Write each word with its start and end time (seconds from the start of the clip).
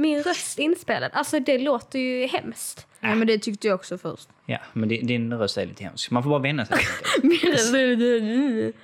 min 0.00 0.22
röst 0.22 0.58
inspelad. 0.58 1.10
Alltså 1.14 1.40
det 1.40 1.58
låter 1.58 1.98
ju 1.98 2.26
hemskt. 2.26 2.86
Nej, 3.00 3.14
men 3.14 3.26
det 3.26 3.38
tyckte 3.38 3.66
jag 3.66 3.74
också 3.74 3.98
först. 3.98 4.28
Ja, 4.46 4.58
men 4.72 4.88
din, 4.88 5.06
din 5.06 5.34
röst 5.34 5.56
är 5.56 5.66
lite 5.66 5.84
hemsk. 5.84 6.10
Man 6.10 6.22
får 6.22 6.30
bara 6.30 6.40
vänja 6.40 6.66
sig. 6.66 6.78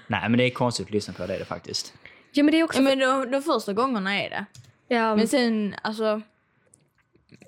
Nej, 0.06 0.28
men 0.28 0.38
det 0.38 0.44
är 0.44 0.50
konstigt 0.50 0.86
att 0.86 0.92
lyssna 0.92 1.14
på, 1.14 1.26
det 1.26 1.34
är 1.34 1.38
det 1.38 1.44
faktiskt. 1.44 1.94
ja 2.32 2.42
men 2.42 2.52
det 2.52 2.58
är 2.60 2.64
också... 2.64 2.78
Ja, 2.78 2.82
men 2.82 2.98
de, 2.98 3.30
de 3.30 3.42
första 3.42 3.72
gångerna 3.72 4.22
är 4.22 4.30
det. 4.30 4.44
ja, 4.88 5.16
Men 5.16 5.28
sen, 5.28 5.74
alltså... 5.82 6.22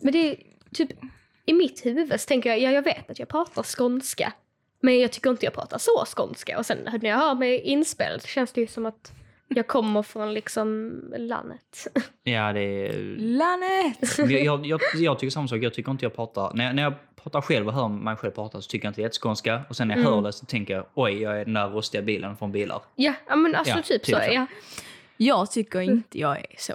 Men 0.01 0.13
det 0.13 0.19
är 0.19 0.37
typ 0.75 0.91
i 1.47 1.53
mitt 1.53 1.87
huvud 1.87 2.21
så 2.21 2.27
tänker 2.27 2.51
jag, 2.51 2.61
ja 2.61 2.71
jag 2.71 2.83
vet 2.83 3.11
att 3.11 3.19
jag 3.19 3.29
pratar 3.29 3.63
skånska. 3.63 4.33
Men 4.81 5.01
jag 5.01 5.13
tycker 5.13 5.31
inte 5.31 5.47
jag 5.47 5.55
pratar 5.55 5.79
så 5.79 6.05
skånska. 6.17 6.59
Och 6.59 6.67
sen 6.67 6.79
när 6.85 7.09
jag 7.09 7.17
hör 7.17 7.35
mig 7.35 7.61
inspelad 7.61 8.23
så 8.23 8.29
känns 8.29 8.53
det 8.53 8.61
ju 8.61 8.67
som 8.67 8.87
att 8.87 9.13
jag 9.49 9.67
kommer 9.67 10.03
från 10.03 10.35
liksom 10.35 11.01
landet. 11.17 11.89
Ja, 12.23 12.53
det 12.53 12.61
är... 12.61 12.93
Landet! 13.19 14.19
Jag, 14.43 14.67
jag, 14.67 14.81
jag, 14.95 15.19
tycker 15.19 15.31
samma 15.31 15.49
sak. 15.49 15.59
Jag 15.63 15.75
tycker 15.75 15.91
inte 15.91 16.05
jag 16.05 16.17
pratar... 16.17 16.55
När 16.55 16.65
jag, 16.65 16.75
när 16.75 16.83
jag 16.83 16.95
pratar 17.17 17.41
själv 17.41 17.69
och 17.69 17.75
hör 17.75 17.89
mig 17.89 18.17
själv 18.17 18.31
prata 18.31 18.61
så 18.61 18.69
tycker 18.69 18.87
jag 18.87 18.91
inte 18.91 19.01
det 19.01 19.07
är 19.07 19.21
skånska. 19.21 19.61
Och 19.69 19.77
sen 19.77 19.89
när 19.89 19.97
jag 19.97 20.05
hör 20.05 20.23
det 20.23 20.33
så 20.33 20.47
tänker 20.47 20.75
jag 20.75 20.87
oj, 20.95 21.23
jag 21.23 21.41
är 21.41 21.45
den 21.45 21.55
där 21.55 21.69
rostiga 21.69 22.03
bilen 22.03 22.37
från 22.37 22.53
bilar. 22.53 22.83
Ja, 22.95 23.15
ja 23.29 23.37
men 23.37 23.55
alltså 23.55 23.77
Ja, 23.77 23.83
typ, 23.83 24.03
typ 24.03 24.17
så. 24.17 24.23
så. 24.23 24.33
Ja. 24.33 24.47
Jag 25.17 25.51
tycker 25.51 25.81
inte 25.81 26.19
jag 26.19 26.39
är 26.39 26.57
så. 26.59 26.75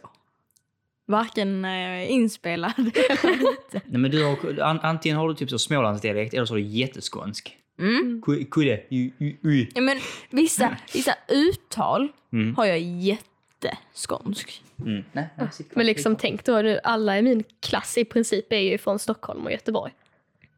Varken 1.06 1.62
när 1.62 1.90
jag 1.90 2.04
är 2.04 2.08
inspelad 2.08 2.74
eller 2.78 3.32
inte. 3.34 3.82
Nej, 3.86 4.02
men 4.02 4.12
du 4.12 4.24
har, 4.24 4.60
an, 4.62 4.80
antingen 4.84 5.18
har 5.18 5.30
du 5.30 5.36
typ 5.36 5.50
så 5.50 5.60
smålandsdialekt 5.60 6.34
eller 6.34 6.46
så 6.46 6.54
har 6.54 6.60
du 6.60 6.64
jätteskånsk. 6.64 7.58
Mm. 7.80 8.22
Ku- 8.26 8.46
Kulle. 8.52 8.80
ju- 8.90 9.12
ju- 9.18 9.36
ju. 9.44 9.68
Ja, 9.76 9.82
men 9.82 9.98
vissa, 10.30 10.78
vissa 10.94 11.16
uttal 11.30 12.12
Mm. 12.34 12.56
har 12.56 12.66
jag 12.66 12.80
jätteskånsk. 12.80 14.64
Mm. 14.86 15.04
Nej, 15.12 15.30
kvar, 15.38 15.50
Men 15.76 15.86
liksom 15.86 16.16
tänk 16.16 16.46
då 16.46 16.62
nu, 16.62 16.80
alla 16.84 17.20
i 17.20 17.22
min 17.22 17.44
klass 17.60 17.98
i 17.98 18.06
princip 18.06 18.54
är 18.54 18.58
ju 18.60 18.78
från 18.78 19.00
Stockholm 19.00 19.46
och 19.46 19.52
Göteborg. 19.52 19.92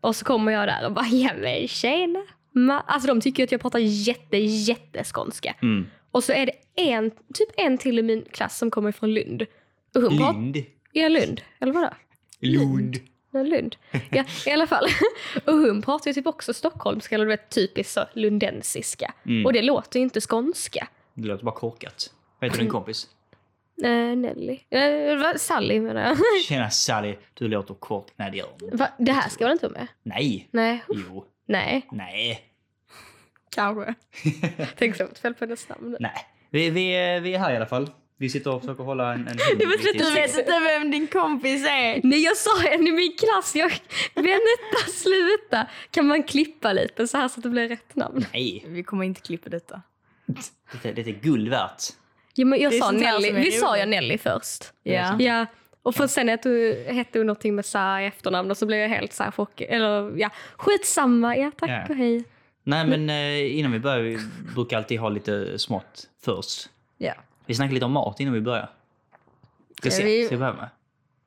Och 0.02 0.16
så 0.16 0.26
kommer 0.26 0.52
jag 0.52 0.68
där 0.68 0.86
och 0.86 0.92
bara, 0.94 1.06
ja 1.08 1.32
men 1.42 1.68
tjena. 1.68 2.24
Ma-" 2.54 2.82
Alltså 2.88 3.08
de 3.08 3.22
tycker 3.22 3.44
ju 3.44 3.46
att 3.46 3.52
jag 3.52 3.62
pratar 3.62 3.80
jätte, 3.80 4.38
jätteskånska. 4.38 5.56
Mm. 5.62 5.86
Och 6.12 6.24
så 6.24 6.34
är 6.34 6.46
det 6.46 6.52
en, 6.76 7.12
typ 7.12 7.50
en 7.58 7.78
till 7.78 8.00
i 8.00 8.02
min 8.02 8.26
klass 8.32 8.58
som 8.58 8.72
kommer 8.72 8.92
från 8.92 9.14
Lund. 9.14 9.42
Och 9.96 10.02
hon 10.02 10.18
pratar, 10.18 10.34
Lund. 10.34 10.58
ja 10.92 11.10
Lund, 11.10 11.42
eller 11.60 11.74
vadå? 11.74 11.90
Lund. 12.40 12.96
Ja, 13.36 13.44
Lund. 13.44 13.76
Ja, 14.12 14.24
i 14.46 14.52
alla 14.52 14.68
fall. 14.68 14.86
Och 15.46 15.54
hon 15.54 15.82
pratar 15.82 16.08
ju 16.10 16.14
typ 16.14 16.28
också 16.28 16.54
stockholmska, 16.54 17.16
eller 17.16 17.26
du 17.26 17.30
vet 17.32 17.50
typiskt 17.50 17.94
så 17.94 18.06
lundensiska. 18.14 19.14
Mm. 19.26 19.46
Och 19.46 19.54
det 19.54 19.62
låter 19.62 20.00
ju 20.00 20.04
inte 20.04 20.22
skånska. 20.22 20.88
Det 21.14 21.28
låter 21.28 21.46
bara 21.46 21.56
korkat. 21.56 22.14
Vad 22.40 22.50
heter 22.50 22.60
din 22.64 22.72
kompis? 22.72 23.08
Eh, 23.84 23.90
Nelly. 23.92 24.60
Eh, 24.70 25.18
vad- 25.18 25.42
Sally 25.42 25.80
menar 25.80 26.02
jag. 26.08 26.18
Tjena 26.48 26.70
Sally, 26.70 27.16
du 27.34 27.48
låter 27.48 27.74
kort. 27.74 28.12
Nej, 28.16 28.32
det 28.32 28.38
gör 28.38 28.48
du. 28.60 28.78
Va? 28.78 28.88
Det 28.98 29.12
här 29.12 29.30
ska 29.30 29.46
väl 29.46 29.52
inte 29.52 29.68
vara 29.68 29.78
med? 29.80 29.88
Nej. 30.04 30.48
Nej. 30.52 30.84
Jo. 30.90 31.26
Nej. 31.48 31.88
Nej. 31.92 32.42
Kanske. 33.56 33.94
Tänk 34.78 34.96
så 34.96 35.08
fel 35.22 35.34
på 35.34 35.46
hennes 35.46 35.70
namn. 35.70 35.98
Nej. 36.00 36.12
Vi, 36.50 36.70
vi, 36.70 37.20
vi 37.20 37.34
är 37.34 37.40
här 37.40 37.54
i 37.54 37.56
alla 37.56 37.66
fall. 37.66 37.90
Vi 38.18 38.30
sitter 38.30 38.54
och 38.56 38.62
försöker 38.62 38.84
hålla 38.84 39.14
en... 39.14 39.28
en 39.28 39.38
Du 39.60 39.66
vet 39.66 39.86
inte 40.38 40.60
vem 40.60 40.92
din 40.92 41.08
kompis 41.08 41.66
är. 41.66 42.02
Nej, 42.04 42.24
jag 42.24 42.38
sa 42.38 42.64
en 42.68 42.88
i 42.88 42.92
min 42.92 43.16
klass. 43.18 43.56
Jag... 43.56 43.70
Vänta, 44.14 44.92
sluta. 44.92 45.68
Kan 45.92 46.08
man 46.08 46.24
klippa 46.24 46.74
lite 46.74 47.08
så 47.08 47.18
här 47.18 47.28
så 47.28 47.40
att 47.40 47.44
det 47.44 47.50
blir 47.50 47.68
rätt 47.70 47.96
namn? 47.96 48.26
Nej. 48.34 48.66
Vi 48.68 48.84
kommer 48.84 49.04
inte 49.06 49.22
klippa 49.22 49.50
detta. 49.50 49.82
Det, 50.84 50.92
det 50.92 51.02
är 51.02 51.20
guld 51.22 51.50
värt. 51.50 51.84
Ja, 52.34 52.46
men 52.46 52.60
jag 52.60 52.72
Det 52.72 52.78
sa 52.78 52.92
Nelly. 52.92 53.32
Vi 53.32 53.52
sa 53.52 53.78
jag 53.78 53.90
Nelly 53.90 54.18
först. 54.18 54.74
Ja. 54.84 55.16
Ja. 55.20 55.46
Och 55.84 55.96
för 55.96 56.08
sen 56.08 56.28
hette 56.30 56.84
hette 56.88 57.20
hon 57.20 57.28
någonting 57.28 57.56
med 57.56 57.66
Sa 57.66 58.02
i 58.02 58.06
efternamn 58.06 58.52
och 58.52 58.58
så 58.58 58.66
blev 58.66 58.80
jag 58.80 58.90
helt 58.90 59.14
så 59.14 59.24
här 59.24 59.32
chock. 59.32 59.62
Eller 59.62 60.18
ja, 60.18 60.30
skitsamma. 60.58 61.38
Ja, 61.38 61.52
tack 61.60 61.70
Ja. 61.70 61.86
och 61.90 61.96
hej. 61.96 62.24
Nej, 62.64 62.88
men 62.88 63.10
eh, 63.10 63.60
innan 63.60 63.72
vi 63.72 63.80
börjar, 63.80 64.02
vi 64.02 64.18
brukar 64.56 64.78
alltid 64.78 65.00
ha 65.00 65.10
lite 65.10 65.60
smått 65.60 66.08
först. 66.26 66.70
Ja. 66.98 67.14
Vi 67.46 67.56
snackar 67.56 67.74
lite 67.74 67.86
om 67.86 67.92
mat 67.92 68.20
innan 68.20 68.34
vi 68.34 68.42
börjar. 68.42 68.70
Recept, 69.84 70.00
Ja, 70.00 70.06
vi- 70.06 70.26
ska 70.26 70.36
vi 70.36 70.40
börja 70.40 70.54
med? 70.54 70.70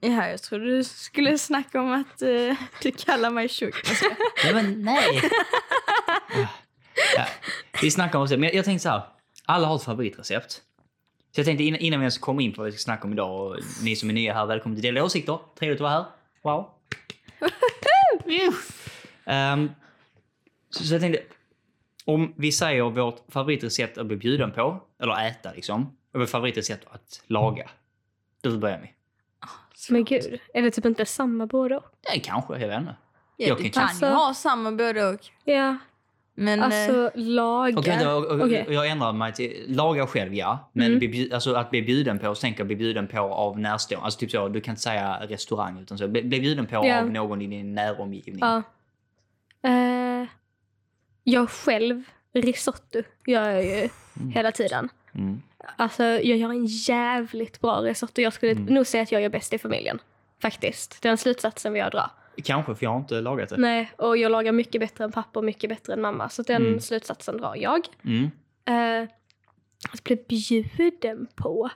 Ja, 0.01 0.29
jag 0.29 0.43
trodde 0.43 0.65
du 0.77 0.85
skulle 0.85 1.39
snacka 1.39 1.81
om 1.81 1.93
att 1.93 2.23
eh, 2.23 2.29
du 2.83 2.91
kallar 2.91 3.31
mig 3.31 3.49
tjock. 3.49 3.75
Nej, 4.45 4.55
men 4.55 4.83
nej! 4.83 5.21
ja, 7.17 7.27
vi 7.83 7.91
snackar 7.91 8.19
om 8.19 8.23
recept, 8.25 8.41
men 8.41 8.47
jag, 8.49 8.55
jag 8.55 8.65
tänkte 8.65 8.83
så 8.83 8.89
här. 8.89 9.03
Alla 9.47 9.67
har 9.67 9.77
ett 9.77 9.83
favoritrecept. 9.83 10.51
Så 11.35 11.41
jag 11.41 11.45
tänkte 11.47 11.65
innan, 11.65 11.81
innan 11.81 12.01
vi 12.01 12.05
ens 12.05 12.19
kommer 12.19 12.43
in 12.43 12.53
på 12.53 12.61
vad 12.63 12.67
vi 12.67 12.73
ska 12.73 12.83
snacka 12.85 13.05
om 13.05 13.13
idag 13.13 13.41
och 13.47 13.57
ni 13.83 13.97
som 13.97 14.11
är 14.11 14.15
nya 14.15 14.35
här, 14.35 14.47
välkommen 14.47 14.77
till 14.77 14.83
Dela 14.83 15.05
Åsikter. 15.05 15.39
Trevligt 15.59 15.81
att 15.81 15.83
vara 15.83 15.93
här. 15.93 16.05
Wow. 16.43 16.71
um, 19.27 19.71
så, 20.71 20.85
så 20.85 20.95
jag 20.95 21.01
tänkte, 21.01 21.23
om 22.05 22.35
vi 22.37 22.53
säger 22.53 22.83
vårt 22.83 23.17
favoritrecept 23.33 23.99
att 23.99 24.07
bli 24.07 24.17
bjuden 24.17 24.53
på, 24.53 24.81
eller 25.03 25.27
äta 25.29 25.53
liksom, 25.53 25.97
och 26.19 26.23
vårt 26.23 26.31
favoritrecept 26.31 26.87
att 26.91 27.23
laga. 27.27 27.71
Då 28.41 28.59
börjar 28.59 28.79
vi. 28.83 28.95
Men 29.91 30.05
gud, 30.05 30.41
är 30.55 30.63
det 30.63 30.71
typ 30.71 30.85
inte 30.85 31.07
samma 31.07 31.47
både 31.47 31.77
och? 31.77 31.85
Ja, 32.03 32.21
kanske, 32.25 32.59
jag 32.59 32.69
vet 32.69 32.81
inte. 32.81 32.97
Ja, 33.37 33.47
Jag 33.49 33.57
du 33.59 33.63
kan- 33.63 33.71
kan 33.71 33.83
Alltså- 33.83 34.07
ju 34.07 34.13
ha 34.13 34.35
samma 34.35 34.73
både 34.73 35.07
och. 35.09 35.21
Ja, 35.45 35.77
Men 36.35 36.59
eh, 36.59 36.65
alltså 36.65 37.11
laga. 37.15 37.79
Okej, 37.79 37.99
då, 38.05 38.11
och- 38.11 38.25
och- 38.27 38.41
Okej. 38.41 38.67
jag 38.69 38.89
ändrar 38.89 39.13
mig 39.13 39.33
till 39.33 39.65
laga 39.69 40.07
själv, 40.07 40.35
ja. 40.35 40.71
Men 40.73 40.87
Mm. 40.87 40.99
bli 40.99 41.33
alltså, 41.35 41.55
att 41.55 41.71
bli 41.71 41.83
bjuden 41.83 42.19
på, 42.19 42.35
tänker 42.35 42.61
jag 42.61 42.67
bli 42.67 42.77
bjuden 42.77 43.09
på 43.09 43.19
av 43.21 43.59
närstående. 43.59 44.05
Alltså 44.05 44.21
typ 44.21 44.31
så, 44.31 44.49
du 44.49 44.61
kan 44.61 44.73
inte 44.73 44.83
säga 44.83 45.19
restaurang 45.29 45.79
utan 45.81 45.99
så. 45.99 46.09
Bli, 46.09 46.23
bli 46.23 46.41
bjuden 46.41 46.67
på 46.67 46.75
Ja. 46.75 47.01
av 47.01 47.11
någon 47.11 47.43
i 47.43 47.47
din 47.47 47.75
näromgivning. 47.75 48.39
Ja. 48.41 48.63
Eh, 49.63 50.29
jag 51.25 51.51
själv, 51.51 52.03
risotto 52.33 53.03
gör 53.27 53.51
jag 53.51 53.65
ju 53.65 53.89
hela 54.35 54.53
tiden. 54.53 54.89
Mm. 55.15 55.43
Alltså 55.77 56.05
jag 56.05 56.39
gör 56.39 56.51
en 56.51 56.67
jävligt 56.67 57.61
bra 57.61 57.81
risotto. 57.83 58.21
Jag 58.23 58.33
skulle 58.33 58.55
nog 58.55 58.87
säga 58.87 59.03
att 59.03 59.13
jag 59.13 59.23
gör 59.23 59.29
bäst 59.29 59.53
i 59.53 59.59
familjen. 59.59 59.99
Faktiskt. 60.43 61.03
Den 61.03 61.19
slutsatsen 61.19 61.73
vill 61.73 61.81
jag 61.81 61.93
dra. 61.93 62.11
Kanske, 62.45 62.75
för 62.75 62.85
jag 62.85 62.91
har 62.91 62.99
inte 62.99 63.21
lagat 63.21 63.49
det. 63.49 63.57
Nej, 63.57 63.93
och 63.99 64.17
jag 64.17 64.33
lagar 64.33 64.53
mycket 64.53 64.81
bättre 64.81 65.05
än 65.05 65.13
pappa 65.13 65.39
och 65.39 65.45
mycket 65.45 65.71
bättre 65.71 65.93
än 65.93 66.01
mamma. 66.01 66.29
Så 66.29 66.43
den 66.43 66.67
Mm. 66.67 66.81
slutsatsen 66.81 67.37
drar 67.37 67.57
jag. 67.57 67.81
Mm. 68.05 68.31
Eh, 68.65 69.09
att 69.93 70.05
bli 70.05 70.17
bjuden 70.29 71.27
på. 71.35 71.71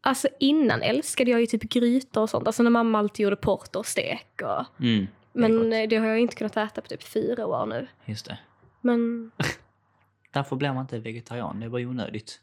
Alltså 0.00 0.28
innan 0.40 0.82
älskade 0.82 1.30
jag 1.30 1.40
ju 1.40 1.46
typ 1.46 1.62
grytor 1.62 2.22
och 2.22 2.30
sånt. 2.30 2.46
Alltså 2.46 2.62
när 2.62 2.70
mamma 2.70 2.98
alltid 2.98 3.24
gjorde 3.24 3.36
porter 3.36 3.78
och 3.78 3.86
stek. 3.86 4.42
Och, 4.42 4.64
Mm. 4.84 5.06
Det 5.32 5.40
men 5.40 5.56
gott. 5.56 5.74
eh, 5.74 5.88
det 5.88 5.96
har 5.96 6.06
jag 6.06 6.20
inte 6.20 6.34
kunnat 6.36 6.56
äta 6.56 6.80
på 6.80 6.88
typ 6.88 7.02
fyra 7.02 7.46
år 7.46 7.66
nu. 7.66 7.86
Just 8.04 8.26
det. 8.26 8.38
Men 8.80 9.30
Därför 10.32 10.56
blir 10.56 10.72
man 10.72 10.80
inte 10.84 10.98
vegetarian, 10.98 11.60
det 11.60 11.68
var 11.68 11.78
ju 11.78 11.86
onödigt. 11.86 12.40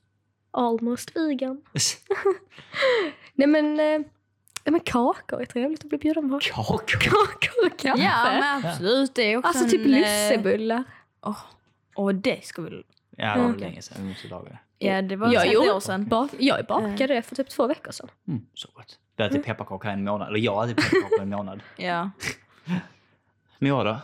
Almost 0.53 1.15
vegan. 1.15 1.61
Nej 3.33 3.47
men, 3.47 3.79
eh, 3.79 4.01
men 4.71 4.79
kakor 4.79 5.41
är 5.41 5.45
trevligt 5.45 5.83
att 5.83 5.89
bli 5.89 5.97
bjuden 5.97 6.29
på. 6.29 6.39
Kakor! 6.39 6.99
Kakor 6.99 7.65
och 7.65 7.79
kaffe. 7.79 8.01
ja, 8.01 8.23
men 8.39 8.65
absolut. 8.65 9.15
Det 9.15 9.21
är 9.33 9.37
också 9.37 9.47
alltså 9.47 9.69
typ 9.69 9.85
en, 9.85 9.93
eh, 9.93 9.99
lussebullar. 9.99 10.83
Åh, 11.21 11.37
åh, 11.95 12.11
det 12.13 12.45
ska 12.45 12.61
vi... 12.61 12.83
Ja, 13.17 13.33
det 13.33 13.39
var 13.39 13.47
Mm. 13.47 13.59
länge 13.59 13.81
sedan. 13.81 13.97
Vi 14.03 14.09
måste 14.09 14.27
laga 14.27 14.49
det. 14.49 14.59
Ja, 14.77 15.01
det 15.01 15.15
var 15.15 15.33
Jag 15.33 15.47
gjorde- 15.53 15.71
år 15.73 15.79
sedan. 15.79 16.05
Bak, 16.07 16.31
jag 16.39 16.65
bakade 16.65 17.07
det 17.07 17.21
för 17.21 17.35
typ 17.35 17.49
två 17.49 17.67
veckor 17.67 17.91
sedan. 17.91 18.09
Mm, 18.27 18.45
så 18.53 18.69
gott. 18.73 18.99
Du 19.15 19.23
har 19.23 19.29
ätit 19.29 19.45
pepparkakor 19.45 19.89
en 19.91 20.03
månad. 20.03 20.27
Eller 20.27 20.39
jag 20.39 20.55
har 20.55 20.65
ätit 20.65 20.75
pepparkakor 20.75 21.21
en 21.21 21.29
månad. 21.29 21.61
Ja. 21.77 22.11
Men 23.59 23.69
jag 23.69 23.85
då? 23.85 23.97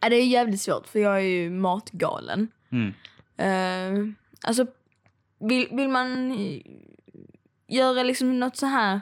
ja. 0.00 0.08
Det 0.08 0.16
är 0.16 0.26
jävligt 0.26 0.60
svårt 0.60 0.86
för 0.86 0.98
jag 0.98 1.14
är 1.16 1.20
ju 1.20 1.50
matgalen. 1.50 2.48
Mm. 2.72 2.94
Uh, 3.40 4.12
alltså, 4.42 4.66
vill, 5.38 5.68
vill 5.72 5.88
man 5.88 6.32
göra 7.66 8.02
liksom 8.02 8.40
något 8.40 8.56
så 8.56 8.66
här 8.66 9.00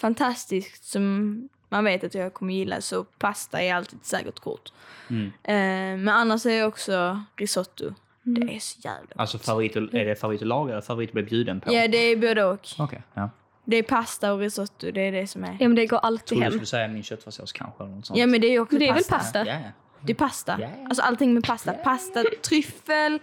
fantastiskt 0.00 0.84
som 0.84 1.48
man 1.68 1.84
vet 1.84 2.04
att 2.04 2.14
jag 2.14 2.34
kommer 2.34 2.54
gilla 2.54 2.80
så 2.80 3.04
pasta 3.04 3.62
är 3.62 3.74
alltid 3.74 3.98
ett 3.98 4.06
säkert 4.06 4.38
kort. 4.40 4.72
Mm. 5.10 5.26
Eh, 5.26 6.04
men 6.04 6.08
annars 6.08 6.46
är 6.46 6.50
jag 6.50 6.68
också 6.68 7.22
risotto. 7.36 7.94
Mm. 8.26 8.46
Det 8.46 8.56
är 8.56 8.58
så 8.60 8.80
jävla 8.84 9.08
Alltså 9.16 9.38
favorit, 9.38 9.76
att- 9.76 9.94
är 9.94 10.04
det 10.04 10.16
favorit 10.16 10.42
att 10.42 10.48
laga 10.48 10.72
eller 10.72 10.82
favorit 10.82 11.08
att 11.10 11.14
bli 11.14 11.22
bjuden 11.22 11.60
på? 11.60 11.72
Ja, 11.74 11.88
det 11.88 11.96
är 11.98 12.16
både 12.16 12.44
och. 12.44 12.68
Okej, 12.78 13.02
ja. 13.14 13.30
Det 13.64 13.76
är 13.76 13.82
pasta 13.82 14.32
och 14.32 14.38
risotto, 14.38 14.90
det 14.90 15.00
är 15.00 15.12
det 15.12 15.26
som 15.26 15.44
är. 15.44 15.56
Ja 15.60 15.68
men 15.68 15.74
det 15.74 15.86
går 15.86 15.98
alltid 15.98 16.38
du 16.38 16.42
hem. 16.42 16.52
skulle 16.52 16.66
säga 16.66 16.88
min 16.88 17.02
köttfärssås 17.02 17.52
kanske 17.52 17.84
eller 17.84 17.94
något 17.94 18.06
sånt. 18.06 18.18
Ja, 18.18 18.26
men 18.26 18.40
det 18.40 18.46
är 18.46 18.50
ju 18.50 18.60
också 18.60 18.74
Men 18.74 18.80
det 18.80 18.88
är 18.88 18.94
väl 18.94 19.04
pasta. 19.08 19.38
Ja, 19.46 19.52
ja. 19.52 19.70
Det 20.00 20.12
är 20.12 20.16
pasta. 20.16 20.56
Ja. 20.60 20.68
Alltså 20.84 21.02
allting 21.02 21.34
med 21.34 21.44
pasta. 21.44 21.72
Pasta 21.72 22.24
tryffel, 22.48 23.18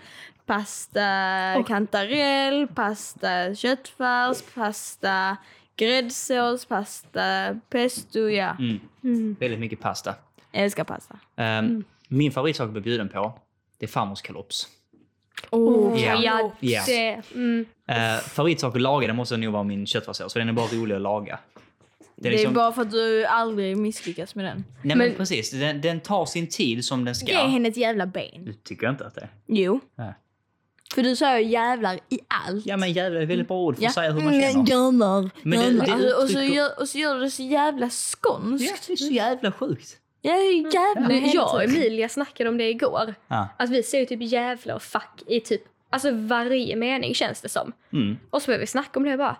pasta 0.48 1.56
Och- 1.60 1.68
kantarell, 1.68 2.68
pasta 2.68 3.56
köttfärs, 3.56 4.42
pasta 4.56 5.38
gräddsås, 5.76 6.66
pasta 6.66 7.56
pesto. 7.70 8.20
Ja, 8.30 8.56
Mm. 8.60 8.80
Mm. 9.04 9.36
Väldigt 9.40 9.60
mycket 9.60 9.80
pasta. 9.80 10.16
jag 10.52 10.64
älskar 10.64 10.84
pasta. 10.84 11.20
Um, 11.36 11.84
Min 12.10 12.32
favoritsak 12.32 12.66
att 12.66 12.72
bli 12.72 12.82
bjuden 12.82 13.10
på, 13.10 13.40
det 13.80 13.86
är 13.86 13.90
farmors 13.90 14.22
kalops. 14.22 14.68
Oh, 15.52 16.02
Ja. 16.04 16.52
ja, 16.60 16.82
det. 16.86 17.22
Mm. 17.36 17.66
Uh, 17.92 18.20
favoritsak 18.20 18.76
att 18.76 18.82
laga, 18.82 19.08
det 19.08 19.14
måste 19.14 19.38
nog 19.38 19.54
vara 19.54 19.64
min 19.64 19.86
köttfärssås, 19.86 20.34
för 20.34 20.40
den 20.40 20.50
är 20.50 20.54
bara 20.54 20.68
rolig 20.68 20.96
att 20.96 21.02
laga. 21.02 21.40
Det 22.16 22.28
är, 22.28 22.32
liksom, 22.32 22.54
bara 22.54 22.72
för 22.72 22.82
att 22.82 22.92
du 22.92 23.26
aldrig 23.26 23.78
misslyckas 23.78 24.36
med 24.36 24.46
den. 24.46 24.58
nej 24.82 24.96
men, 24.96 25.08
men- 25.08 25.18
precis, 25.18 25.52
den, 25.52 25.82
den 25.82 26.00
tar 26.00 26.26
sin 26.26 26.48
tid 26.50 26.86
som 26.86 27.06
den 27.06 27.16
ska. 27.16 27.28
Ge 27.32 27.38
henne 27.48 27.68
ett 27.70 27.78
jävla 27.78 28.06
ben. 28.06 28.46
Du 28.46 28.54
tycker 28.54 28.90
inte 28.90 29.06
att 29.08 29.16
det 29.16 29.22
är? 29.22 29.30
Jo. 29.48 29.80
Nej. 29.96 30.14
För 30.95 31.04
du 31.04 31.16
säger 31.16 31.38
jävlar 31.39 32.00
i 32.10 32.19
allt. 32.48 32.66
Ja 32.66 32.78
men 32.78 32.92
jävlar, 32.94 33.22
är 33.22 33.25
väldigt 33.25 33.48
bra 33.48 33.57
ord 33.57 33.75
för 33.75 33.84
Ja. 33.84 33.89
att 33.89 33.95
säga 33.95 34.12
hur 34.12 34.22
man 34.22 34.34
Mm, 34.34 34.51
känner. 34.54 34.69
Jävlar. 34.69 35.30
Men 35.44 35.60
det- 35.60 35.66
jävlar. 35.66 35.86
det 35.86 35.94
Alltså, 35.94 36.07
och, 36.24 36.30
så 36.30 36.38
uttrycker- 36.39 36.56
gör, 36.56 36.80
och 36.81 36.89
så 36.89 36.98
gör 36.98 37.16
du 37.16 37.22
det 37.22 37.31
så 37.31 37.44
jävla 37.44 37.89
skånskt. 37.89 38.66
Ja, 38.72 38.75
det 38.88 38.94
är 38.94 38.98
så 38.98 39.13
jävla 39.13 39.51
sjukt. 39.51 39.98
Ja, 40.22 40.36
jävla 40.74 41.01
Men 41.07 41.12
hela 41.12 41.34
jag 41.34 41.54
och. 41.56 41.63
Emilia 41.63 42.10
snackade 42.10 42.50
om 42.50 42.57
det 42.57 42.69
igår. 42.69 43.16
Ja. 43.28 43.48
Att 43.60 43.69
vi 43.69 43.84
säger 43.84 44.06
typ 44.06 44.22
jävla 44.22 44.75
och 44.75 44.81
fuck 44.84 45.24
i 45.28 45.39
typ 45.39 45.62
alltså 45.89 46.12
varje 46.12 46.75
mening 46.75 47.13
känns 47.16 47.42
det 47.42 47.50
som. 47.50 47.72
Mm. 47.94 48.18
Och 48.30 48.42
så 48.42 48.45
började 48.45 48.62
vi 48.63 48.68
snacka 48.68 49.00
om 49.00 49.04
det 49.06 49.12
och 49.12 49.18
bara 49.18 49.38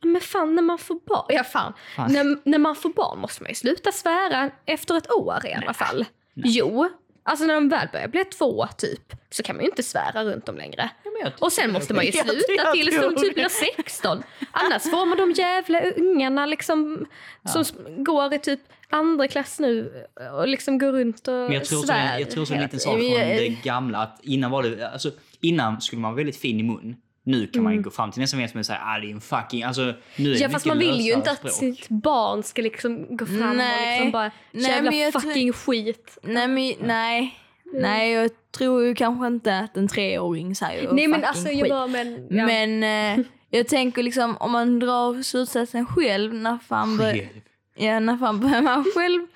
"Ja, 0.00 0.06
men 0.08 0.20
fan 0.20 0.54
när 0.54 0.62
man 0.62 0.78
får 0.78 0.94
barn, 1.06 1.24
ja 1.28 1.44
fan, 1.44 1.72
Fan. 1.96 2.12
När, 2.12 2.48
när 2.50 2.58
man 2.58 2.76
får 2.76 2.88
barn 2.90 3.18
måste 3.20 3.42
man 3.42 3.50
ju 3.50 3.54
sluta 3.54 3.92
svära 3.92 4.50
efter 4.66 4.96
ett 4.96 5.10
år 5.12 5.46
i 5.46 5.52
alla 5.52 5.74
fall. 5.74 6.04
Jo, 6.34 6.88
alltså 7.24 7.44
när 7.46 7.54
de 7.54 7.68
väl 7.68 7.88
börjar 7.92 8.08
bli 8.08 8.24
två 8.24 8.66
typ 8.78 9.12
så 9.30 9.42
kan 9.42 9.56
man 9.56 9.64
ju 9.64 9.70
inte 9.70 9.82
svära 9.82 10.24
runt 10.24 10.46
dem 10.46 10.56
längre. 10.56 10.90
Ja, 11.22 11.30
Och 11.40 11.52
sen 11.52 11.72
måste 11.72 11.94
man 11.94 12.04
ju 12.04 12.12
sluta 12.12 12.52
jag 12.56 12.72
tills 12.74 13.00
de 13.00 13.16
typ 13.16 13.34
blir 13.34 13.48
16. 13.76 14.22
Annars 14.52 14.82
får 14.82 15.06
man 15.06 15.18
de 15.18 15.32
jävla 15.32 15.80
ungarna 15.80 16.46
liksom 16.46 17.06
som 17.52 17.60
s- 17.60 17.74
går 17.96 18.34
i 18.34 18.38
typ 18.38 18.60
andra 18.90 19.28
klass 19.28 19.60
nu 19.60 19.92
och 20.32 20.48
liksom 20.48 20.78
går 20.78 20.92
runt 20.92 21.28
och 21.28 21.34
Men 21.34 21.52
jag 21.52 21.64
tror, 21.64 21.82
svär 21.82 22.18
jag 22.18 22.30
tror 22.30 22.44
så 22.44 22.54
en 22.54 22.62
liten 22.62 22.80
sak 22.80 22.92
från 22.92 23.00
det 23.10 23.48
gamla 23.62 23.98
att 23.98 24.18
innan 24.22 24.50
var 24.50 24.62
det, 24.62 24.88
alltså 24.88 25.10
innan 25.40 25.80
skulle 25.80 26.02
man 26.02 26.10
vara 26.10 26.16
väldigt 26.16 26.36
fin 26.36 26.60
i 26.60 26.62
mun. 26.62 26.96
Nu 27.26 27.46
kan 27.46 27.62
man 27.62 27.72
ju 27.72 27.82
gå 27.82 27.90
fram 27.90 28.10
till 28.10 28.28
som 28.28 28.38
helst 28.40 28.56
och 28.56 28.66
säga 28.66 28.80
ah 28.82 28.98
det 28.98 29.06
är 29.06 29.10
en 29.10 29.20
fucking, 29.20 29.62
alltså 29.62 29.82
nu 29.82 29.90
är 29.90 29.94
det 30.16 30.24
Mm. 30.28 30.40
Ja 30.42 30.48
fast 30.48 30.66
man 30.66 30.78
vill 30.78 31.00
ju 31.00 31.12
inte 31.12 31.30
att 31.30 31.38
språk. 31.38 31.52
sitt 31.52 31.88
barn 31.88 32.42
ska 32.42 32.62
liksom 32.62 33.16
gå 33.16 33.26
fram 33.26 33.50
och 33.50 33.56
Nej. 33.56 33.90
liksom 33.96 34.10
bara 34.12 34.30
Nej, 34.52 34.70
jävla 34.70 34.90
men 34.90 34.98
jag 35.00 35.12
tror- 35.12 35.20
fucking 35.20 35.52
skit. 35.52 36.18
Nej, 36.22 36.48
men, 36.48 36.74
nej. 36.88 37.38
Nej, 37.72 38.12
jag 38.12 38.30
tror 38.56 38.84
ju 38.84 38.94
kanske 38.94 39.26
inte 39.26 39.58
att 39.58 39.76
en 39.76 39.88
treåring 39.88 40.54
säger 40.54 40.92
Nej 40.92 41.08
men 41.08 41.24
alltså 41.24 41.48
jag 41.48 41.60
skit. 41.62 41.70
bara 41.70 41.86
men... 41.86 42.26
Ja. 42.30 42.46
Men 42.46 42.82
eh, 43.18 43.24
jag 43.50 43.68
tänker 43.68 44.02
liksom 44.02 44.36
om 44.36 44.52
man 44.52 44.78
drar 44.78 45.22
slutsatsen 45.22 45.86
själv 45.86 46.34
när 46.34 46.58
fan, 46.58 46.96
bör, 46.96 47.28
ja, 47.74 48.00
när 48.00 48.16
fan 48.16 48.40
börjar 48.40 48.62
man 48.62 48.84
själv 48.96 49.26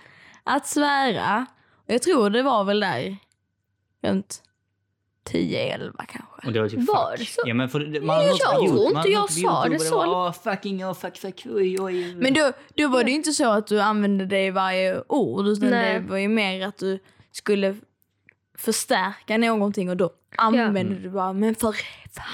att 0.45 0.67
svära. 0.67 1.47
Och 1.87 1.95
jag 1.95 2.03
tror 2.03 2.31
det 2.31 2.43
var 2.43 2.65
väl 2.65 2.81
där 2.81 3.17
runt 4.03 4.43
10-11 5.33 5.93
kanske. 5.97 6.47
Och 6.47 6.53
det 6.53 6.61
var 6.61 6.69
typ 6.69 6.89
Var 6.89 7.17
fuck. 7.17 7.29
så? 7.29 7.43
Ja, 7.47 7.55
men 7.55 7.69
för, 7.69 8.01
man 8.01 8.19
Nej, 8.19 8.27
jag 8.27 8.39
tror 8.39 8.83
inte 8.83 8.95
man 8.95 9.11
jag 9.11 9.31
sa 9.31 9.41
YouTube 9.67 9.79
det 9.79 9.85
så. 9.85 9.97
var, 9.97 10.07
Åh, 10.07 10.33
fucking, 10.33 10.85
oh, 10.85 10.95
fuck, 10.95 11.19
fuck, 11.19 11.47
oj, 11.51 11.81
oj. 11.81 12.15
Men 12.15 12.35
då, 12.35 12.53
då 12.75 12.89
var 12.89 13.05
det 13.05 13.11
ju 13.11 13.17
inte 13.17 13.33
så 13.33 13.51
att 13.51 13.67
du 13.67 13.81
använde 13.81 14.27
det 14.27 14.47
i 14.47 14.51
varje 14.51 15.03
ord 15.09 15.47
utan 15.47 15.71
Nej. 15.71 15.95
det 16.01 16.09
var 16.09 16.17
ju 16.19 16.29
mer 16.29 16.67
att 16.67 16.79
du 16.79 16.99
skulle 17.33 17.77
förstärka 18.59 19.39
någonting 19.39 19.91
och 19.91 19.97
då 19.97 20.11
använde 20.37 20.95
du 20.95 21.11
bara 21.11 21.33
men 21.33 21.55
för 21.55 21.75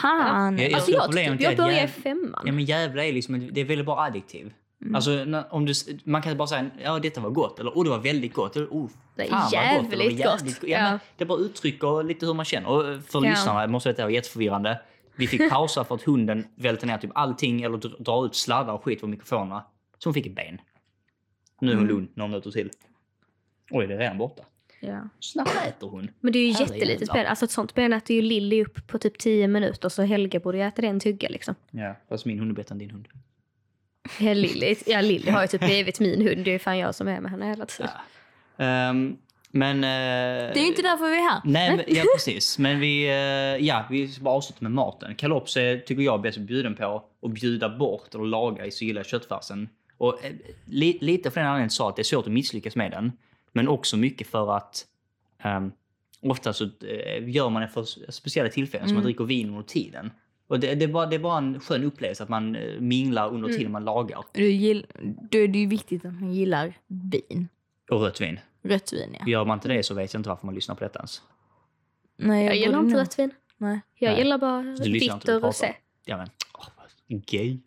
fan. 0.02 0.58
Ja, 0.58 0.64
jag 0.64 0.74
alltså 0.74 0.90
jag, 0.90 1.04
problemet 1.04 1.30
tyckte, 1.30 1.44
jag 1.44 1.56
började 1.56 1.84
i 1.84 1.88
femman. 1.88 2.42
Ja 2.46 2.52
men 2.52 2.64
jävla 2.64 3.04
är 3.04 3.12
liksom, 3.12 3.48
det 3.52 3.60
är 3.60 3.64
väldigt 3.64 3.86
bra 3.86 4.00
adjektiv. 4.00 4.52
Mm. 4.82 4.94
Alltså 4.94 5.42
om 5.50 5.66
du, 5.66 5.72
man 6.04 6.22
kan 6.22 6.36
bara 6.36 6.48
säga 6.48 6.70
ja 6.82 6.98
detta 6.98 7.20
var 7.20 7.30
gott 7.30 7.58
eller 7.60 7.70
oh 7.70 7.84
det 7.84 7.90
var 7.90 7.98
väldigt 7.98 8.32
gott. 8.34 8.56
Eller, 8.56 8.66
oh, 8.66 8.90
Det 9.16 9.22
är 9.22 9.28
fan, 9.28 9.50
vad 9.52 9.84
gott, 9.84 9.92
eller, 9.92 10.04
jävligt 10.04 10.20
"Det 10.20 10.26
var 10.26 10.38
gott." 10.38 10.58
Ja, 10.62 10.68
Ja. 10.68 10.90
Men 10.90 10.98
det 11.16 11.24
bara 11.24 11.38
uttrycker 11.38 12.02
lite 12.02 12.26
hur 12.26 12.34
man 12.34 12.44
känner. 12.44 12.68
Och 12.68 13.02
för 13.04 13.24
Ja. 13.24 13.30
lyssnarna 13.30 13.66
måste 13.66 13.88
detta 13.88 14.02
vara 14.02 14.12
jätteförvirrande. 14.12 14.80
Vi 15.16 15.26
fick 15.26 15.50
pausa 15.50 15.84
för 15.84 15.94
att 15.94 16.02
hunden 16.02 16.46
välte 16.54 16.86
ner 16.86 16.98
typ 16.98 17.10
allting 17.14 17.62
eller 17.62 17.78
dr- 17.78 18.02
dra 18.02 18.26
ut 18.26 18.34
sladdar 18.34 18.72
och 18.72 18.84
skit 18.84 19.00
från 19.00 19.10
mikrofonerna. 19.10 19.64
Så 19.98 20.08
hon 20.08 20.14
fick 20.14 20.26
ett 20.26 20.34
ben. 20.34 20.58
Nu 21.60 21.70
är 21.70 21.74
hon 21.74 21.84
Mm. 21.84 21.96
lugn 21.96 22.08
några 22.14 22.28
minuter 22.28 22.50
till. 22.50 22.70
Oj, 23.70 23.86
det 23.86 23.94
är 23.94 23.98
redan 23.98 24.18
borta. 24.18 24.42
Ja. 24.80 25.08
Snabbt 25.20 25.50
äter 25.68 25.88
hon. 25.88 26.10
Men 26.20 26.32
det 26.32 26.38
är 26.38 26.42
ju 26.46 26.50
jättelitet 26.50 27.12
ben. 27.12 27.26
Alltså 27.26 27.44
ett 27.44 27.50
sånt 27.50 27.74
ben 27.74 27.92
äter 27.92 28.16
ju 28.16 28.22
Lilly 28.22 28.62
upp 28.64 28.86
på 28.86 28.98
typ 28.98 29.18
10 29.18 29.48
minuter 29.48 29.88
så 29.88 30.02
Helga 30.02 30.40
borde 30.40 30.58
ju 30.58 30.64
äta 30.64 30.82
det 30.82 30.88
en 30.88 31.00
tugga 31.00 31.28
liksom. 31.28 31.54
Ja, 31.70 31.96
fast 32.08 32.26
min 32.26 32.38
hund 32.38 32.50
är 32.50 32.54
bättre 32.54 32.72
än 32.72 32.78
din 32.78 32.90
hund. 32.90 33.08
Ja, 34.18 34.34
Lilly, 34.34 34.76
ja, 34.86 35.00
Lilly 35.00 35.30
har 35.30 35.42
ju 35.42 35.48
typ 35.48 35.60
blivit 35.60 36.00
min 36.00 36.28
hund. 36.28 36.44
Det 36.44 36.50
är 36.50 36.52
ju 36.52 36.58
fan 36.58 36.78
jag 36.78 36.94
som 36.94 37.08
är 37.08 37.20
med 37.20 37.30
henne 37.30 37.46
hela 37.46 37.66
tiden. 37.66 37.90
Ehm, 38.56 39.16
men... 39.50 39.80
Det 39.80 39.86
är 39.86 40.60
ju 40.60 40.66
inte 40.66 40.82
därför 40.82 41.10
vi 41.10 41.16
är 41.16 41.30
här. 41.30 41.40
Nej, 41.44 41.76
men, 41.76 41.84
ja 41.88 42.02
precis. 42.16 42.58
Men 42.58 42.80
vi, 42.80 43.04
eh, 43.04 43.66
ja, 43.66 43.86
vi 43.90 44.08
ska 44.08 44.24
bara 44.24 44.34
avsluta 44.34 44.58
med 44.60 44.72
maten. 44.72 45.14
Kalops 45.14 45.56
är, 45.56 45.78
tycker 45.78 46.02
jag 46.02 46.14
är 46.14 46.18
bäst 46.18 46.38
bjuden 46.38 46.74
på 46.74 47.04
att 47.22 47.30
bjuda 47.30 47.68
bort 47.68 48.14
eller 48.14 48.24
laga 48.24 48.66
i 48.66 48.70
så 48.70 48.84
gillar 48.84 49.02
köttfärsen. 49.02 49.68
Och 49.98 50.24
eh, 50.24 50.32
li, 50.64 50.98
lite 51.00 51.30
för 51.30 51.40
den 51.40 51.48
anledningen 51.48 51.70
sa 51.70 51.88
att 51.88 51.96
det 51.96 52.02
är 52.02 52.04
svårt 52.04 52.26
att 52.26 52.32
misslyckas 52.32 52.76
med 52.76 52.90
den. 52.90 53.12
Men 53.52 53.68
också 53.68 53.96
mycket 53.96 54.26
för 54.26 54.56
att 54.56 54.86
um, 55.44 55.72
ofta 56.22 56.52
så 56.52 56.68
gör 57.20 57.50
man 57.50 57.62
det 57.62 57.68
för 57.68 58.10
speciella 58.10 58.50
tillfällen, 58.50 58.88
som 58.88 58.94
man 58.94 59.04
dricker 59.04 59.24
vin 59.24 59.48
under 59.48 59.62
tiden. 59.62 60.10
Och 60.46 60.60
det, 60.60 60.74
det, 60.74 60.84
är 60.84 60.88
bara, 60.88 61.06
det 61.06 61.16
är 61.16 61.20
bara 61.20 61.38
en 61.38 61.60
skön 61.60 61.84
upplevelse 61.84 62.22
att 62.22 62.28
man 62.28 62.56
eh, 62.56 62.80
minglar 62.80 63.28
under 63.34 63.48
tiden 63.48 63.72
man 63.72 63.84
lagar. 63.84 64.24
Du 64.32 64.50
gill, 64.50 64.86
då 65.30 65.38
är 65.38 65.48
det 65.48 65.58
ju 65.58 65.66
viktigt 65.66 66.04
att 66.04 66.12
man 66.14 66.32
gillar 66.34 66.74
vin. 66.86 67.48
Och 67.90 68.00
rött 68.00 68.20
vin. 68.20 68.40
Rött 68.62 68.92
vin 68.92 69.16
ja. 69.20 69.26
Gör 69.26 69.44
man 69.44 69.56
inte 69.56 69.68
det 69.68 69.82
så 69.82 69.94
vet 69.94 70.14
jag 70.14 70.18
inte 70.20 70.28
varför 70.28 70.46
man 70.46 70.54
lyssnar 70.54 70.74
på 70.74 70.84
detta 70.84 70.98
ens. 70.98 71.22
Nej, 72.16 72.46
Jag 72.46 72.56
gillar 72.56 72.72
borde 72.78 72.86
inte 72.88 73.00
rött 73.00 73.18
vin. 73.18 73.30
Nej. 73.56 73.80
Jag 73.94 74.10
Nej. 74.10 74.18
gillar 74.18 74.38
bara 74.38 74.62
vitt 74.62 75.28
och 75.28 75.42
rosé. 75.42 75.74
Ja 76.04 76.16
men, 76.16 76.28
gay. 77.20 77.58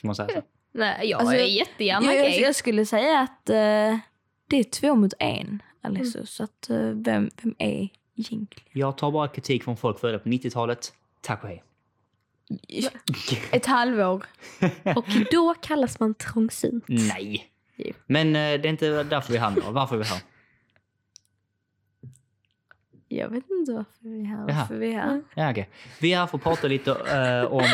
Får 0.00 0.08
man 0.08 0.14
säga 0.14 0.28
så? 0.28 0.42
Nej, 0.72 1.08
jag 1.10 1.20
Alltså, 1.20 1.36
är 1.36 1.44
jättegärna 1.46 2.06
Jag, 2.06 2.16
jag, 2.24 2.32
gay. 2.32 2.40
jag 2.40 2.54
skulle 2.54 2.86
säga 2.86 3.20
att 3.20 3.50
eh, 3.50 3.98
det 4.48 4.56
är 4.56 4.64
två 4.64 4.94
mot 4.94 5.12
en, 5.18 5.62
Alessio. 5.80 6.16
Mm. 6.18 6.26
Så 6.26 6.44
att, 6.44 6.70
eh, 6.70 6.76
vem, 6.78 7.30
vem 7.42 7.54
är 7.58 7.88
egentligen? 8.16 8.46
Jag 8.72 8.98
tar 8.98 9.10
bara 9.10 9.28
kritik 9.28 9.64
från 9.64 9.76
folk 9.76 9.98
födda 9.98 10.18
på 10.18 10.28
90-talet. 10.28 10.92
Tack 11.26 11.42
och 11.42 11.48
hej. 11.48 11.62
Ett 13.52 13.66
halvår. 13.66 14.24
Och 14.96 15.06
då 15.30 15.54
kallas 15.54 16.00
man 16.00 16.14
trångsynt. 16.14 16.84
Nej. 16.88 17.50
Men 18.06 18.28
eh, 18.28 18.32
det 18.32 18.38
är 18.38 18.66
inte 18.66 19.02
därför 19.02 19.32
vi 19.32 19.38
är 19.38 19.40
här 19.40 19.50
nu. 19.50 19.62
Varför 19.70 19.94
är 19.94 19.98
vi 19.98 20.04
här? 20.04 20.20
Jag 23.08 23.28
vet 23.28 23.50
inte 23.50 23.72
varför 23.72 23.92
vi 24.00 24.20
är 24.20 24.24
här. 24.24 24.46
Varför 24.46 24.74
vi 24.74 24.92
är 24.92 25.00
här. 25.00 25.22
Ja, 25.34 25.50
okej. 25.50 25.68
Vi 26.00 26.12
är 26.12 26.18
här 26.18 26.26
för 26.26 26.38
att 26.38 26.44
prata 26.44 26.68
lite 26.68 26.90
eh, 26.90 27.52
om... 27.52 27.64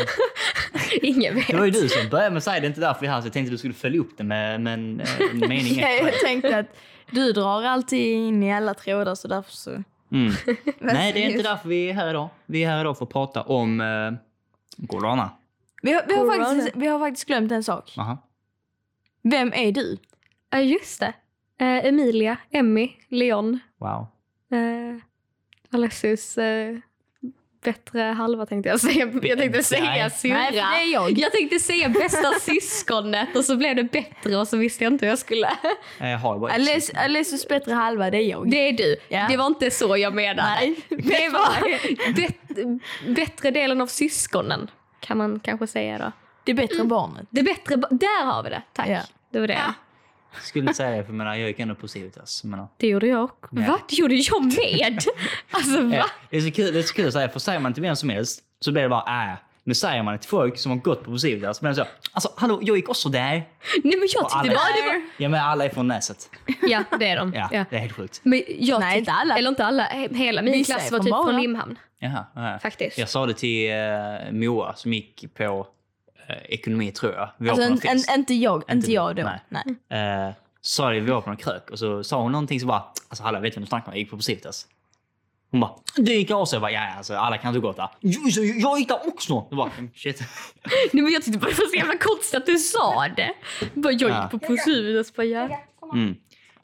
Ingen 1.03 1.35
vet. 1.35 1.47
Det 1.47 1.57
var 1.57 1.65
ju 1.65 1.71
du 1.71 1.89
som 1.89 2.09
började 2.09 2.31
med 2.31 2.37
att 2.39 2.45
säga 2.45 2.61
det 2.61 2.67
är 2.67 2.69
inte 2.69 2.81
därför 2.81 3.01
vi 3.01 3.07
är 3.07 3.11
här, 3.11 3.21
så 3.21 3.27
jag 3.27 3.33
tänkte 3.33 3.49
att 3.49 3.55
du 3.55 3.59
skulle 3.59 3.75
följa 3.75 4.01
upp 4.01 4.17
det 4.17 4.25
med, 4.25 4.61
med 4.61 4.75
en, 4.75 5.01
eh, 5.01 5.21
en 5.31 5.39
mening 5.39 5.75
Ja, 5.81 5.89
jag 5.89 6.21
tänkte 6.21 6.59
att 6.59 6.77
du 7.11 7.33
drar 7.33 7.63
alltid 7.63 8.15
in 8.15 8.43
i 8.43 8.53
alla 8.53 8.75
trådar 8.75 9.15
så 9.15 9.29
därför 9.29 9.53
så... 9.53 9.83
Mm. 10.13 10.33
Nej, 10.79 11.13
det 11.13 11.25
är 11.25 11.31
inte 11.31 11.43
därför 11.43 11.69
vi 11.69 11.89
är 11.91 11.93
här 11.95 12.11
idag. 12.11 12.29
Vi 12.47 12.65
är 12.65 12.71
här 12.71 12.81
idag 12.81 12.99
för 12.99 13.05
att 13.05 13.11
prata 13.13 13.43
om 13.43 13.81
eh, 13.81 14.87
corona. 14.87 15.31
Vi 15.83 15.93
har, 15.93 16.03
vi, 16.09 16.15
har 16.15 16.25
Corona. 16.25 16.45
faktiskt, 16.45 16.77
vi 16.77 16.87
har 16.87 16.99
faktiskt 16.99 17.27
glömt 17.27 17.53
en 17.53 17.65
sak. 17.65 17.95
Aha. 17.99 18.19
Vem 19.23 19.53
är 19.53 19.73
du? 19.73 19.99
Ja, 20.51 20.59
just 20.61 21.01
det. 21.01 21.13
Eh, 21.59 21.87
Emilia, 21.87 22.37
Emmy, 22.51 22.93
Leon, 23.09 23.59
Wow. 23.79 24.07
eh, 24.51 25.03
Alessius 25.71 26.39
eh, 26.39 26.79
bättre 27.65 28.01
halva 28.03 28.47
tänkte 28.47 28.69
jag 28.69 28.81
säga. 28.81 29.11
Jag 29.23 29.39
tänkte 29.39 29.63
säga 29.63 30.11
syrra. 30.11 30.39
Är 30.49 30.93
jag. 30.93 31.19
Jag 31.19 31.33
tänkte 31.33 31.59
säga 31.59 31.89
bästa 31.89 32.33
syskonet 32.41 33.37
och 33.37 33.45
så 33.45 33.57
blev 33.57 33.77
det 33.77 33.85
bättre 33.85 34.37
och 34.37 34.49
så 34.49 34.57
visste 34.57 34.85
jag 34.85 34.93
inte 34.93 35.05
hur 35.07 35.11
jag 35.11 35.19
skulle. 35.19 35.51
Jag 35.99 36.19
har 36.19 36.39
bara 36.39 36.51
ett 36.53 36.59
Aless- 36.61 36.81
syskon. 36.81 36.99
Alessius 37.05 37.49
bättre 37.49 37.73
halva, 37.73 38.11
det 38.11 38.17
är 38.19 38.23
jag. 38.31 38.51
Det 38.51 38.69
är 38.69 38.73
du. 38.73 38.97
Ja. 39.09 39.27
Det 39.31 39.37
var 39.37 39.47
inte 39.47 39.71
så 39.71 39.97
jag 39.97 40.15
menade. 40.15 40.49
Nej. 40.49 40.77
Det 40.89 41.29
var 41.29 41.49
bet- 42.15 43.17
bättre 43.17 43.51
delen 43.51 43.81
av 43.81 43.87
syskonen 43.87 44.71
kan 45.01 45.19
man 45.19 45.41
kanske 45.41 45.67
säga 45.67 45.99
då. 45.99 46.13
Det 46.45 46.53
är 46.53 46.57
bättre 46.57 46.85
barnet. 46.85 47.27
Det 47.31 47.43
bättre, 47.43 47.77
ba- 47.77 47.89
där 47.91 48.25
har 48.25 48.43
vi 48.43 48.51
det. 48.51 48.63
Tack. 48.73 48.89
Ja. 48.89 49.01
Det 49.31 49.41
var 49.41 49.47
det. 49.47 49.53
Jag 49.53 49.75
skulle 50.43 50.63
inte 50.63 50.75
säga 50.75 50.91
det, 50.91 50.97
för 51.03 51.11
jag 51.13 51.15
menar, 51.15 51.35
jag 51.35 51.49
gick 51.49 51.61
ändå 51.61 51.75
på 51.75 51.89
Civitas. 51.89 52.41
Jag 52.45 52.51
menar, 52.51 52.69
Det 52.77 52.87
gjorde 52.89 53.07
jag 53.07 53.25
också. 53.25 53.49
Ja. 53.53 53.67
Va? 53.67 53.79
Det 53.89 53.97
gjorde 53.97 54.15
jag 54.15 54.45
med? 54.45 54.99
alltså 55.51 55.81
va? 55.83 56.05
Det 56.31 56.37
är 56.37 56.41
så 56.41 56.51
kul, 56.51 56.73
det 56.73 56.79
är 56.79 56.83
så 56.83 56.95
kul 56.95 57.07
att 57.07 57.13
säga, 57.13 57.29
för 57.29 57.41
säger 57.41 57.59
man 57.61 57.75
till 57.75 57.83
vem 57.83 57.97
som 57.97 58.09
helst 58.09 58.41
så 58.61 58.73
blir 58.73 58.83
det 58.83 58.89
bara 58.89 59.31
äh. 59.31 59.35
Men 59.65 59.75
säger 59.75 60.03
man 60.03 60.13
det 60.15 60.19
till 60.19 60.29
folk 60.31 60.59
som 60.59 60.73
har 60.73 60.79
gått 60.79 61.05
på 61.05 61.19
Civitas, 61.19 61.63
men 61.63 61.75
så, 61.75 61.85
alltså 62.13 62.33
hallå, 62.37 62.59
jag 62.63 62.77
gick 62.77 62.89
också 62.89 63.09
där. 63.09 63.21
Nej 63.31 63.47
men 63.83 63.93
jag 64.01 64.01
tyckte 64.11 64.27
alla- 64.37 64.53
bara 64.53 64.83
det 64.83 64.87
var... 64.87 65.03
Ja 65.17 65.29
men 65.29 65.41
alla 65.41 65.65
är 65.65 65.69
från 65.69 65.89
Näset. 65.89 66.31
Ja 66.63 66.85
det 66.99 67.07
är 67.09 67.17
de. 67.17 67.33
Ja, 67.35 67.49
Ja. 67.53 67.65
det 67.71 67.77
är 67.77 67.81
helt 67.81 67.93
sjukt. 67.93 68.21
Men 68.23 68.43
jag 68.59 68.81
Nej, 68.81 68.99
inte 68.99 69.13
alla. 69.13 69.39
Eller 69.39 69.49
inte 69.49 69.65
alla. 69.67 69.85
He- 69.89 70.15
Hela 70.15 70.43
min 70.43 70.53
Vissa 70.53 70.75
klass 70.75 70.93
var 70.93 70.99
typ 70.99 71.11
Bara. 71.11 71.25
från 71.27 71.41
Limhamn. 71.41 71.79
Jaha, 71.99 72.25
jaha. 72.35 72.59
Faktiskt. 72.59 72.99
Jag 72.99 73.09
sa 73.09 73.27
det 73.27 73.35
till 73.35 73.71
eh, 73.71 73.77
Moa 74.33 74.75
som 74.77 74.93
gick 74.93 75.35
på 75.35 75.67
ekonomi 76.49 76.91
tror 76.93 77.13
jag. 77.13 77.31
Vi 77.39 77.51
Alltså, 77.51 77.65
en, 77.89 77.99
en, 78.09 78.19
inte 78.21 78.35
jag, 78.35 78.63
inte 78.73 78.93
jag 78.93 79.17
då. 79.17 79.23
Nej. 79.49 79.77
Nej. 79.89 80.27
Eh, 80.29 80.33
sa 80.61 80.91
det, 80.91 81.01
vi 81.01 81.11
var 81.11 81.21
på 81.21 81.31
någon 81.31 81.37
krök 81.37 81.71
och 81.71 81.79
så 81.79 82.05
sa 82.05 82.23
hon 82.23 82.33
någonting 82.33 82.61
så 82.61 82.67
bara, 82.67 82.85
alltså 83.09 83.25
hallå, 83.25 83.41
vet 83.41 83.55
du 83.55 83.61
vad 83.61 83.67
du 83.67 83.69
snackar 83.69 83.87
om? 83.87 83.93
Jag 83.93 83.99
gick 83.99 84.11
på 84.11 84.19
Civitas. 84.19 84.67
Hon 85.51 85.61
bara, 85.61 85.73
du 85.97 86.15
gick 86.15 86.31
av 86.31 86.45
sig. 86.45 86.57
Jag 86.57 86.61
bara, 86.63 86.73
ja 86.73 86.81
alltså 86.97 87.15
alla 87.15 87.39
kan 87.39 87.49
inte 87.49 87.61
gått 87.61 87.77
där. 87.77 87.89
"Jo, 88.01 88.31
så 88.31 88.45
Jag 88.45 88.79
gick 88.79 88.89
där 88.89 89.09
också. 89.09 89.47
Jag 89.51 89.57
bara, 89.57 89.71
shit. 89.95 90.21
Nej, 90.93 91.03
men 91.03 91.13
jag 91.13 91.23
tyckte 91.23 91.39
bara 91.39 91.51
det 91.51 91.59
var 91.59 91.67
så 91.71 91.77
jävla 91.77 91.99
konstigt 91.99 92.35
att 92.41 92.47
du 92.47 92.59
sa 92.59 93.09
det. 93.17 93.33
Bara, 93.75 93.93
jag 93.93 94.11
Ja. 94.11 94.23
gick 94.23 94.31
på 94.31 94.39
Procivitas 94.47 95.15
bara 95.15 95.25
ja. 95.27 95.61
Mm. 95.93 96.15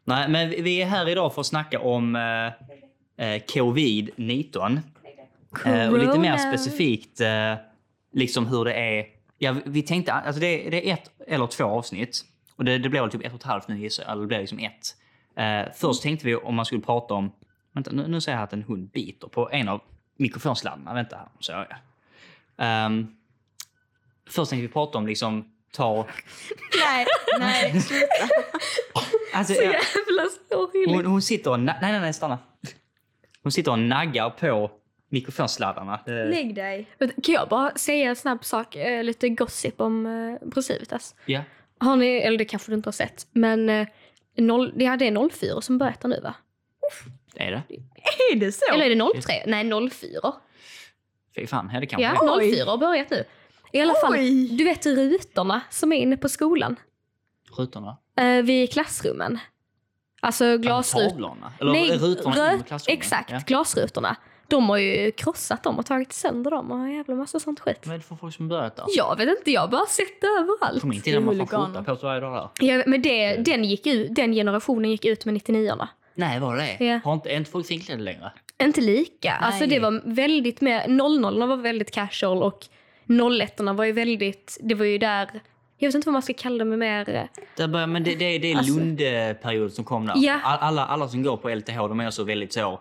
Nej, 0.05 0.29
men 0.29 0.51
vi- 0.51 0.83
är 0.83 0.87
här 0.87 1.09
idag 1.09 1.35
för 1.35 1.41
att 1.41 1.47
snacka 1.47 1.81
om 1.81 2.17
eh, 2.17 2.47
eh, 3.27 3.43
covid-19. 3.55 4.79
Eh, 5.65 5.89
och 5.89 5.99
lite 5.99 6.19
mer 6.19 6.37
specifikt 6.37 7.21
eh, 7.21 7.55
liksom 8.15 8.47
hur 8.47 8.65
det 8.65 8.73
är. 8.73 9.07
Ja, 9.39 9.57
vi- 9.65 9.83
tänkte, 9.83 10.13
alltså 10.13 10.41
det, 10.41 10.71
det 10.71 10.91
är 10.91 10.95
ett 10.95 11.11
eller 11.27 11.47
två 11.47 11.65
avsnitt. 11.65 12.25
Och 12.57 12.65
det, 12.65 12.79
det 12.79 12.89
blir 12.89 13.01
väl 13.01 13.11
typ 13.11 13.25
ett 13.27 13.33
och 13.33 13.39
ett 13.39 13.45
halvt 13.47 13.69
nu 13.69 13.79
gissar 13.79 14.03
jag. 14.05 14.13
Eller 14.13 14.23
det 14.23 14.27
blir 14.29 14.39
liksom 14.39 14.59
ett. 14.59 14.97
Eh, 15.37 15.73
först 15.77 16.03
tänkte 16.03 16.27
vi 16.27 16.35
om 16.37 16.55
man 16.55 16.65
skulle 16.65 16.81
prata 16.81 17.15
om, 17.15 17.33
vänta 17.73 17.91
nu, 17.93 18.09
nu 18.09 18.21
säger 18.21 18.39
jag 18.39 18.45
att 18.45 18.53
en 18.53 18.63
hund 18.63 18.91
biter 18.91 19.29
på 19.29 19.51
en 19.51 19.69
av 19.69 19.81
mikrofonsladdarna. 20.17 20.95
Vänta 20.95 21.17
här, 21.17 21.29
så 21.41 21.53
jag. 21.53 21.67
Um, 22.87 23.17
först 24.31 24.51
tänkte 24.51 24.67
vi 24.67 24.73
prata 24.73 24.99
om 24.99 25.07
liksom 25.07 25.53
ta... 25.73 26.07
Nej, 26.85 27.07
nej. 27.39 27.73
Alltså, 29.35 29.55
Så 29.55 29.63
jävla 29.63 29.77
sorgligt. 30.51 30.97
hon, 30.97 31.07
hon 31.07 31.23
sitter 31.23 31.51
och... 31.51 31.61
Nej, 31.61 31.77
nej, 31.81 32.01
nej, 32.01 32.13
stanna. 32.15 32.39
Hon 33.43 33.53
sitter 33.53 33.71
och 33.71 33.79
naggar 33.79 34.31
på 34.31 34.71
mikrofonsladdarna. 35.09 36.01
Det- 36.07 36.25
Lägg 36.25 36.55
dig. 36.55 36.87
Kan 36.99 37.35
jag 37.35 37.49
bara 37.49 37.75
säga 37.75 38.09
en 38.09 38.17
snabb 38.17 38.45
sak, 38.45 38.77
eh, 38.77 39.05
lite 39.05 39.29
gossip 39.29 39.81
om 39.81 40.07
eh? 40.07 40.35
Ja. 41.27 41.43
Har 41.81 41.97
ni, 41.97 42.07
eller 42.17 42.39
det 42.39 42.45
kanske 42.45 42.71
du 42.71 42.75
inte 42.77 42.87
har 42.87 42.93
sett, 42.93 43.27
men 43.33 43.69
eh, 43.71 43.89
noll, 44.37 44.73
ja, 44.77 44.97
det 44.97 45.09
är 45.09 45.29
04 45.31 45.61
som 45.61 45.79
börjar 45.79 46.09
nu 46.09 46.21
va? 46.21 46.35
Det 47.35 47.43
är 47.43 47.51
det. 47.51 47.63
Är 48.33 48.37
det 48.37 48.53
så? 48.53 48.75
Eller 48.75 48.91
är 48.91 48.95
det 49.15 49.21
03? 49.23 49.43
Nej 49.47 49.91
04. 49.91 50.33
Fy 51.37 51.47
fan, 51.47 51.71
är 51.71 51.81
det 51.81 51.87
kanske. 51.87 52.05
Ja, 52.27 52.37
Oj. 52.39 52.53
04 52.57 52.71
har 52.71 52.79
börjat 52.79 53.11
nu. 53.11 53.25
I 53.73 53.81
alla 53.81 53.95
fall, 53.95 54.13
Oj. 54.13 54.49
du 54.57 54.65
vet 54.65 54.87
rutorna 54.87 55.61
som 55.71 55.93
är 55.93 55.97
inne 55.97 56.17
på 56.17 56.29
skolan? 56.29 56.77
Rutorna? 57.57 57.97
Eh, 58.21 58.43
vid 58.43 58.73
klassrummen. 58.73 59.39
Alltså 60.21 60.59
glasrutor. 60.59 61.11
Tavlorna? 61.11 61.53
Eller 61.61 61.73
Nej, 61.73 61.97
rutorna 61.99 62.35
rö- 62.37 62.55
in 62.55 62.61
i 62.61 62.63
klassrummet? 62.63 62.99
Exakt, 62.99 63.31
Ja. 63.31 63.41
glasrutorna. 63.47 64.17
De 64.49 64.69
har 64.69 64.77
ju 64.77 65.11
krossat 65.11 65.63
dem 65.63 65.79
och 65.79 65.87
tagit 65.87 66.13
sönder 66.13 66.51
dem 66.51 66.71
och 66.73 66.79
en 66.79 66.95
jävla 66.95 67.15
massa 67.15 67.41
sånt 67.41 67.61
skit. 67.61 67.79
Vad 67.85 67.95
är 67.95 67.99
det 67.99 68.05
för 68.05 68.17
folk 68.17 68.35
som 68.35 68.49
där? 68.49 68.71
Jag 68.97 69.17
vet 69.17 69.29
inte, 69.39 69.51
jag 69.51 69.61
har 69.61 69.69
bara 69.69 69.87
sett 69.87 70.21
det 70.21 70.27
överallt. 70.27 70.81
På 70.81 70.87
min 70.87 71.01
tid 71.01 71.23
man 71.23 71.47
fan 71.47 71.67
skjorta 71.67 71.83
på 71.85 71.97
sig 71.97 72.07
varje 72.07 72.21
dag 72.21 72.51
där. 72.61 72.67
Ja, 72.67 72.83
men 72.87 73.03
det, 73.03 73.37
den, 73.37 73.65
gick 73.65 73.87
ut, 73.87 74.15
den 74.15 74.33
generationen 74.33 74.91
gick 74.91 75.05
ut 75.05 75.25
med 75.25 75.35
99orna. 75.35 75.89
Nej, 76.15 76.41
var 76.41 76.57
det? 76.57 76.85
Ja. 76.85 77.01
Har 77.05 77.13
inte, 77.13 77.29
är 77.31 77.37
inte 77.37 77.51
folk 77.51 77.67
finklädda 77.67 78.03
längre? 78.03 78.33
Inte 78.63 78.81
lika. 78.81 79.33
Alltså 79.33 79.61
Nej. 79.61 79.69
det 79.69 79.79
var 79.79 80.03
väldigt 80.05 80.61
mer, 80.61 80.89
00 80.89 81.49
var 81.49 81.57
väldigt 81.57 81.91
casual 81.91 82.43
och 82.43 82.67
01 83.41 83.61
var 83.61 83.85
ju 83.85 83.93
väldigt, 83.93 84.59
det 84.61 84.75
var 84.75 84.85
ju 84.85 84.99
där, 84.99 85.29
jag 85.79 85.89
vet 85.89 85.95
inte 85.95 86.07
vad 86.09 86.13
man 86.13 86.23
ska 86.23 86.35
kalla 86.35 86.59
det 86.59 86.65
med 86.65 86.79
mer, 86.79 87.09
eh, 87.11 87.23
Det, 87.57 87.69
börjar, 87.69 87.87
men 87.87 88.05
det, 88.05 88.15
det, 88.15 88.39
det 88.39 88.53
är 88.53 88.57
Alltså- 88.57 88.73
Lundperiod 88.79 89.73
som 89.73 89.85
kom 89.85 90.07
där. 90.07 90.15
Ja. 90.17 90.41
All, 90.45 90.59
alla, 90.59 90.87
alla 90.87 91.09
som 91.09 91.23
går 91.23 91.37
på 91.37 91.49
LTH 91.49 91.77
de 91.77 92.01
är 92.01 92.11
så 92.11 92.25
väldigt 92.25 92.53
så... 92.53 92.81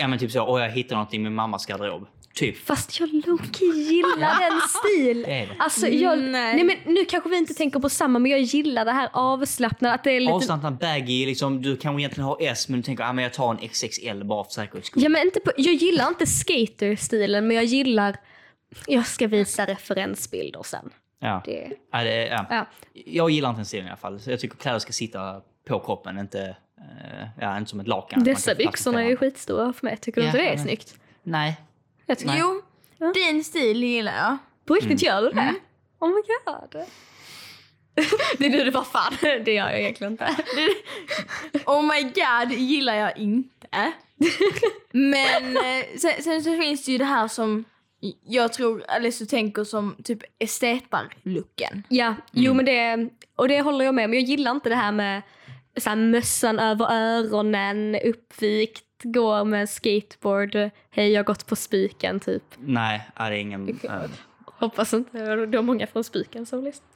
Ja 0.00 0.08
men 0.08 0.18
typ 0.18 0.30
så, 0.30 0.46
åh 0.46 0.60
jag 0.60 0.70
hittade 0.70 0.94
någonting 0.94 1.22
med 1.22 1.32
mammas 1.32 1.66
garderob. 1.66 2.06
Typ. 2.34 2.66
fast 2.66 3.00
jag 3.00 3.08
low-key 3.08 3.72
gillar 3.72 4.40
den 4.40 4.60
stilen. 4.68 5.22
Det 5.22 5.46
det. 5.46 5.56
Alltså 5.58 5.86
jag, 5.86 6.18
Nej. 6.18 6.30
nej. 6.56 6.64
men 6.64 6.94
nu 6.94 7.04
kanske 7.04 7.30
vi 7.30 7.36
inte 7.36 7.54
tänker 7.54 7.80
på 7.80 7.88
samma 7.88 8.18
men 8.18 8.30
jag 8.30 8.40
gillar 8.40 8.84
det 8.84 8.92
här 8.92 9.08
avslappnade, 9.12 9.94
att 9.94 10.04
det 10.04 10.10
är 10.10 10.20
lite 10.20 10.32
Avslappnad 10.32 10.78
baggy, 10.78 11.26
liksom, 11.26 11.62
du 11.62 11.76
kanske 11.76 12.00
egentligen 12.00 12.26
har 12.26 12.36
S 12.40 12.68
men 12.68 12.80
du 12.80 12.82
tänker 12.82 13.04
att 13.04 13.10
ah, 13.10 13.12
men 13.12 13.24
jag 13.24 13.32
tar 13.32 13.50
en 13.50 13.68
XXL 13.68 14.24
bara 14.24 14.44
för 14.44 14.52
säkerhets 14.52 14.86
skull. 14.86 15.02
Ja, 15.02 15.08
men 15.08 15.22
inte 15.22 15.40
på, 15.40 15.50
jag 15.56 15.74
gillar 15.74 16.08
inte 16.08 16.26
skater-stilen 16.26 17.46
men 17.46 17.56
jag 17.56 17.64
gillar... 17.64 18.16
Jag 18.86 19.06
ska 19.06 19.26
visa 19.26 19.66
referensbilder 19.66 20.62
sen. 20.62 20.90
Ja. 21.20 21.42
Det, 21.44 21.70
Ja, 21.92 22.04
det, 22.04 22.26
ja. 22.26 22.46
ja. 22.50 22.66
Jag 22.92 23.30
gillar 23.30 23.48
inte 23.48 23.58
den 23.58 23.66
stilen 23.66 23.86
i 23.86 23.88
alla 23.88 23.96
fall. 23.96 24.20
Så 24.20 24.30
jag 24.30 24.40
tycker 24.40 24.56
kläder 24.56 24.78
ska 24.78 24.92
sitta 24.92 25.40
på 25.68 25.80
kroppen, 25.80 26.18
inte, 26.18 26.56
ja, 27.40 27.58
inte 27.58 27.70
som 27.70 27.80
ett 27.80 27.86
lakan. 27.88 28.24
Dessa 28.24 28.54
byxorna 28.54 29.02
är 29.04 29.08
ju 29.08 29.16
skitstora 29.16 29.72
för 29.72 29.86
mig. 29.86 29.96
Tycker 29.96 30.20
du 30.20 30.26
Ja, 30.26 30.28
inte 30.30 30.38
det 30.38 30.48
är 30.48 30.56
men- 30.56 30.64
snyggt? 30.64 30.94
Nej. 31.22 31.60
Jag 32.06 32.18
tycker, 32.18 32.34
Jo, 32.38 32.62
Ja. 32.98 33.12
din 33.12 33.44
stil 33.44 33.84
gillar 33.84 34.16
jag. 34.16 34.38
På 34.64 34.74
riktigt 34.74 35.02
gör 35.02 35.22
du 35.22 35.28
det? 35.30 35.40
Mm. 35.40 35.54
Oh 35.98 36.08
my 36.08 36.14
god. 36.46 36.84
det 38.38 38.46
är 38.46 38.50
nu 38.50 38.64
det 38.64 38.70
var 38.70 38.82
fan. 38.84 39.12
Det 39.44 39.52
gör 39.54 39.70
jag 39.70 39.80
egentligen 39.80 40.12
inte. 40.12 40.36
Oh 41.66 41.82
my 41.82 42.02
god, 42.02 42.52
gillar 42.58 42.94
jag 42.94 43.18
inte. 43.18 43.92
Men 44.92 45.56
eh, 45.56 45.84
sen, 45.98 46.22
sen 46.22 46.42
så 46.42 46.56
finns 46.60 46.84
det 46.84 46.92
ju 46.92 46.98
det 46.98 47.04
här 47.04 47.28
som 47.28 47.64
jag 48.26 48.52
tror 48.52 48.84
Alice 48.88 49.26
tänker 49.26 49.64
som 49.64 49.96
typ 50.04 50.18
estetar-looken. 50.38 51.82
Ja, 51.88 52.14
jo 52.32 52.52
Mm. 52.52 52.56
men 52.56 52.64
det, 52.66 53.08
och 53.36 53.48
det 53.48 53.60
håller 53.60 53.84
jag 53.84 53.94
med 53.94 54.04
om. 54.04 54.14
Jag 54.14 54.22
gillar 54.22 54.50
inte 54.50 54.68
det 54.68 54.74
här 54.74 54.92
med 54.92 55.22
så 55.80 55.88
här, 55.88 55.96
mössan 55.96 56.58
över 56.58 56.86
öronen, 56.92 57.96
uppvikt, 58.04 58.84
går 59.02 59.44
med 59.44 59.68
skateboard, 59.68 60.54
hej 60.90 61.10
jag 61.12 61.18
har 61.18 61.24
gått 61.24 61.46
på 61.46 61.56
spiken 61.56 62.20
typ. 62.20 62.42
Nej, 62.58 63.08
det 63.16 63.22
är 63.22 63.30
ingen... 63.30 63.68
eh, 63.84 63.92
Hoppas 64.44 64.94
inte 64.94 65.18
det 65.46 65.58
är 65.58 65.62
många 65.62 65.86
från 65.86 66.04
spiken 66.04 66.46
som 66.46 66.64
lyssnar. 66.64 66.86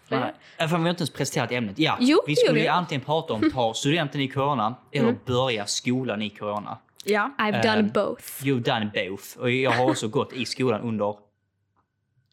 Nej. 0.59 0.69
Fan, 0.69 0.69
vi 0.69 0.83
har 0.85 0.91
inte 0.91 1.00
ens 1.00 1.11
presenterat 1.11 1.53
ämnet. 1.53 1.79
Ja, 1.79 1.97
Jo, 2.00 2.21
vi 2.26 2.37
skulle 2.37 2.61
ju 2.61 2.67
antingen 2.67 3.05
prata 3.05 3.35
om 3.35 3.50
ta 3.53 3.75
studenten 3.75 4.21
i 4.21 4.29
corona 4.29 4.75
eller 4.93 5.17
börja 5.26 5.67
skolan 5.67 6.23
i 6.23 6.31
corona. 6.31 6.79
Ja. 7.05 7.31
I've 7.38 7.62
done 7.62 7.79
Eh, 7.79 7.93
both. 7.93 8.23
You've 8.45 8.62
done 8.62 8.91
both. 8.95 9.38
Och 9.38 9.50
jag 9.50 9.71
har 9.71 9.91
också 9.91 10.09
gått 10.09 10.33
i 10.33 10.45
skolan 10.45 10.81
under... 10.81 11.17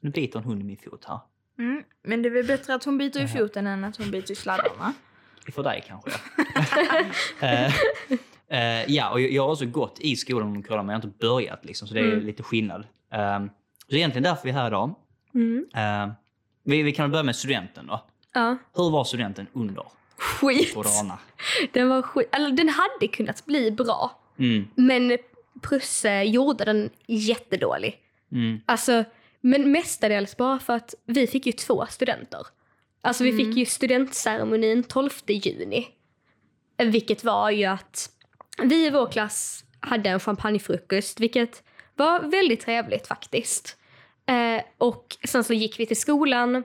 Nu 0.01 0.09
biter 0.09 0.39
en 0.39 0.45
hund 0.45 0.61
i 0.61 0.63
min 0.63 0.77
fot 0.77 1.05
här. 1.07 1.19
Mm. 1.59 1.83
Men 2.03 2.21
det 2.21 2.29
är 2.29 2.33
väl 2.33 2.45
bättre 2.45 2.73
att 2.75 2.83
hon 2.83 2.97
biter 2.97 3.23
i 3.23 3.27
foten 3.27 3.67
än 3.67 3.83
att 3.83 3.97
hon 3.97 4.11
biter 4.11 4.31
i 4.31 4.35
sladdarna. 4.35 4.93
För 5.53 5.63
dig 5.63 5.83
kanske. 5.87 6.11
Eh, 7.41 7.73
eh, 8.47 8.85
ja, 8.91 9.09
och 9.09 9.21
jag, 9.21 9.31
jag 9.31 9.43
har 9.43 9.51
också 9.51 9.65
gått 9.65 9.99
i 9.99 10.15
skolan 10.15 10.47
under 10.47 10.61
corona 10.61 10.83
men 10.83 10.93
jag 10.93 10.99
har 11.01 11.05
inte 11.07 11.17
börjat 11.27 11.65
liksom, 11.65 11.87
så 11.87 11.93
det 11.93 11.99
är 11.99 12.03
Mm. 12.13 12.25
lite 12.25 12.43
skillnad. 12.43 12.81
Um, 12.81 13.49
så 13.89 13.95
egentligen 13.95 14.23
därför 14.23 14.43
vi 14.43 14.49
är 14.49 14.53
här 14.53 14.67
idag. 14.67 14.95
Mm. 15.33 15.65
Eh, 15.75 16.13
vi, 16.63 16.81
vi 16.83 16.91
kan 16.91 17.11
börja 17.11 17.23
med 17.23 17.35
studenten 17.35 17.87
då. 17.87 18.05
Ja. 18.33 18.57
Hur 18.75 18.89
var 18.89 19.03
studenten 19.03 19.47
under 19.53 19.83
Skit. 20.17 20.73
corona? 20.73 21.17
Den 21.73 21.89
var 21.89 22.01
skit. 22.01 22.29
Eller 22.31 22.51
den 22.51 22.69
hade 22.69 23.07
kunnat 23.07 23.45
bli 23.45 23.71
bra. 23.71 24.19
Mm, 24.39 24.67
Men 24.75 25.17
Prusse 25.61 26.23
gjorde 26.23 26.65
den 26.65 26.89
jättedålig. 27.07 27.97
mm, 28.31 28.61
Alltså, 28.65 29.03
men 29.41 29.71
mestadels 29.71 30.37
bara 30.37 30.59
för 30.59 30.73
att 30.75 30.95
vi 31.05 31.27
fick 31.27 31.45
ju 31.45 31.51
två 31.51 31.85
studenter. 31.89 32.47
Alltså 33.01 33.23
vi 33.23 33.31
fick 33.37 33.57
ju 33.57 33.65
studentceremonin 33.65 34.83
12 34.83 35.09
juni. 35.27 35.87
Vilket 36.77 37.23
var 37.23 37.49
ju 37.49 37.65
att 37.65 38.09
vi 38.63 38.85
i 38.85 38.89
vår 38.89 39.11
klass 39.11 39.63
hade 39.79 40.09
en 40.09 40.19
champagnefrukost, 40.19 41.19
vilket 41.19 41.63
var 41.95 42.19
väldigt 42.19 42.61
trevligt 42.61 43.07
faktiskt. 43.07 43.77
Eh, 44.25 44.63
och 44.77 45.17
sen 45.27 45.43
så 45.43 45.53
gick 45.53 45.79
vi 45.79 45.85
till 45.85 45.99
skolan, 45.99 46.63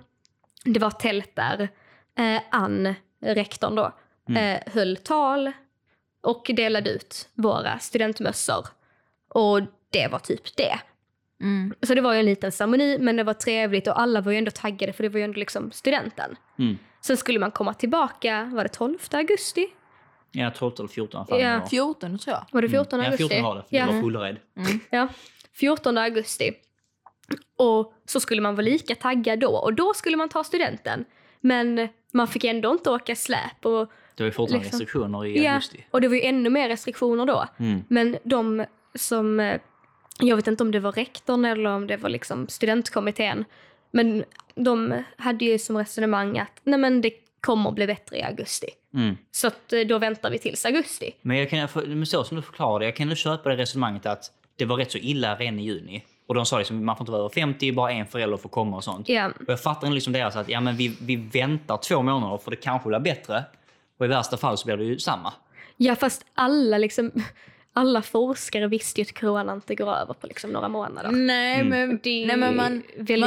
det 0.65 0.81
var 0.81 0.91
tält 0.91 1.37
där. 1.37 1.69
Eh, 2.19 2.43
Ann, 2.51 2.95
rektorn 3.21 3.75
då, 3.75 3.93
eh, 4.35 4.61
höll 4.67 4.97
tal 4.97 5.53
och 6.21 6.51
delade 6.57 6.91
ut 6.91 7.29
våra 7.35 7.79
studentmössor. 7.79 8.67
Och 9.29 9.61
det 9.91 10.09
var 10.09 10.19
typ 10.19 10.57
det. 10.57 10.81
Mm. 11.41 11.75
Så 11.83 11.95
det 11.95 12.01
var 12.01 12.13
ju 12.13 12.19
en 12.21 12.25
liten 12.27 12.53
ceremoni 12.53 12.99
men 12.99 13.17
det 13.17 13.25
var 13.25 13.35
trevligt 13.35 13.87
och 13.87 14.01
alla 14.01 14.21
var 14.21 14.33
ju 14.33 14.39
ändå 14.39 14.51
taggade 14.51 14.93
för 14.93 15.03
det 15.03 15.09
var 15.09 15.19
ju 15.19 15.25
ändå 15.25 15.39
liksom 15.39 15.73
studenten. 15.73 16.37
mm. 16.59 16.79
Sen 17.01 17.17
skulle 17.17 17.39
man 17.39 17.51
komma 17.51 17.75
tillbaka, 17.75 18.51
var 18.55 18.63
det 18.63 18.69
12 18.69 18.99
augusti? 19.13 19.67
Ja, 20.33 20.51
12 20.51 20.73
eller 20.79 20.89
14 20.89 21.27
fan 21.27 21.39
Ja, 21.41 21.49
det 21.53 21.59
var. 21.59 21.67
14 21.67 22.19
tror 22.19 22.37
jag. 22.37 22.45
Var 22.53 22.63
det 22.63 22.69
14 22.69 22.99
Ja, 23.01 23.05
augusti? 23.07 23.29
14 23.29 23.45
var 23.45 23.55
det. 23.57 23.63
för 23.69 23.77
Ja. 23.77 23.87
Det 23.87 23.93
var 23.93 24.01
Fullared. 24.01 24.37
ja, 24.91 25.09
14 25.53 25.99
augusti. 25.99 26.51
Och 27.57 27.95
så 28.07 28.21
skulle 28.21 28.41
man 28.43 28.55
vara 28.55 28.65
lika 28.65 28.95
taggad 28.95 29.39
då 29.41 29.49
och 29.57 29.75
då 29.75 29.95
skulle 29.95 30.17
man 30.17 30.29
ta 30.29 30.45
studenten. 30.45 31.05
Men 31.41 31.89
man 32.13 32.29
fick 32.29 32.45
ändå 32.45 32.73
inte 32.73 32.91
åka 32.91 33.17
släp 33.17 33.67
och, 33.67 33.93
Det 34.15 34.23
var 34.23 34.27
ju 34.27 34.33
fortfarande 34.33 34.65
Liksom. 34.65 34.81
restriktioner 34.81 35.27
i 35.27 35.45
ja, 35.45 35.51
augusti. 35.53 35.87
och 35.91 36.01
det 36.01 36.09
var 36.09 36.15
ju 36.15 36.23
ännu 36.23 36.51
mer 36.51 36.69
restriktioner 36.69 37.27
då. 37.27 37.47
Mm. 37.59 37.83
Men 37.89 38.17
de 38.25 38.65
som, 38.95 39.41
eh, 39.41 39.61
jag 40.21 40.37
vet 40.37 40.47
inte 40.47 40.63
om 40.63 40.71
det 40.71 40.81
var 40.81 40.93
rektorn 40.93 41.45
eller 41.45 41.71
om 41.71 41.87
det 41.87 41.97
var 41.97 42.09
liksom 42.09 42.49
studentkommittén, 42.49 43.45
men 43.91 44.25
de 44.55 45.03
hade 45.17 45.45
ju 45.45 45.59
som 45.59 45.77
resonemang 45.77 46.39
att 46.39 46.61
nej 46.65 46.79
men 46.79 47.01
det 47.01 47.11
kommer 47.41 47.71
bli 47.71 47.87
bättre 47.87 48.17
i 48.17 48.23
augusti. 48.23 48.67
Mm. 48.95 49.17
Så 49.31 49.47
att 49.47 49.73
eh, 49.73 49.81
då 49.81 49.99
väntar 49.99 50.31
vi 50.31 50.39
tills 50.39 50.65
augusti. 50.67 51.13
Men 51.23 51.37
jag 51.37 51.51
kan, 51.51 51.69
men 51.75 52.07
så 52.07 52.25
som 52.25 52.37
du 52.37 52.43
förklarade, 52.43 52.85
jag 52.85 52.97
kan 52.97 53.09
ju 53.09 53.17
köpa 53.17 53.49
det 53.49 53.57
resonemanget 53.57 54.07
att 54.07 54.31
det 54.57 54.65
var 54.65 54.77
rätt 54.77 54.93
så 54.93 54.99
illa 54.99 55.35
redan 55.35 55.59
i 55.59 55.63
juni. 55.63 56.05
Och 56.27 56.35
de 56.35 56.47
sa 56.47 56.59
liksom 56.59 56.85
man 56.85 56.97
får 56.97 57.03
inte 57.03 57.13
vara 57.13 57.21
över 57.21 57.29
50, 57.35 57.73
bara 57.73 57.93
en 57.93 58.07
förälder 58.07 58.37
får 58.37 58.49
komma 58.49 58.77
och 58.77 58.85
sånt. 58.85 59.09
Ja, 59.09 59.27
Och 59.27 59.45
jag 59.47 59.63
fattar 59.63 59.91
liksom 59.91 60.13
deras 60.13 60.37
att 60.37 60.49
ja, 60.49 60.61
men 60.61 60.77
vi, 60.77 60.97
vi 61.01 61.17
väntar 61.17 61.77
två 61.77 62.03
månader 62.03 62.39
för 62.39 62.51
det 62.51 62.57
kanske 62.57 62.89
blir 62.89 62.99
bättre. 62.99 63.45
Och 63.99 64.05
i 64.05 64.09
värsta 64.09 64.37
fall 64.37 64.59
så 64.59 64.67
blir 64.67 64.77
det 64.77 64.85
ju 64.85 64.99
samma. 64.99 65.33
ja 65.77 65.97
fast 65.97 66.25
alla 66.35 66.79
liksom, 66.79 67.13
alla 67.77 68.03
forskare 68.03 68.69
visste 68.69 69.01
ju 69.01 69.03
att 69.03 69.19
corona 69.21 69.53
inte 69.53 69.75
går 69.75 69.93
över 69.93 70.15
på 70.15 70.27
liksom 70.27 70.51
några 70.51 70.69
månader. 70.69 71.11
Nej, 71.11 71.61
Mm. 71.61 71.69
men, 71.89 72.01
Det 72.03 72.11
är 72.23 72.27
nej, 72.27 72.37
men 72.37 72.57
man, 72.57 72.83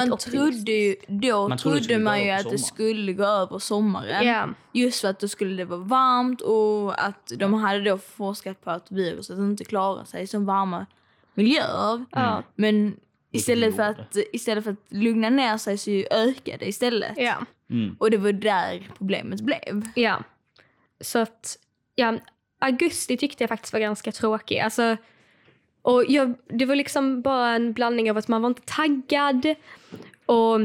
man 0.10 0.18
trodde 0.18 0.72
ju, 0.72 0.96
då 1.08 1.48
Man 1.48 1.58
trodde 1.58 1.80
det 1.80 1.84
trodde 1.86 2.04
man 2.04 2.24
ju 2.24 2.30
att 2.30 2.38
det 2.38 2.44
sommaren. 2.44 2.60
skulle 2.60 3.14
gå 3.14 3.24
över 3.26 3.60
sommaren. 3.60 4.28
Ja, 4.28 4.50
Just 4.74 5.02
för 5.02 5.08
att 5.08 5.20
då 5.20 5.28
skulle 5.28 5.56
det 5.56 5.66
vara 5.66 5.80
varmt 5.80 6.42
och 6.42 7.04
att 7.06 7.32
de 7.38 7.54
hade 7.54 7.82
då 7.84 7.98
forskat 7.98 8.62
på 8.64 8.70
att 8.72 8.92
viruset 8.92 9.38
inte 9.38 9.66
klarar 9.66 10.04
sig 10.04 10.28
som 10.28 10.46
varma 10.46 10.86
miljöer. 11.34 12.06
ja, 12.12 12.44
Men 12.56 12.96
istället 13.32 13.76
för, 13.76 13.84
att, 13.84 14.18
istället 14.34 14.64
för 14.64 14.72
att 14.72 14.86
lugna 14.90 15.30
ner 15.30 15.58
sig 15.58 15.78
så 15.78 15.92
ökade 16.12 16.58
det 16.58 16.66
istället. 16.68 17.14
ja, 17.18 17.36
Mm. 17.72 17.96
Och 18.00 18.12
det 18.12 18.18
var 18.18 18.32
där 18.32 18.88
problemet 18.98 19.42
blev. 19.42 19.82
ja. 19.96 20.24
Så 21.02 21.20
att, 21.20 21.58
ja, 21.96 22.18
augusti 22.60 23.18
tyckte 23.18 23.44
jag 23.44 23.50
faktiskt 23.50 23.74
var 23.74 23.80
ganska 23.80 24.12
tråkig. 24.12 24.60
Alltså, 24.60 24.98
och 25.82 26.06
jag, 26.08 26.34
det 26.48 26.66
var 26.66 26.76
liksom 26.76 27.22
bara 27.22 27.50
en 27.50 27.74
blandning 27.74 28.12
av 28.12 28.18
att 28.18 28.28
man 28.28 28.42
var 28.42 28.50
inte 28.50 28.62
taggad 28.66 29.56
och 30.26 30.60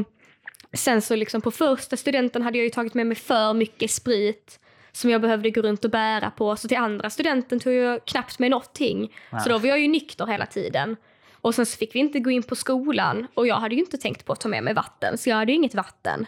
sen 0.73 1.01
så 1.01 1.15
liksom 1.15 1.41
på 1.41 1.51
första 1.51 1.97
studenten 1.97 2.41
hade 2.41 2.57
jag 2.57 2.63
ju 2.63 2.69
tagit 2.69 2.93
med 2.93 3.07
mig 3.07 3.15
för 3.15 3.53
mycket 3.53 3.91
sprit 3.91 4.59
som 4.91 5.09
jag 5.09 5.21
behövde 5.21 5.49
gå 5.49 5.61
runt 5.61 5.85
och 5.85 5.91
bära 5.91 6.31
på. 6.31 6.55
Så 6.55 6.67
till 6.67 6.77
andra 6.77 7.09
studenten 7.09 7.59
tog 7.59 7.73
jag 7.73 8.05
knappt 8.05 8.39
med 8.39 8.51
någonting. 8.51 9.13
Så 9.29 9.35
Nej. 9.35 9.45
då 9.49 9.57
var 9.57 9.67
jag 9.67 9.79
ju 9.79 9.87
nykter 9.87 10.25
hela 10.25 10.45
tiden. 10.45 10.95
Och 11.33 11.55
sen 11.55 11.65
så 11.65 11.77
fick 11.77 11.95
vi 11.95 11.99
inte 11.99 12.19
gå 12.19 12.29
in 12.29 12.43
på 12.43 12.55
skolan 12.55 13.27
och 13.33 13.47
jag 13.47 13.55
hade 13.55 13.75
ju 13.75 13.81
inte 13.81 13.97
tänkt 13.97 14.25
på 14.25 14.33
att 14.33 14.39
ta 14.39 14.49
med 14.49 14.63
mig 14.63 14.73
vatten 14.73 15.17
så 15.17 15.29
jag 15.29 15.35
hade 15.35 15.51
ju 15.51 15.55
inget 15.55 15.75
vatten. 15.75 16.25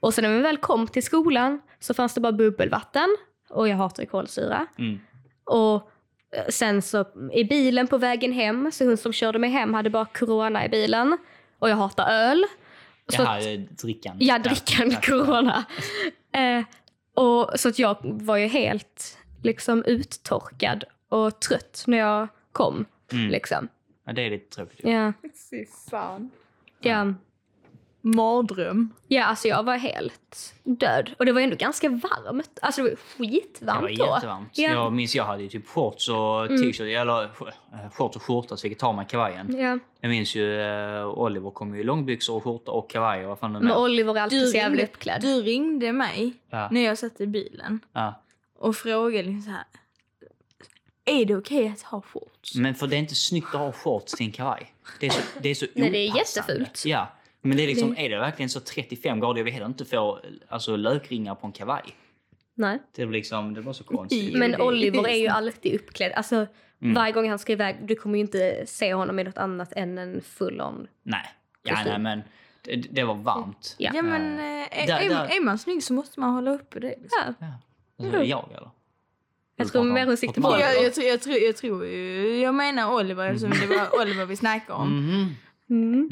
Och 0.00 0.14
sen 0.14 0.24
när 0.24 0.36
vi 0.36 0.40
väl 0.40 0.56
kom 0.56 0.88
till 0.88 1.02
skolan 1.02 1.60
så 1.80 1.94
fanns 1.94 2.14
det 2.14 2.20
bara 2.20 2.32
bubbelvatten 2.32 3.16
och 3.54 3.68
jag 3.68 3.76
hatar 3.76 4.04
kolsyra. 4.04 4.66
Mm. 4.78 5.00
Och 5.44 5.90
eh, 6.36 6.44
sen 6.48 6.82
så 6.82 7.04
i 7.32 7.44
bilen 7.44 7.86
på 7.86 7.98
vägen 7.98 8.32
hem, 8.32 8.72
så 8.72 8.84
hon 8.84 8.96
som 8.96 9.12
körde 9.12 9.38
mig 9.38 9.50
hem 9.50 9.74
hade 9.74 9.90
bara 9.90 10.04
corona 10.04 10.64
i 10.66 10.68
bilen. 10.68 11.18
Och 11.58 11.70
jag 11.70 11.76
hatar 11.76 12.08
öl. 12.10 12.44
Så 13.08 13.22
Jaha, 13.22 13.38
att, 13.38 13.44
eh, 13.46 13.52
drickan. 13.52 14.16
ja, 14.20 14.38
drickan 14.38 14.90
Ja, 14.90 15.00
corona. 15.02 15.64
Eh, 16.34 16.64
och, 17.14 17.50
så 17.60 17.68
att 17.68 17.78
jag 17.78 17.96
var 18.02 18.36
ju 18.36 18.46
helt 18.46 19.18
liksom 19.42 19.84
uttorkad 19.84 20.84
och 21.08 21.40
trött 21.40 21.84
när 21.86 21.98
jag 21.98 22.28
kom. 22.52 22.84
Mm. 23.12 23.30
Liksom. 23.30 23.68
Ja, 24.06 24.12
det 24.12 24.22
är 24.22 24.30
lite 24.30 24.56
tråkigt. 24.56 24.80
Ja, 24.82 25.12
Fy 25.50 25.66
fan. 25.90 26.30
ja. 26.80 27.14
Mardröm. 28.06 28.92
ja, 29.08 29.24
alltså 29.24 29.48
jag 29.48 29.62
var 29.62 29.76
helt 29.76 30.54
död. 30.64 31.10
Och 31.18 31.26
det 31.26 31.32
var 31.32 31.40
ändå 31.40 31.56
ganska 31.56 31.88
varmt. 31.88 32.58
Alltså 32.62 32.82
det 32.82 32.88
var 32.90 32.96
Det 33.18 33.26
skitvarmt 33.30 33.82
var 33.82 33.88
då. 33.88 34.14
jättevarmt. 34.14 34.48
Ja. 34.52 34.70
Jag 34.70 34.92
minns 34.92 35.14
jag 35.14 35.24
hade 35.24 35.42
ju 35.42 35.48
typ 35.48 35.68
shorts 35.68 36.08
och 36.08 36.48
t-shirt, 36.48 36.80
eller 36.80 37.22
eh, 37.24 37.30
shorts 37.92 38.16
och 38.16 38.22
skjorta 38.22 38.56
så 38.56 38.66
jag 38.66 38.70
fick 38.70 38.78
ta 38.78 38.92
mig 38.92 39.06
kavajen. 39.10 39.56
Ja. 39.58 39.78
Jag 40.00 40.08
minns 40.08 40.34
ju 40.34 40.58
uh, 40.60 41.06
Oliver 41.06 41.50
kom 41.50 41.74
ju 41.74 41.80
i 41.80 41.84
långbyxor 41.84 42.36
och 42.36 42.44
skjorta 42.44 42.70
och 42.70 42.90
kavaj 42.90 43.22
och 43.22 43.28
vad 43.28 43.38
fan 43.38 43.52
det 43.52 43.58
Men 43.58 43.68
med. 43.68 43.76
Oliver 43.76 44.16
är 44.16 44.20
alltid 44.20 44.48
så 44.48 44.56
jävla 44.56 44.82
uppklädd. 44.82 45.20
du 45.22 45.42
ringde 45.42 45.92
mig 45.92 46.32
Ja. 46.50 46.68
när 46.70 46.80
jag 46.84 46.98
satt 46.98 47.20
i 47.20 47.26
bilen 47.26 47.80
Ja. 47.92 48.22
och 48.58 48.76
frågade 48.76 49.22
liksom 49.22 49.42
så 49.42 49.50
här. 49.50 49.64
Är 51.04 51.24
det 51.24 51.36
okej 51.36 51.68
att 51.76 51.82
ha 51.82 52.00
shorts? 52.02 52.54
Men 52.54 52.74
för 52.74 52.86
det 52.86 52.96
är 52.96 52.98
inte 52.98 53.14
snyggt 53.14 53.46
att 53.54 53.60
ha 53.60 53.72
shorts 53.72 54.12
till 54.12 54.26
en 54.26 54.32
kavaj. 54.32 54.74
Det 55.00 55.06
är 55.06 55.10
så, 55.10 55.20
det 55.42 55.48
är 55.48 55.54
så 55.54 55.66
Nej, 55.74 55.90
det 55.90 55.98
är 55.98 56.16
jättefult. 56.16 56.82
Ja. 56.86 57.08
Men 57.44 57.56
det 57.56 57.62
är 57.62 57.66
liksom, 57.66 57.94
är 57.96 58.10
det 58.10 58.18
verkligen 58.18 58.48
så 58.48 58.60
35 58.60 59.20
grader? 59.20 59.38
Jag 59.38 59.44
vill 59.44 59.54
heller 59.54 59.66
inte 59.66 59.84
få 59.84 60.20
alltså, 60.48 60.76
lökringar 60.76 61.34
på 61.34 61.46
en 61.46 61.52
kavaj. 61.52 61.82
Nej. 62.54 62.78
Det 62.96 63.04
liksom, 63.06 63.54
det 63.54 63.60
var 63.60 63.72
så 63.72 63.84
konstigt. 63.84 64.36
Men 64.38 64.50
det 64.50 64.56
är 64.56 64.62
Oliver 64.62 65.08
är 65.08 65.14
ju 65.16 65.26
sant. 65.28 65.36
alltid 65.36 65.74
uppklädd. 65.80 66.12
Alltså, 66.12 66.46
Mm. 66.80 66.94
Varje 66.94 67.12
gång 67.12 67.28
han 67.28 67.38
ska 67.38 67.52
iväg, 67.52 67.76
du 67.82 67.94
kommer 67.96 68.14
ju 68.18 68.20
inte 68.20 68.64
se 68.66 68.94
honom 68.94 69.18
i 69.18 69.24
något 69.24 69.38
annat 69.38 69.72
än 69.76 69.98
en 69.98 70.20
full-on. 70.20 70.86
Nej. 71.02 71.20
Ja, 71.62 71.78
nej, 71.84 71.98
men 71.98 72.22
det, 72.62 72.76
det 72.76 73.04
var 73.04 73.14
varmt. 73.14 73.74
Ja. 73.78 73.90
Ja 73.94 74.02
men 74.02 74.38
Eh, 74.38 74.44
eh, 74.62 74.82
är, 74.82 74.86
där- 74.86 75.00
är, 75.00 75.08
där- 75.08 75.36
är 75.36 75.44
man 75.44 75.58
snygg 75.58 75.82
så 75.82 75.92
måste 75.92 76.20
man 76.20 76.30
hålla 76.34 76.50
uppe 76.54 76.80
det. 76.80 76.88
Liksom. 77.02 77.08
Ja. 77.24 77.34
Ja. 77.38 77.46
Alltså, 78.04 78.18
det 78.18 78.24
jag 78.24 78.48
eller? 78.56 78.70
Jag 79.56 79.72
tror 79.72 79.84
mer 79.84 80.06
hon 80.06 80.16
siktar 80.16 80.42
på 80.42 80.48
Oliver. 80.48 80.72
Jag, 80.74 80.84
jag, 80.84 80.94
tror- 80.94 81.06
jag, 81.06 81.20
tror, 81.22 81.36
jag 81.36 81.56
tror 81.56 81.86
jag 82.42 82.54
menar 82.54 82.94
Oliver 82.94 83.28
eftersom 83.30 83.50
det 83.50 83.66
var 83.76 84.00
Oliver 84.02 84.24
vi 84.24 84.36
snackade 84.36 84.72
om. 84.78 84.88
Mhm. 84.98 85.34
Mm. 85.70 86.10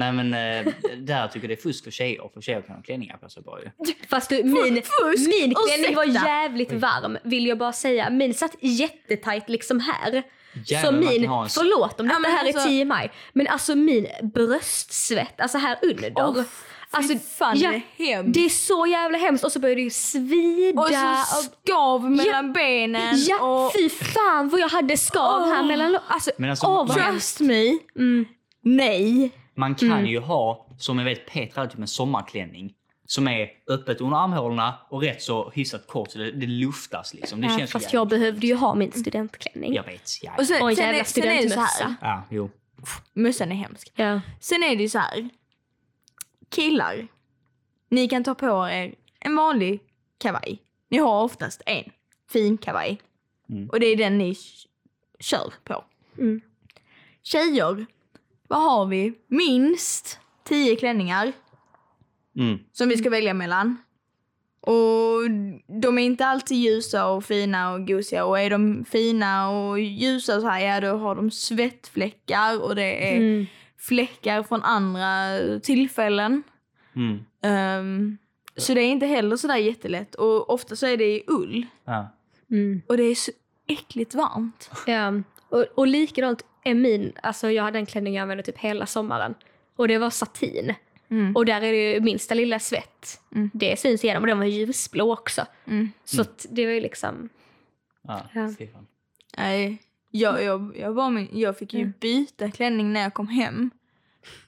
Nej 0.00 0.12
men 0.12 0.34
eh, 0.34 0.72
där 0.98 1.28
tycker 1.28 1.48
jag 1.48 1.50
det 1.50 1.60
är 1.60 1.62
fusk 1.62 1.84
för 1.84 1.90
tjejer, 1.90 2.30
för 2.34 2.40
tjejer 2.40 2.62
kan 2.62 2.76
ha 2.76 2.82
klänningar 2.82 3.16
på 3.16 3.28
sig 3.28 3.42
bara 3.42 3.60
ju. 3.60 3.70
Fast 4.10 4.28
du, 4.30 4.44
min, 4.44 4.74
fusk! 4.82 5.28
min 5.28 5.54
klänning 5.54 5.96
var 5.96 6.04
jävligt 6.04 6.72
varm, 6.72 7.18
vill 7.24 7.46
jag 7.46 7.58
bara 7.58 7.72
säga. 7.72 8.10
Min 8.10 8.34
satt 8.34 8.54
jättetajt 8.60 9.48
liksom 9.48 9.80
här. 9.80 10.22
Jävlar, 10.66 10.90
så 10.90 10.96
min, 10.96 11.24
en- 11.24 11.48
förlåt 11.48 12.00
om 12.00 12.06
Ja, 12.06 12.12
detta 12.12 12.18
men 12.18 12.30
här 12.30 12.44
alltså- 12.46 12.60
är 12.60 12.66
10 12.66 12.84
maj, 12.84 13.10
men 13.32 13.46
alltså 13.46 13.74
min 13.74 14.06
bröstsvett, 14.22 15.40
alltså 15.40 15.58
här 15.58 15.78
under. 15.82 16.42
Fy 16.44 16.46
alltså, 16.90 17.18
fan, 17.38 17.58
det 17.58 17.64
är 18.12 18.22
det 18.22 18.44
är 18.44 18.48
så 18.48 18.86
jävla 18.86 19.18
hemskt 19.18 19.44
och 19.44 19.52
så 19.52 19.58
börjar 19.60 19.76
det 19.76 19.82
ju 19.82 19.90
svida. 19.90 20.80
och 20.80 20.88
så 20.88 21.42
skav 21.64 22.10
mellan 22.10 22.52
benen. 22.52 23.14
Ja, 23.28 23.66
och, 23.66 23.72
fy 23.72 23.88
fan 23.88 24.48
vad 24.48 24.60
jag 24.60 24.68
hade 24.68 24.96
skav 24.96 25.46
här 25.46 25.60
Åh. 25.60 25.66
mellan 25.66 25.98
Alltså, 26.08 26.30
Men 26.36 26.50
alltså, 26.50 26.66
hemskt. 26.84 26.94
trust 27.10 27.40
me, 27.40 27.78
Mm. 27.96 28.24
nej. 28.62 29.30
Man 29.60 29.74
kan 29.74 29.92
Mm. 29.92 30.06
ju 30.06 30.18
ha, 30.18 30.66
som 30.78 30.98
jag 30.98 31.04
vet 31.04 31.26
Petra 31.26 31.60
hade 31.60 31.70
typ 31.72 31.80
en 31.80 31.86
sommarklänning 31.88 32.74
som 33.06 33.28
är 33.28 33.48
öppet 33.68 34.00
under 34.00 34.16
armhålorna 34.16 34.74
och 34.88 35.02
rätt 35.02 35.22
så 35.22 35.50
hyfsat 35.50 35.86
kort 35.86 36.10
så 36.10 36.18
det, 36.18 36.30
det 36.32 36.46
luftas 36.46 37.14
liksom. 37.14 37.40
Det 37.40 37.46
Ja, 37.46 37.58
känns 37.58 37.70
fast 37.70 37.82
jävligt- 37.82 37.92
jag 37.94 38.08
behövde 38.08 38.46
ju 38.46 38.54
ha 38.54 38.74
min 38.74 38.92
studentklänning. 38.92 39.74
Jag 39.74 39.84
vet. 39.84 40.10
Ja, 40.22 40.32
Och 40.38 40.46
sen, 40.46 40.62
Och 40.62 40.70
en 40.70 40.76
sen, 40.76 40.84
jävla 40.86 41.04
så 41.04 41.10
studentmössa. 41.10 41.94
ja 42.00 42.22
jo. 42.30 42.50
Mössan 43.12 43.52
är 43.52 43.56
hemsk. 43.56 43.92
Ja. 43.94 44.20
Sen 44.40 44.62
är 44.62 44.76
det 44.76 44.82
ju 44.82 44.88
så 44.88 44.98
här. 44.98 45.28
Killar, 46.50 47.06
ni 47.88 48.08
kan 48.08 48.24
ta 48.24 48.34
på 48.34 48.68
er 48.68 48.94
en 49.20 49.36
vanlig 49.36 49.80
kavaj. 50.18 50.58
Ni 50.88 50.98
har 50.98 51.22
oftast 51.24 51.62
en 51.66 51.84
fin 52.32 52.58
kavaj. 52.58 53.00
Mm. 53.50 53.68
Och 53.70 53.80
det 53.80 53.86
är 53.86 53.96
den 53.96 54.18
ni 54.18 54.36
kör 55.20 55.52
på. 55.64 55.84
Mm. 56.18 56.40
Tjejer, 57.22 57.86
vad 58.50 58.62
har 58.62 58.86
vi? 58.86 59.12
Minst 59.28 60.18
tio 60.44 60.76
klänningar 60.76 61.32
Mm. 62.36 62.58
som 62.72 62.88
vi 62.88 62.96
ska 62.96 63.10
välja 63.10 63.34
mellan. 63.34 63.76
Och 64.60 65.30
de 65.82 65.98
är 65.98 66.02
inte 66.02 66.26
alltid 66.26 66.56
ljusa 66.58 67.06
och 67.06 67.24
fina 67.24 67.72
och 67.72 67.86
gosiga. 67.86 68.24
Och 68.24 68.40
är 68.40 68.50
de 68.50 68.84
fina 68.84 69.50
och 69.50 69.80
ljusa 69.80 70.40
så 70.40 70.46
här, 70.48 70.60
ja 70.60 70.80
då 70.80 70.96
har 70.98 71.14
de 71.14 71.30
svettfläckar 71.30 72.62
och 72.62 72.74
det 72.74 73.12
är 73.12 73.16
Mm. 73.16 73.46
fläckar 73.78 74.42
från 74.42 74.62
andra 74.62 75.28
tillfällen. 75.62 76.42
Mm. 76.96 77.18
Ehm, 77.42 78.18
så 78.56 78.74
det 78.74 78.80
är 78.80 78.90
inte 78.90 79.06
heller 79.06 79.36
sådär 79.36 79.56
jättelätt. 79.56 80.14
Och 80.14 80.50
ofta 80.50 80.76
så 80.76 80.86
är 80.86 80.96
det 80.96 81.04
i 81.16 81.22
ull. 81.26 81.66
Ja. 81.84 82.08
Mm. 82.50 82.82
Och 82.88 82.96
det 82.96 83.02
är 83.02 83.14
så 83.14 83.32
äckligt 83.66 84.14
varmt. 84.14 84.70
Ja. 84.86 85.12
Och, 85.50 85.64
och 85.74 85.86
likadant 85.86 86.44
är 86.64 86.74
min, 86.74 87.12
alltså 87.22 87.50
jag 87.50 87.62
hade 87.62 87.78
en 87.78 87.86
klänning 87.86 88.14
jag 88.14 88.22
använde 88.22 88.42
typ 88.42 88.58
hela 88.58 88.86
sommaren. 88.86 89.34
Och 89.76 89.88
det 89.88 89.98
var 89.98 90.10
satin. 90.10 90.74
Mm. 91.10 91.36
Och 91.36 91.46
där 91.46 91.62
är 91.62 91.72
det 91.72 91.92
ju 91.92 92.00
minsta 92.00 92.34
lilla 92.34 92.58
svett. 92.58 93.20
Mm. 93.34 93.50
Det 93.54 93.78
syns 93.80 94.04
igenom 94.04 94.22
och 94.22 94.26
den 94.26 94.38
var 94.38 94.44
ljusblå 94.46 95.12
också. 95.12 95.46
Mm. 95.66 95.88
Så 96.04 96.20
att 96.22 96.46
det 96.50 96.66
var 96.66 96.72
ju 96.72 96.80
liksom, 96.80 97.28
Ja, 98.02 98.22
Ja. 98.34 98.48
Nej, 99.36 99.78
jag, 100.10 100.42
jag, 100.44 100.76
jag, 100.78 100.92
var 100.92 101.10
min, 101.10 101.28
jag 101.32 101.58
fick 101.58 101.74
ju 101.74 101.80
Mm. 101.80 101.92
byta 102.00 102.50
klänning 102.50 102.92
när 102.92 103.00
jag 103.02 103.14
kom 103.14 103.28
hem. 103.28 103.70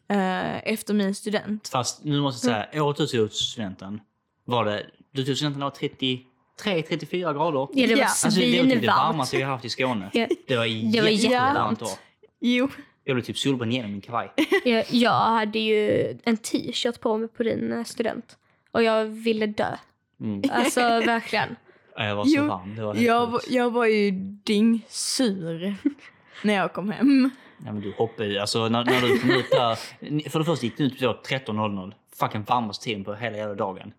eh, 0.09 0.69
efter 0.73 0.95
min 0.95 1.15
student. 1.15 1.69
Fast 1.69 2.05
nu 2.05 2.21
måste 2.21 2.49
jag 2.49 2.69
säga, 2.71 2.85
året 2.85 2.97
du 2.97 3.07
tog 3.07 3.33
studenten 3.33 4.01
var 4.45 4.65
det, 4.65 4.87
du 5.11 5.25
tog 5.25 5.37
studenten 5.37 5.61
var 5.63 5.71
33-34 6.63 7.33
grader. 7.35 7.69
ja 7.75 7.87
det 7.87 7.95
var 7.95 8.01
Ja. 8.01 8.05
Alltså 8.07 8.29
det 8.41 8.63
var 8.63 8.71
typ 8.71 8.81
det 8.81 8.87
varmaste 8.87 9.37
vi 9.37 9.43
har 9.43 9.51
haft 9.53 9.65
i 9.65 9.69
Skåne. 9.69 10.11
Ja. 10.13 10.27
Det 10.47 10.57
var, 10.57 10.93
Det 10.93 11.01
var 11.01 11.09
jättevarmt 11.09 11.81
då. 11.81 11.87
Jo. 12.41 12.69
Jag 13.05 13.17
blev 13.17 13.25
typ 13.25 13.39
solbränd 13.39 13.73
genom 13.73 13.93
min 13.93 14.01
kavaj. 14.01 14.33
jag, 14.65 14.85
jag 14.91 15.11
hade 15.21 15.59
ju 15.59 16.09
en 16.25 16.37
t-shirt 16.37 17.01
på 17.01 17.17
mig 17.17 17.29
på 17.29 17.43
din 17.43 17.73
eh, 17.73 17.85
student. 17.85 18.37
Och 18.73 18.83
jag 18.83 19.05
ville 19.05 19.47
dö. 19.47 19.77
Mm. 20.21 20.43
Alltså 20.53 20.81
verkligen. 20.81 21.57
Ja, 21.97 22.05
Jag 22.07 22.17
var 22.17 22.25
så 22.25 22.35
Jo, 22.37 22.47
varm. 22.47 22.77
Det 22.77 22.83
var 22.83 22.97
Jag, 22.97 23.27
var- 23.31 23.41
jag 23.51 23.71
var 23.71 23.87
ju 23.87 24.11
dyngsur 24.45 25.75
när 26.43 26.55
jag 26.55 26.73
kom 26.73 26.91
hem. 26.91 27.31
Ja, 27.67 27.73
men 27.73 27.81
du 27.81 27.93
hoppade 27.99 28.29
ju. 28.29 28.39
Alltså 28.39 28.69
när, 28.69 28.85
när 28.85 29.01
du 29.01 29.19
kom 29.19 29.31
ut 29.31 29.51
där. 29.51 29.75
För 30.31 30.39
det 30.39 30.45
första 30.45 30.67
gick 30.67 30.77
du 30.77 30.85
ut 30.85 30.99
på 30.99 31.05
13.00. 31.07 31.93
Fucking 32.17 32.43
varmaste 32.45 32.85
tiden 32.85 33.05
på 33.05 33.15
hela 33.15 33.37
jävla 33.37 33.55
dagen. 33.55 33.93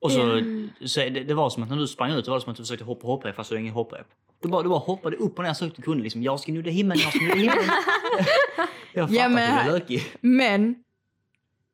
Och 0.00 0.12
så, 0.12 0.20
Mm. 0.22 0.70
så 0.84 1.00
det, 1.00 1.10
det 1.10 1.34
var 1.34 1.50
som 1.50 1.62
att 1.62 1.68
när 1.68 1.76
du 1.76 1.86
sprang 1.86 2.12
ut, 2.12 2.24
det 2.24 2.30
var 2.30 2.40
som 2.40 2.50
att 2.50 2.56
du 2.56 2.62
försökte 2.62 2.84
hoppa 2.84 3.06
hopprep 3.06 3.36
fast 3.36 3.50
du 3.50 3.54
hade 3.56 3.60
ingen 3.62 3.74
hopprep. 3.74 4.06
Du 4.42 4.48
bara, 4.48 4.62
du 4.62 4.68
bara 4.68 4.78
hoppade 4.78 5.16
upp 5.16 5.38
och 5.38 5.44
ner 5.44 5.52
så 5.54 5.64
högt 5.64 5.76
du 5.76 5.82
kunde. 5.82 6.02
Liksom, 6.02 6.22
jag 6.22 6.40
ska 6.40 6.52
nudda 6.52 6.70
himlen, 6.70 6.98
jag 6.98 7.10
ska 7.12 7.20
nudda 7.24 7.34
himlen. 7.34 7.56
jag 8.92 9.08
fattar 9.08 9.14
Ja, 9.20 9.24
att 9.26 9.32
men 9.32 9.34
du 9.34 9.40
här- 9.40 9.64
blev 9.64 9.74
lökig. 9.74 10.02
Men 10.20 10.84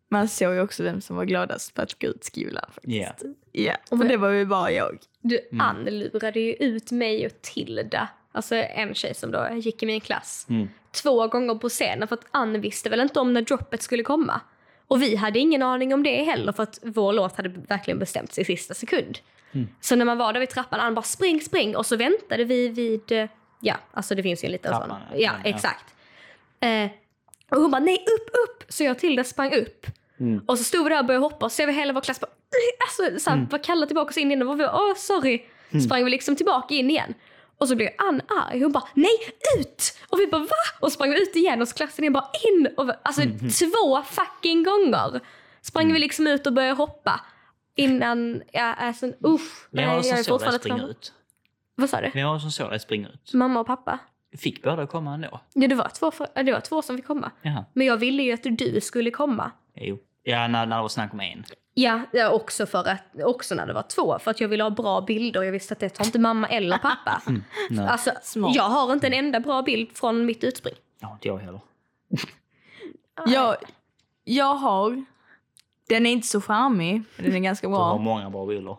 man 0.09 0.29
såg 0.29 0.55
ju 0.55 0.61
också 0.61 0.83
vem 0.83 1.01
som 1.01 1.17
var 1.17 1.25
gladast 1.25 1.75
på 1.75 1.83
att 1.83 1.99
gå 1.99 2.07
ut 2.09 2.25
skolan. 2.25 2.65
faktiskt. 2.75 2.97
Ja. 3.23 3.29
Ja, 3.53 3.77
Och 3.91 3.99
för 3.99 4.09
det 4.09 4.17
var 4.17 4.29
ju 4.31 4.47
bara 4.47 4.71
jag. 4.73 4.99
Du 5.21 5.39
Mm. 5.53 5.61
anlurade 5.61 6.41
ju 6.41 6.53
ut 6.53 6.91
mig 6.91 7.27
och 7.27 7.33
Tilda 7.43 8.09
alltså 8.33 8.55
en 8.55 8.95
tjej 8.95 9.15
som 9.15 9.31
då 9.31 9.49
gick 9.57 9.83
i 9.83 9.87
min 9.87 10.01
klass, 10.01 10.47
Mm. 10.51 10.69
två 11.03 11.27
gånger 11.29 11.55
på 11.55 11.69
scenen 11.69 12.09
för 12.09 12.15
att 12.17 12.25
Ann 12.31 12.61
visste 12.61 12.91
väl 12.91 13.01
inte 13.01 13.21
om 13.21 13.33
när 13.33 13.43
droppet 13.43 13.83
skulle 13.83 14.03
komma. 14.03 14.41
Och 14.89 15.03
vi 15.03 15.17
hade 15.17 15.39
ingen 15.39 15.63
aning 15.63 15.95
om 15.95 16.03
det 16.03 16.23
heller 16.23 16.53
för 16.53 16.63
att 16.63 16.79
vår 16.83 17.13
låt 17.13 17.37
hade 17.37 17.49
verkligen 17.49 17.99
bestämts 17.99 18.39
i 18.39 18.45
sista 18.45 18.75
sekund. 18.75 19.19
Mm. 19.53 19.69
Så 19.81 19.97
när 19.97 20.05
man 20.05 20.19
var 20.19 20.33
där 20.33 20.41
vid 20.41 20.49
trappan, 20.51 20.81
Ann 20.81 20.95
bara 20.95 21.03
spring, 21.03 21.41
spring 21.41 21.77
och 21.77 21.87
så 21.87 21.97
väntade 21.97 22.45
vi 22.45 22.69
vid, 22.69 23.13
eh, 23.13 23.29
ja, 23.61 23.75
alltså 23.93 24.15
det 24.15 24.23
finns 24.23 24.45
ju 24.45 24.47
en 24.47 24.53
liten 24.53 24.71
Trappan, 24.73 24.89
sån. 24.89 24.99
ja. 25.13 25.17
Ja, 25.19 25.33
Ja. 25.45 25.51
exakt. 25.51 25.95
Eh, 26.61 26.91
och 27.51 27.61
hon 27.61 27.71
bara 27.71 27.81
nej 27.83 28.05
upp, 28.17 28.29
upp! 28.45 28.65
Så 28.73 28.85
jag 28.85 28.91
och 28.91 28.99
Tilda 28.99 29.25
sprang 29.25 29.55
upp. 29.55 29.87
Mm. 30.21 30.41
Och 30.47 30.59
så 30.59 30.65
stod 30.65 30.85
vi 30.85 30.91
där 30.91 30.99
och 30.99 31.05
började 31.07 31.25
hoppa 31.25 31.45
och 31.47 31.53
så 31.53 31.57
ser 31.57 31.67
vi 31.67 31.73
hela 31.73 31.93
vår 31.93 32.01
klass 32.01 32.21
bara, 32.21 32.31
alltså, 32.87 33.21
så 33.25 33.31
här, 33.31 33.37
Mm. 33.37 33.49
bara 33.49 33.59
kalla 33.59 33.87
tillbaka 33.87 34.11
oss 34.11 34.17
in 34.19 34.29
igen 34.31 34.43
och 34.43 34.49
var 34.49 34.57
vi, 34.57 34.65
åh 34.65 34.95
sorry. 34.97 35.43
Sprang 35.85 36.05
vi 36.05 36.11
liksom 36.11 36.37
tillbaka 36.37 36.75
in 36.75 36.91
igen. 36.91 37.15
Och 37.59 37.69
så 37.69 37.77
blev 37.77 37.89
Ann 37.99 38.21
arg. 38.49 38.63
Hon 38.63 38.73
bara 38.73 38.85
nej 38.95 39.19
ut! 39.59 39.99
Och 40.11 40.19
vi 40.19 40.27
bara 40.27 40.41
va? 40.41 40.49
Och 40.81 40.93
sprang 40.93 41.13
ut 41.13 41.37
igen 41.37 41.63
och 41.63 41.69
så 41.69 41.75
klassen 41.75 42.13
bara 42.13 42.31
in. 42.53 42.69
Och, 42.77 42.91
alltså 43.03 43.23
Mm. 43.23 43.39
två 43.39 44.03
fucking 44.03 44.63
gånger 44.65 45.21
sprang 45.61 45.93
vi 45.93 45.99
liksom 45.99 46.27
ut 46.27 46.47
och 46.47 46.53
började 46.53 46.75
hoppa. 46.75 47.21
Innan, 47.77 48.43
ja 48.53 48.75
alltså 48.75 49.07
usch. 49.27 49.69
Vem 49.71 49.89
var 49.89 49.97
det 49.97 50.03
som 50.03 50.13
är 50.19 50.23
såg 50.23 50.25
dig 50.25 50.25
fortfarande 50.25 50.59
springa 50.59 50.83
ut? 50.87 51.13
Vad 51.75 51.91
sa 51.91 52.01
du? 52.01 52.11
Vem 52.15 52.27
var 52.27 52.35
det 52.35 52.41
som 52.41 52.51
såg 52.51 52.71
dig 52.71 52.81
springa 52.81 53.09
ut? 53.09 53.35
Mamma 53.35 53.61
och 53.61 53.67
pappa? 53.67 53.99
Fick 54.39 54.63
båda 54.63 54.87
komma 54.87 55.15
ändå? 55.15 55.41
Ja, 55.55 55.69
det 55.69 55.75
var 55.75 55.89
två, 55.89 56.11
för, 56.11 56.43
det 56.45 56.53
var 56.53 56.61
två 56.61 56.83
som 56.83 56.97
fick 56.97 57.07
komma. 57.07 57.31
Jaha. 57.43 57.65
Men 57.73 57.87
jag 57.87 57.97
ville 57.97 58.23
ju 58.23 58.33
att 58.33 58.43
du 58.43 58.81
skulle 58.81 59.11
komma. 59.11 59.51
Jo. 59.75 59.99
Ja, 60.23 60.49
när, 60.49 60.67
när 60.67 60.77
det 60.77 60.83
var 60.83 60.89
snack 60.89 61.13
om 61.13 61.21
en. 61.21 61.45
Ja, 61.75 62.01
också, 62.31 62.67
för 62.67 62.89
att, 62.89 63.03
också 63.25 63.55
när 63.55 63.67
det 63.67 63.73
var 63.73 63.83
två. 63.83 64.19
För 64.19 64.31
att 64.31 64.41
jag 64.41 64.49
ville 64.49 64.63
ha 64.63 64.71
bra 64.71 65.01
bilder. 65.01 65.43
Jag 65.43 65.53
visste 65.53 65.75
att 65.75 65.81
det 65.81 65.89
tar 65.89 66.05
inte 66.05 66.19
mamma 66.19 66.49
eller 66.49 66.79
pappa. 66.79 67.23
Nej. 67.71 67.87
Alltså, 67.87 68.11
Smart. 68.23 68.55
jag 68.55 68.63
har 68.65 68.93
inte 68.93 69.07
en 69.07 69.13
enda 69.15 69.41
bra 69.41 69.63
bild 69.63 69.97
från 69.97 70.27
mitt 70.27 70.45
utspring. 70.45 70.75
Ja, 71.01 71.13
inte 71.13 71.29
jag 71.29 71.39
heller. 71.39 71.61
Jag, 73.27 73.57
jag 74.25 74.55
har... 74.55 75.05
Den 75.89 76.07
är 76.07 76.11
inte 76.11 76.27
så 76.27 76.41
charmig, 76.41 77.03
men 77.17 77.25
den 77.27 77.35
är 77.35 77.39
ganska 77.39 77.67
Du 77.67 77.73
har 77.75 77.95
bra. 77.95 77.99
många 77.99 78.31
bra 78.31 78.47
bilder. 78.47 78.77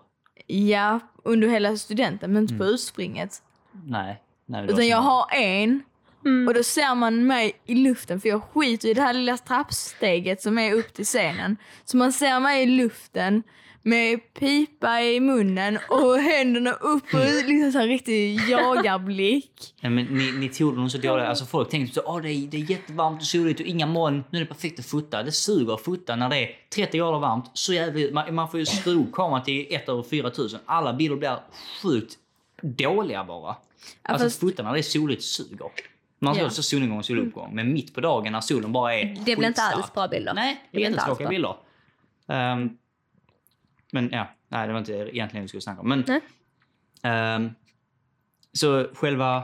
Ja, 0.48 1.00
under 1.24 1.48
hela 1.48 1.78
studenten, 1.78 2.34
men 2.34 2.42
inte 2.44 2.56
på 2.56 2.66
utspringet. 2.66 3.44
Nej. 3.72 4.22
Nej 4.46 4.66
Utan 4.70 4.88
jag 4.88 4.98
har 4.98 5.28
en 5.34 5.84
Mm. 6.26 6.48
och 6.48 6.54
då 6.54 6.64
ser 6.64 6.96
man 6.96 7.28
mig 7.28 7.54
i 7.66 7.76
luften 7.76 8.22
för 8.22 8.30
jag 8.30 8.42
skiter 8.44 8.90
i 8.90 8.94
det 8.94 9.02
här 9.02 9.14
lilla 9.14 9.38
trappsteget 9.38 10.42
som 10.42 10.58
är 10.58 10.74
upp 10.74 10.94
till 10.94 11.06
scenen. 11.06 11.58
Så 11.86 11.98
man 11.98 12.14
ser 12.14 12.40
mig 12.40 12.64
i 12.64 12.66
luften 12.66 13.44
med 13.82 14.20
pipa 14.34 15.02
i 15.02 15.20
munnen 15.20 15.80
och 15.90 16.18
händerna 16.18 16.72
upp 16.72 17.14
och 17.14 17.20
liksom 17.46 17.72
så 17.72 17.80
här 17.80 17.88
riktig 17.88 18.40
jagarblick. 18.50 19.52
Ja, 19.82 19.90
men 19.90 20.06
ni, 20.06 20.32
ni 20.32 20.50
tog 20.50 20.76
den 20.78 20.90
så 20.90 20.98
dåligt. 20.98 21.26
Alltså 21.26 21.46
folk 21.46 21.70
tänkte 21.70 21.96
så 21.96 22.02
åh 22.06 22.22
det 22.22 22.32
är, 22.32 22.48
det 22.48 22.58
är 22.58 22.72
jättevarmt 22.72 23.22
och 23.22 23.28
soligt 23.28 23.60
och 23.60 23.66
inga 23.66 23.86
moln. 23.86 24.24
Nu 24.30 24.38
är 24.40 24.44
det 24.44 24.48
perfekt 24.48 24.80
att 24.80 24.86
fota. 24.86 25.24
Det 25.24 25.32
suger 25.32 25.74
att 25.74 25.82
fota 25.82 26.16
när 26.16 26.30
det 26.30 26.38
är 26.38 26.50
30 26.76 26.98
grader 26.98 27.20
varmt. 27.20 27.52
Så 27.54 27.74
jävligt, 27.74 28.14
man, 28.14 28.36
man 28.36 28.50
får 28.52 28.60
ju 28.60 28.66
skruva 28.66 29.06
kameran 29.14 29.44
till 29.44 29.66
1 29.70 29.90
över 29.90 30.04
4000. 30.04 30.60
Alla 30.66 30.94
bilder 30.94 31.16
blir 31.18 31.38
sjukt 31.84 32.14
dåliga 32.62 33.24
bara. 33.24 33.56
Alltså 34.02 34.26
fast- 34.26 34.44
att 34.44 34.50
fota 34.50 34.64
när 34.64 34.74
det 34.74 34.80
är 34.80 34.84
soligt 34.84 35.24
suger. 35.24 35.68
Man 36.26 36.36
Ja. 36.38 36.46
också 36.46 36.64
solnedgång 36.64 36.98
och 36.98 37.06
soluppgång. 37.06 37.56
Men 37.56 37.74
mitt 37.74 37.94
på 37.94 38.02
dagen 38.02 38.32
när 38.32 38.42
solen 38.42 38.72
bara 38.72 38.96
är 38.96 39.06
Det 39.26 39.36
blir 39.36 39.48
inte 39.48 39.62
alls 39.62 39.94
bra 39.94 40.08
bilder. 40.08 40.34
Nej, 40.34 40.62
det 40.72 40.78
blir 40.78 40.90
jättetråkiga 40.90 41.30
bilder. 41.30 41.56
Ehm, 42.28 42.78
men 43.92 44.10
ja, 44.12 44.28
nej 44.48 44.68
det 44.68 44.74
var 44.74 44.80
inte 44.80 44.94
egentligen 44.94 45.42
vi 45.42 45.48
skulle 45.48 45.62
snacka 45.62 45.82
om. 45.82 45.90
Men, 45.90 46.22
ehm, 47.04 47.50
så 48.54 48.88
själva 48.94 49.44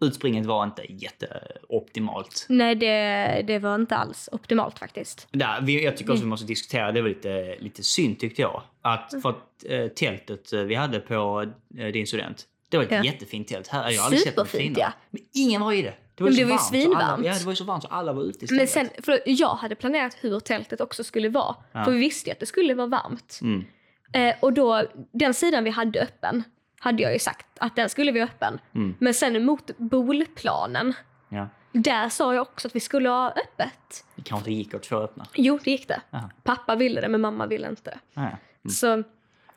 utspringet 0.00 0.46
var 0.46 0.64
inte 0.64 0.82
jätteoptimalt. 0.92 2.46
Nej, 2.48 2.74
det, 2.74 3.42
det 3.46 3.58
var 3.58 3.74
inte 3.74 3.96
alls 3.96 4.28
optimalt 4.32 4.78
faktiskt. 4.78 5.28
Där, 5.30 5.60
vi, 5.62 5.84
jag 5.84 5.96
tycker 5.96 6.12
också 6.12 6.24
vi 6.24 6.28
måste 6.28 6.46
diskutera, 6.46 6.92
det 6.92 7.02
var 7.02 7.08
lite, 7.08 7.56
lite 7.58 7.82
synd 7.82 8.18
tyckte 8.18 8.42
jag. 8.42 8.62
Att 8.82 9.14
för 9.22 9.30
att 9.30 9.64
eh, 9.68 9.86
tältet 9.88 10.52
eh, 10.52 10.60
vi 10.60 10.74
hade 10.74 11.00
på 11.00 11.52
eh, 11.78 11.86
din 11.86 12.06
student, 12.06 12.44
det 12.68 12.76
var 12.76 12.84
ett 12.84 12.90
Ja. 12.90 13.04
jättefint 13.04 13.48
tält. 13.48 13.68
Här, 13.68 13.90
jag 13.90 13.98
har 14.00 14.04
aldrig 14.04 14.22
sett 14.22 14.36
något 14.36 14.48
finare. 14.48 14.80
ja. 14.80 14.92
Men 15.10 15.22
ingen 15.34 15.60
var 15.60 15.72
i 15.72 15.82
det. 15.82 15.94
Det 16.14 16.22
var 16.24 16.30
Men 16.30 16.36
det 16.38 16.44
var 16.44 16.50
ju 16.50 16.56
varmt, 16.56 16.60
så 16.60 16.66
alla- 16.74 16.82
svinvarmt. 16.84 17.26
Ja, 17.26 17.32
det 17.38 17.44
var 17.44 17.52
ju 17.52 17.56
så 17.56 17.64
varmt 17.64 17.82
så 17.82 17.88
alla 17.88 18.12
var 18.12 18.22
ute 18.22 18.44
istället. 18.44 18.74
Men 18.74 18.86
sen, 18.88 19.02
för 19.04 19.20
jag 19.26 19.54
hade 19.54 19.74
planerat 19.74 20.16
hur 20.20 20.40
tältet 20.40 20.80
också 20.80 21.04
skulle 21.04 21.28
vara. 21.28 21.56
Ja. 21.72 21.84
För 21.84 21.92
vi 21.92 21.98
visste 21.98 22.30
ju 22.30 22.32
att 22.32 22.40
det 22.40 22.46
skulle 22.46 22.74
vara 22.74 22.86
varmt. 22.86 23.38
Mm. 23.42 23.64
Eh, 24.12 24.34
och 24.42 24.52
då, 24.52 24.82
den 25.12 25.34
sidan 25.34 25.64
vi 25.64 25.70
hade 25.70 26.00
öppen, 26.00 26.42
hade 26.80 27.02
jag 27.02 27.12
ju 27.12 27.18
sagt 27.18 27.46
att 27.60 27.76
den 27.76 27.88
skulle 27.88 28.12
vara 28.12 28.24
öppen. 28.24 28.58
Mm. 28.74 28.94
Men 28.98 29.14
sen 29.14 29.44
mot 29.44 29.70
bolplanen, 29.78 30.94
Ja. 31.28 31.48
där 31.72 32.08
sa 32.08 32.34
jag 32.34 32.42
också 32.42 32.68
att 32.68 32.74
vi 32.76 32.80
skulle 32.80 33.08
ha 33.08 33.30
öppet. 33.30 34.04
Det 34.16 34.22
kanske 34.22 34.50
inte 34.50 34.58
gick 34.62 34.74
att 34.74 34.86
få 34.86 34.96
öppna. 34.96 35.26
Jo, 35.34 35.58
det 35.64 35.70
gick 35.70 35.88
det. 35.88 36.00
Aha. 36.10 36.30
Pappa 36.42 36.74
ville 36.76 37.00
det, 37.00 37.08
men 37.08 37.20
mamma 37.20 37.46
ville 37.46 37.68
inte 37.68 37.90
det. 37.90 37.98
Ja. 38.14 38.30
Så, 38.70 39.02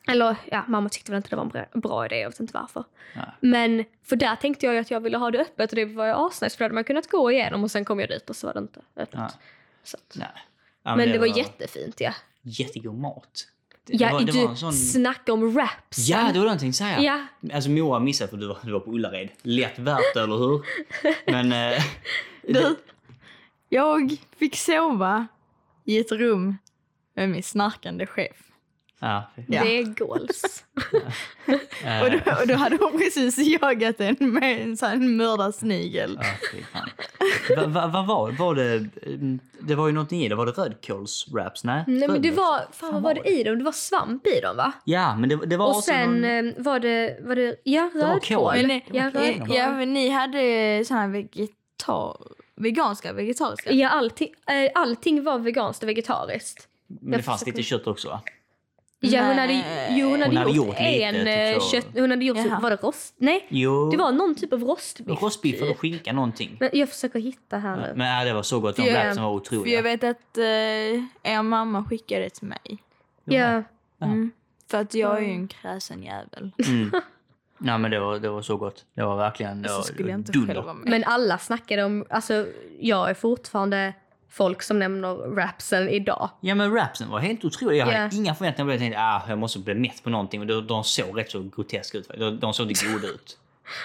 eller 0.07 0.35
ja, 0.51 0.63
mamma 0.67 0.89
tyckte 0.89 1.12
väl 1.12 1.17
inte 1.17 1.29
det 1.29 1.35
var 1.35 1.43
en 1.43 1.49
bra, 1.49 1.65
bra 1.73 2.05
idé, 2.05 2.19
jag 2.19 2.29
vet 2.29 2.39
inte 2.39 2.53
varför. 2.53 2.83
Ja. 3.13 3.21
Men 3.39 3.85
för 4.03 4.15
där 4.15 4.35
tänkte 4.35 4.65
jag 4.65 4.75
ju 4.75 4.81
att 4.81 4.91
jag 4.91 4.99
ville 4.99 5.17
ha 5.17 5.31
det 5.31 5.39
öppet 5.39 5.71
och 5.71 5.75
det 5.75 5.85
var 5.85 6.05
ju 6.05 6.13
asnice 6.13 6.57
för 6.57 6.59
då 6.59 6.65
hade 6.65 6.75
man 6.75 6.83
kunnat 6.83 7.09
gå 7.09 7.31
igenom 7.31 7.63
och 7.63 7.71
sen 7.71 7.85
kom 7.85 7.99
jag 7.99 8.09
dit 8.09 8.29
och 8.29 8.35
så 8.35 8.47
var 8.47 8.53
det 8.53 8.59
inte 8.59 8.81
öppet. 8.95 9.19
Ja. 9.19 9.31
Så 9.83 9.97
att, 9.97 10.15
Nej. 10.15 10.27
Ja, 10.83 10.95
men 10.95 11.09
det, 11.09 11.19
var 11.19 11.38
jättefint 11.38 12.01
ja. 12.01 12.13
jättegod 12.41 12.95
mat. 12.95 13.47
Det, 13.83 13.93
Ja, 13.93 14.07
det 14.07 14.13
var, 14.13 14.21
det 14.21 14.31
du, 14.31 14.47
var 14.47 14.55
sån... 14.55 14.73
snacka 14.73 15.33
om 15.33 15.57
raps. 15.57 16.09
Ja, 16.09 16.29
det 16.33 16.39
var 16.39 16.45
det 16.45 16.51
jag 16.51 16.59
tänkte 16.59 16.77
säga. 16.77 17.01
Ja. 17.01 17.27
Alltså 17.55 17.69
Moa 17.69 17.99
missade 17.99 18.29
för 18.29 18.38
du 18.38 18.47
var, 18.47 18.57
du 18.63 18.71
var 18.71 18.79
på 18.79 18.91
Ullared. 18.91 19.29
Lätt 19.41 19.79
värt, 19.79 20.15
eller 20.15 20.38
hur? 20.38 20.65
Men... 21.31 21.73
Eh, 21.73 21.83
Du, 22.41 22.75
jag 23.69 24.17
fick 24.38 24.55
sova 24.55 25.27
i 25.85 25.99
ett 25.99 26.12
rum 26.12 26.57
med 27.13 27.29
min 27.29 27.43
snarkande 27.43 28.05
chef. 28.05 28.48
Ja. 28.99 29.23
Det 29.47 29.55
är 29.79 29.83
goals. 29.83 30.63
Eh, 31.85 32.03
Och, 32.03 32.12
då, 32.12 32.17
och 32.41 32.47
då 32.47 32.53
hade 32.55 32.77
hon 32.77 32.99
precis 32.99 33.38
jagat 33.38 33.99
en 34.01 34.15
med 34.19 34.62
en 34.62 34.77
sån 34.77 34.89
här 34.89 34.97
mördarsnigel. 34.97 36.19
ja, 36.21 36.59
fan. 36.73 36.89
Va, 37.57 37.67
va, 37.67 37.88
vad 37.88 38.07
var, 38.07 38.31
var 38.31 38.55
det? 38.55 38.75
mm, 39.05 39.39
Det 39.62 39.75
var 39.75 39.88
ju 39.88 39.93
någonting 39.93 40.21
i 40.23 40.29
det. 40.29 40.35
Var 40.35 40.45
det 40.45 40.51
rödkålswraps? 40.51 41.63
Nej, 41.63 41.83
Nej 41.88 42.07
men 42.07 42.21
det 42.21 42.31
var, 42.31 42.59
fan 42.71 42.93
vad 42.93 43.01
var 43.03 43.13
det 43.13 43.29
i 43.29 43.43
dem? 43.43 43.57
Det 43.57 43.63
var 43.63 43.71
svamp 43.71 44.27
i 44.27 44.39
dem 44.41 44.57
va? 44.57 44.71
Ja, 44.85 45.15
men 45.15 45.29
det, 45.29 45.35
det 45.45 45.57
var 45.57 45.65
Och 45.65 45.71
också 45.71 45.81
sen 45.81 46.21
någon... 46.21 46.47
eh, 46.47 46.53
var 46.57 46.79
det, 46.79 47.17
var 47.21 47.35
det, 47.35 47.55
ja 47.63 47.89
rödkål. 47.95 48.55
ni, 48.67 48.85
Ja, 48.91 49.09
rödkål. 49.13 49.55
ja, 49.55 49.71
men 49.71 49.93
ni 49.93 50.09
hade 50.09 50.83
såna 50.85 50.99
här 50.99 51.07
vegetar, 51.07 52.17
veganska, 52.55 53.13
vegetariska. 53.13 53.71
Ja, 53.71 53.89
allting, 53.89 54.29
eh, 54.47 54.71
allting 54.75 55.23
var 55.23 55.39
veganskt 55.39 55.83
och 55.83 55.89
vegetariskt. 55.89 56.67
Men 57.01 57.12
det 57.17 57.23
fanns 57.23 57.45
lite 57.45 57.63
kött 57.63 57.88
också 57.88 58.07
va? 58.09 58.21
Ja, 59.01 59.23
hon 59.27 59.38
hade, 59.38 59.63
jo, 59.89 60.09
hon 60.09 60.21
hade, 60.21 60.25
Hon 60.29 60.38
hade 60.38 60.51
gjort, 60.51 60.67
gjort 60.67 60.75
lite, 60.79 61.03
en 61.03 61.13
typ 61.15 61.55
eh, 61.55 61.59
så. 61.63 61.69
kött... 61.71 61.88
Hon 61.93 62.09
hade 62.09 62.25
gjort, 62.25 62.38
Jaha. 62.38 62.59
var 62.59 62.69
det 62.69 62.75
rost? 62.75 63.15
Nej, 63.17 63.45
Jo. 63.49 63.89
det 63.91 63.97
var 63.97 64.12
någon 64.12 64.35
typ 64.35 64.53
av 64.53 64.63
rostbiff. 64.63 65.21
rostbiff 65.21 65.62
eller 65.62 65.73
skinka 65.73 66.13
någonting. 66.13 66.57
Men 66.59 66.69
jag 66.73 66.89
försöker 66.89 67.19
hitta 67.19 67.57
här 67.57 67.77
nu. 67.77 67.93
Men 67.95 68.07
ja, 68.07 68.25
det 68.25 68.33
var 68.33 68.43
så 68.43 68.59
gott. 68.59 68.75
De 68.75 68.81
För 68.81 68.89
jag- 68.89 69.03
wrapsen 69.05 69.23
var 69.23 69.39
För 69.39 69.55
jag 69.55 69.59
otroliga. 69.59 69.81
vet 69.81 70.03
att 70.03 70.38
eh, 70.38 70.43
er 71.33 71.41
mamma 71.43 71.85
skickade 71.85 72.21
det 72.23 72.29
till 72.29 72.47
mig. 72.47 72.77
Ja, 73.23 73.63
Ja. 73.97 74.05
Mm. 74.05 74.31
För 74.71 74.77
att 74.81 74.93
jag 74.93 75.17
är 75.17 75.21
ju 75.21 75.31
en 75.31 75.47
kräsen 75.47 76.03
jävel. 76.03 76.51
Mm. 76.67 76.91
Nej 77.57 77.77
men 77.77 77.91
det 77.91 77.99
var, 77.99 78.19
det 78.19 78.29
var 78.29 78.41
så 78.41 78.57
gott. 78.57 78.85
Det 78.93 79.03
var 79.03 79.17
verkligen 79.17 79.62
det 79.62 79.69
var, 79.69 80.73
med. 80.73 80.89
men 80.89 81.03
alla 81.03 81.38
snackade 81.38 81.83
om... 81.83 82.05
Alltså, 82.09 82.45
jag 82.79 83.09
är 83.09 83.13
fortfarande 83.13 83.93
folk 84.29 84.61
som 84.61 84.79
nämner 84.79 85.15
rapsen 85.35 85.89
idag. 85.89 86.29
Ja 86.41 86.55
men 86.55 86.73
rapsen 86.73 87.09
var 87.09 87.19
helt 87.19 87.45
otrolig. 87.45 87.77
Jag 87.77 87.85
hade 87.85 88.15
inga 88.15 88.35
förväntningar. 88.35 88.71
Jag 88.71 88.79
tänkte 88.79 88.99
ah, 89.01 89.21
jag 89.29 89.37
måste 89.37 89.59
bli 89.59 89.75
mätt 89.75 90.03
på 90.03 90.09
någonting. 90.09 90.47
De, 90.47 90.67
de 90.67 90.83
såg 90.83 91.17
rätt 91.19 91.31
så 91.31 91.43
groteska 91.55 91.97
ut. 91.97 92.09
De, 92.17 92.39
de 92.39 92.53
såg 92.53 92.69
inte 92.71 92.85
goda 92.93 93.07
ut. 93.07 93.37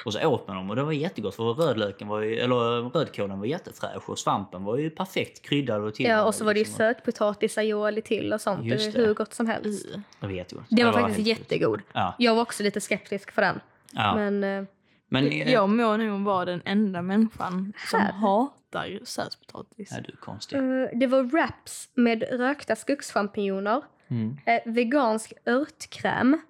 Och 0.05 0.13
så 0.13 0.27
åt 0.29 0.49
man 0.49 0.57
dem 0.57 0.71
och 0.71 0.77
det 0.77 0.83
var 0.83 0.93
jättegott. 0.93 1.35
För 1.35 1.43
rödlöken 1.45 2.09
var 2.09 2.21
ju, 2.21 2.39
eller 2.39 2.91
rödkålen 2.91 3.39
var 3.39 3.47
jättefräsch 3.47 4.11
och 4.11 4.19
svampen 4.19 4.65
var 4.65 4.77
ju 4.77 4.91
perfekt 4.91 5.43
kryddad 5.43 5.83
och 5.83 5.95
till. 5.95 6.07
Ja, 6.07 6.25
och 6.25 6.35
så 6.35 6.45
var 6.45 6.55
det 6.55 6.59
ju 6.59 6.65
liksom. 6.65 6.77
sötpotatis, 6.77 7.59
aioli 7.59 8.03
till 8.03 8.33
och 8.33 8.41
sånt. 8.41 8.65
Just 8.65 8.85
Det 8.85 8.91
det. 8.93 8.99
var 9.01 9.07
hur 9.07 9.15
gott 9.15 9.35
som 9.35 9.47
helst. 9.47 9.87
Det 10.21 10.27
var 10.27 10.33
jättegott. 10.35 10.65
Det 10.69 10.85
var 10.85 10.93
Det 10.93 10.99
faktiskt 11.01 11.27
jättegod. 11.29 11.81
Ja. 11.93 12.15
Jag 12.19 12.35
var 12.35 12.43
också 12.43 12.63
lite 12.63 12.81
skeptisk 12.81 13.31
för 13.33 13.43
den. 13.43 13.61
ja. 13.93 14.15
Men 14.15 14.45
eh, 14.45 14.65
Men, 15.09 15.27
eh, 15.27 15.53
Jag 15.53 15.69
må 15.69 15.97
nog 15.97 16.21
vara 16.25 16.45
den 16.45 16.63
enda 16.65 17.03
människan 17.03 17.73
som 17.91 18.01
Här. 18.01 18.13
hatar 18.13 18.99
sötpotatis. 19.05 19.89
Ja, 19.93 20.01
du 20.01 20.13
är 20.13 20.17
konstig. 20.17 20.57
eh, 20.57 20.89
det 20.99 21.07
var 21.07 21.23
wraps 21.23 21.89
med 21.95 22.23
rökta 22.23 22.77
skogschampinjoner, 22.77 23.83
Mm. 24.09 24.37
eh, 24.47 24.61
vegansk 24.73 25.33
örtkräm, 25.47 26.41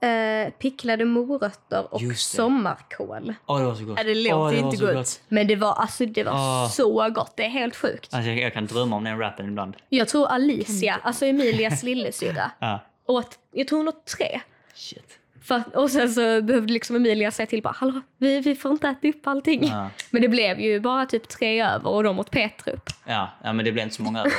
eh, 0.00 0.52
picklade 0.58 1.04
morötter 1.04 1.94
och 1.94 2.00
det. 2.02 2.14
sommarkål. 2.18 3.34
Åh, 3.46 3.58
det 3.58 3.64
var 3.66 3.74
så 3.74 3.84
gott. 3.84 3.98
Ja, 3.98 4.04
det 4.04 4.14
låter 4.14 4.34
Åh, 4.36 4.40
var 4.42 4.52
inte 4.52 4.76
så 4.76 4.92
gott. 4.92 5.20
Men 5.28 5.46
det 5.46 5.56
var, 5.56 5.72
alltså, 5.72 6.06
det 6.06 6.24
var 6.24 6.32
Ah. 6.64 6.68
så 6.68 7.10
gott. 7.10 7.32
Det 7.36 7.44
är 7.44 7.48
helt 7.48 7.76
sjukt. 7.76 8.14
Alltså, 8.14 8.30
jag, 8.30 8.38
jag 8.38 8.52
kan 8.52 8.66
drömma 8.66 8.96
om 8.96 9.04
den 9.04 9.18
rappen 9.18 9.46
ibland. 9.48 9.76
Jag 9.88 10.08
tror 10.08 10.26
Alicia, 10.26 11.00
alltså 11.02 11.26
Emilias 11.26 11.82
lillasyrra, 11.82 12.50
Ja. 12.58 12.80
åt, 13.06 13.38
jag 13.52 13.68
tror 13.68 13.78
hon 13.78 13.88
åt 13.88 14.04
tre. 14.06 14.40
Shit. 14.74 15.18
För 15.44 15.62
och 15.76 15.90
sen 15.90 16.08
så 16.12 16.42
behövde 16.42 16.72
liksom 16.72 16.96
Emilia 16.96 17.30
säga 17.30 17.46
till 17.46 17.62
bara 17.62 17.74
hallå, 17.76 18.00
vi, 18.18 18.40
vi 18.40 18.54
får 18.54 18.72
inte 18.72 18.88
äta 18.88 19.08
upp 19.08 19.26
allting. 19.26 19.64
Ja. 19.66 19.90
Men 20.10 20.22
det 20.22 20.28
blev 20.28 20.60
ju 20.60 20.80
bara 20.80 21.06
typ 21.06 21.28
tre 21.28 21.62
över 21.64 21.90
och 21.90 22.02
de 22.02 22.18
åt 22.18 22.30
Petrup. 22.30 22.90
Ja, 23.04 23.30
ja, 23.44 23.52
men 23.52 23.64
det 23.64 23.72
blev 23.72 23.82
inte 23.82 23.94
så 23.96 24.02
många 24.02 24.20
över. 24.20 24.32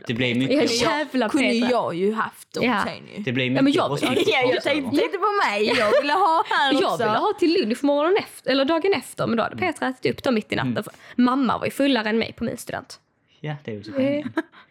Det 0.06 0.14
blev 0.14 0.28
Ja, 0.28 0.34
mycket, 0.36 0.80
jävla 0.82 1.28
kunde 1.28 1.48
Petra. 1.48 1.70
jag 1.70 1.94
ju 1.94 2.12
haft 2.12 2.52
dem 2.52 2.64
Ja. 2.64 2.82
sen 2.86 2.94
ju. 3.16 3.22
det 3.22 3.32
blev 3.32 3.46
Ja, 3.46 3.52
men 3.52 3.64
mycket 3.64 3.76
jag 3.76 3.94
vill 3.94 4.08
ha- 4.08 4.14
brottsligt. 4.14 4.28
Ja, 4.32 4.40
jag 4.54 4.62
tänkte, 4.62 4.96
tänkte 4.96 5.18
på 5.18 5.48
mig. 5.50 5.64
Jag 5.78 6.00
ville 6.02 6.12
ha 6.12 6.44
här 6.50 6.74
också. 6.74 6.84
Jag 6.86 6.98
ville 6.98 7.18
ha 7.18 7.32
till 7.38 7.52
lunch 7.60 7.84
morgonen 7.84 8.16
efter, 8.18 8.50
eller 8.50 8.64
dagen 8.64 8.92
efter, 8.94 9.26
men 9.26 9.36
då 9.36 9.42
hade 9.42 9.56
Petra 9.56 9.88
ätit 9.88 10.12
upp 10.12 10.22
dem 10.22 10.34
mitt 10.34 10.52
i 10.52 10.56
natten. 10.56 10.72
Mm. 10.72 10.84
Mamma 11.16 11.58
var 11.58 11.64
ju 11.64 11.70
fullare 11.70 12.08
än 12.08 12.18
mig 12.18 12.32
på 12.32 12.44
min 12.44 12.56
student. 12.56 13.00
Ja, 13.40 13.54
det 13.64 13.70
är 13.70 13.74
ju 13.74 13.82
så. 13.84 13.90
Nej, 13.90 14.26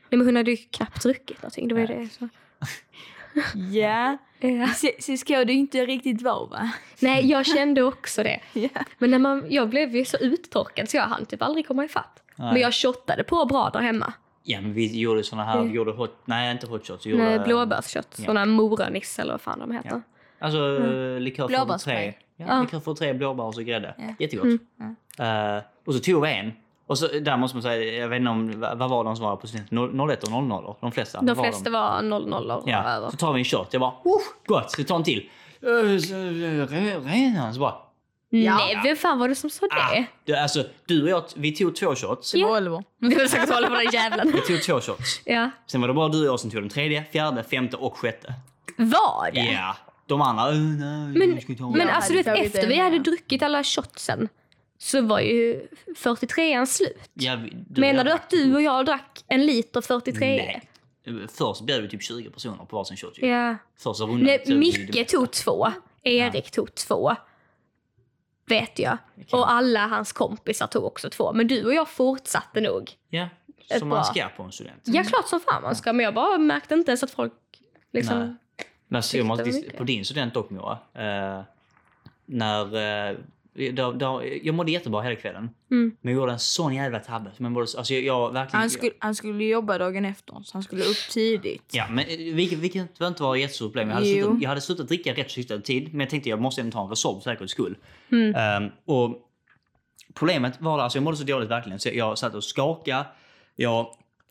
men 0.09 0.25
hon 0.25 0.35
hade 0.35 0.51
ju 0.51 0.57
knappt 0.57 1.03
druckit 1.03 1.41
någonting. 1.41 1.67
Det 1.67 1.73
var 1.75 1.81
ju 1.81 1.87
det. 1.87 2.09
Så. 2.19 2.29
Ja. 3.71 4.17
Ja. 4.39 4.67
Så, 4.67 4.89
så 4.99 5.17
ska 5.17 5.45
det 5.45 5.53
inte 5.53 5.85
riktigt 5.85 6.21
vara 6.21 6.45
va? 6.45 6.69
Nej, 6.99 7.25
jag 7.31 7.45
kände 7.45 7.83
också 7.83 8.23
det. 8.23 8.39
Ja. 8.53 8.69
Men 8.97 9.11
när 9.11 9.19
man, 9.19 9.45
jag 9.49 9.69
blev 9.69 9.95
ju 9.95 10.05
så 10.05 10.17
uttorkad 10.17 10.89
så 10.89 10.97
jag 10.97 11.03
hann 11.03 11.25
typ 11.25 11.41
aldrig 11.41 11.67
komma 11.67 11.85
ifatt. 11.85 12.23
Nej. 12.35 12.53
Men 12.53 12.61
jag 12.61 12.73
shottade 12.73 13.23
på 13.23 13.45
bra 13.45 13.69
där 13.73 13.79
hemma. 13.79 14.13
Ja, 14.43 14.61
men 14.61 14.73
vi 14.73 14.99
gjorde 14.99 15.23
såna 15.23 15.43
här, 15.43 15.61
vi 15.63 15.69
gjorde 15.69 15.91
hot, 15.91 16.17
nej 16.25 16.51
inte 16.51 16.67
hot 16.67 16.87
shots. 16.87 17.05
Vi 17.05 17.09
gjorde, 17.09 17.23
Med 17.23 17.43
blåbärskött. 17.43 18.15
ja. 18.17 18.25
Såna 18.25 18.45
moranisse 18.45 19.21
eller 19.21 19.31
vad 19.33 19.41
fan 19.41 19.59
de 19.59 19.71
heter. 19.71 20.01
Alltså 20.39 20.57
mm. 20.57 21.21
likör 21.21 21.47
Blåbärsspray. 21.47 21.95
43. 22.11 22.13
Ja, 22.37 22.45
Ja. 22.47 22.61
likör 22.61 22.79
43, 22.79 23.13
blåbär 23.13 23.43
och 23.43 23.55
så 23.55 23.61
grädde. 23.61 23.95
Ja. 23.97 24.15
Jättegott. 24.19 24.61
Eh, 25.19 25.63
och 25.85 25.93
så 25.93 25.99
tog 25.99 26.21
vi 26.21 26.31
en. 26.33 26.51
Och 26.87 26.97
så, 26.97 27.07
där 27.07 27.37
måste 27.37 27.55
man 27.57 27.63
säga, 27.63 27.99
jag 27.99 28.07
vet 28.07 28.19
inte 28.19 28.29
om, 28.29 28.59
vad 28.59 28.89
var 28.89 29.03
de 29.03 29.15
som 29.15 29.25
var 29.25 29.35
på 29.35 29.47
studenten? 29.47 30.09
01 30.09 30.23
och 30.23 30.31
00? 30.31 30.75
De 30.81 30.91
flesta? 30.91 31.21
De 31.21 31.33
var 31.33 31.43
flesta 31.43 31.69
var 31.69 32.01
00 32.01 32.51
och 32.51 32.63
Ja, 32.65 32.83
över. 32.83 33.09
så 33.09 33.17
tar 33.17 33.33
vi 33.33 33.39
en 33.39 33.45
shot. 33.45 33.67
Jag 33.71 33.79
bara, 33.79 33.93
oh, 34.03 34.21
gott, 34.45 34.71
så 34.71 34.83
tar 34.83 34.95
en 34.95 35.03
till. 35.03 35.29
Så, 35.59 35.67
uh, 35.67 35.97
re- 35.97 37.05
Redan, 37.05 37.53
så 37.53 37.59
bara, 37.59 37.75
Nej, 38.29 38.79
vem 38.83 38.95
fan 38.95 39.19
var 39.19 39.29
det 39.29 39.35
som 39.35 39.49
sa 39.49 39.65
ah. 39.71 39.93
det? 39.93 40.05
Du, 40.25 40.35
alltså, 40.35 40.63
du 40.85 41.03
och 41.03 41.09
jag, 41.09 41.23
vi 41.35 41.51
tog 41.51 41.75
två 41.75 41.95
shots. 41.95 42.31
Det 42.31 42.43
var 42.43 42.57
Oliver. 42.57 42.83
Det 42.99 43.15
var 43.15 43.27
säkert 43.27 43.53
hålla 43.53 43.67
på 43.67 43.75
den 43.75 43.91
jävlen. 43.91 44.31
Vi 44.31 44.41
tog 44.41 44.63
två 44.63 44.81
shots. 44.81 45.21
Ja. 45.25 45.49
Sen 45.67 45.81
var 45.81 45.87
det 45.87 45.93
bara 45.93 46.09
du 46.09 46.19
och 46.19 46.25
jag 46.25 46.39
som 46.39 46.51
tog 46.51 46.61
den 46.61 46.69
tredje, 46.69 47.03
fjärde, 47.03 47.43
femte 47.43 47.77
och 47.77 47.97
sjätte. 47.97 48.33
Var 48.77 49.31
det? 49.31 49.39
Ja. 49.39 49.75
De 50.07 50.21
andra, 50.21 50.51
uh, 50.51 50.57
nej, 50.57 51.07
Men, 51.07 51.39
vi 51.47 51.55
men 51.77 51.89
alltså 51.89 52.13
du 52.13 52.23
vet, 52.23 52.45
efter 52.45 52.67
vi 52.67 52.79
hade 52.79 52.95
ja. 52.95 53.01
druckit 53.01 53.43
alla 53.43 53.63
shotsen 53.63 54.29
så 54.77 55.01
var 55.01 55.19
ju 55.19 55.67
43an 55.97 56.65
slut. 56.65 57.09
Ja, 57.13 57.35
du, 57.67 57.81
Menar 57.81 57.97
jag 57.97 58.05
du 58.05 58.11
att 58.11 58.29
du 58.29 58.55
och 58.55 58.61
jag 58.61 58.85
drack 58.85 59.23
en 59.27 59.45
liter 59.45 59.81
43? 59.81 60.19
Nej. 60.19 61.27
Först 61.27 61.61
bjöd 61.61 61.81
vi 61.81 61.89
typ 61.89 62.03
20 62.03 62.29
personer 62.29 62.65
på 62.65 62.77
varsin 62.77 62.97
shot. 62.97 63.17
Ja. 63.17 63.55
Första 63.77 64.03
rundan. 64.03 64.23
Nej, 64.23 64.43
så 64.45 64.55
Micke 64.55 65.09
tog 65.09 65.31
två. 65.31 65.67
Erik 66.03 66.51
tog 66.51 66.75
två. 66.75 67.15
Vet 68.47 68.79
jag. 68.79 68.97
Och 69.31 69.51
alla 69.51 69.87
hans 69.87 70.13
kompisar 70.13 70.67
tog 70.67 70.83
också 70.83 71.09
två. 71.09 71.33
Men 71.33 71.47
du 71.47 71.65
och 71.65 71.73
jag 71.73 71.89
fortsatte 71.89 72.61
nog. 72.61 72.91
Ja, 73.09 73.29
som 73.79 73.89
man 73.89 74.05
ska 74.05 74.27
på 74.37 74.43
en 74.43 74.51
student. 74.51 74.81
Ja, 74.83 75.03
klart 75.03 75.27
som 75.27 75.39
fan 75.39 75.63
man 75.63 75.75
ska. 75.75 75.93
Men 75.93 76.03
jag 76.03 76.13
bara 76.13 76.37
märkte 76.37 76.73
inte 76.73 76.91
ens 76.91 77.03
att 77.03 77.11
folk 77.11 77.33
liksom... 77.91 78.19
Nej. 78.19 78.35
Men 78.87 78.95
alltså, 78.95 79.17
jag 79.17 79.25
måste, 79.25 79.61
på 79.77 79.83
din 79.83 80.05
student 80.05 80.33
dock 80.33 80.49
Moa. 80.49 80.77
Eh, 80.93 81.41
när, 82.25 82.75
eh, 83.09 83.17
då, 83.73 83.91
då, 83.91 84.23
jag 84.43 84.55
mådde 84.55 84.71
jättebra 84.71 85.01
hela 85.01 85.15
kvällen. 85.15 85.49
Mm. 85.71 85.95
Men 86.01 86.13
jag 86.13 86.19
gjorde 86.19 86.31
en 86.31 86.39
sån 86.39 86.73
jävla 86.75 86.99
tabbe. 86.99 87.31
jag 87.37 87.51
mådde, 87.51 87.67
alltså 87.77 87.93
jag, 87.93 88.03
jag 88.03 88.33
verkligen... 88.33 88.59
Han 88.61 88.69
skulle, 88.69 88.91
han 88.99 89.15
skulle 89.15 89.43
jobba 89.43 89.77
dagen 89.77 90.05
efter 90.05 90.33
så 90.43 90.49
han 90.53 90.63
skulle 90.63 90.83
upp 90.83 91.09
tidigt. 91.11 91.71
Ja, 91.71 91.85
men 91.89 92.05
eh, 92.05 92.17
vilket, 92.17 92.59
vilket 92.59 92.99
var 92.99 93.07
inte 93.07 93.23
var 93.23 93.35
ett 93.35 93.41
jättestort 93.41 93.67
problem. 93.73 93.87
Jag 93.89 93.95
hade, 93.95 94.07
Jo. 94.07 94.23
slutat, 94.25 94.41
jag 94.41 94.49
hade 94.49 94.61
slutat 94.61 94.87
dricka 94.87 95.13
rätt 95.13 95.31
så 95.31 95.39
hyfsad 95.39 95.63
tid, 95.63 95.89
men 95.93 95.99
jag 95.99 96.09
tänkte 96.09 96.29
jag 96.29 96.41
måste 96.41 96.61
ändå 96.61 96.71
ta 96.71 96.83
en 96.83 96.89
Resorb 96.89 97.23
för 97.23 97.29
säkerhets 97.31 97.51
skull. 97.53 97.77
Mm. 98.11 98.35
Ehm, 98.35 98.69
och 98.85 99.17
problemet 100.13 100.61
var 100.61 100.79
alltså 100.79 100.97
jag 100.97 101.03
mådde 101.03 101.17
så 101.17 101.23
dåligt 101.23 101.49
verkligen 101.49 101.79
så 101.79 101.89
jag 101.93 102.17
satt 102.17 102.35
och 102.35 102.43
skakade. 102.43 103.05
Jag, 103.55 103.87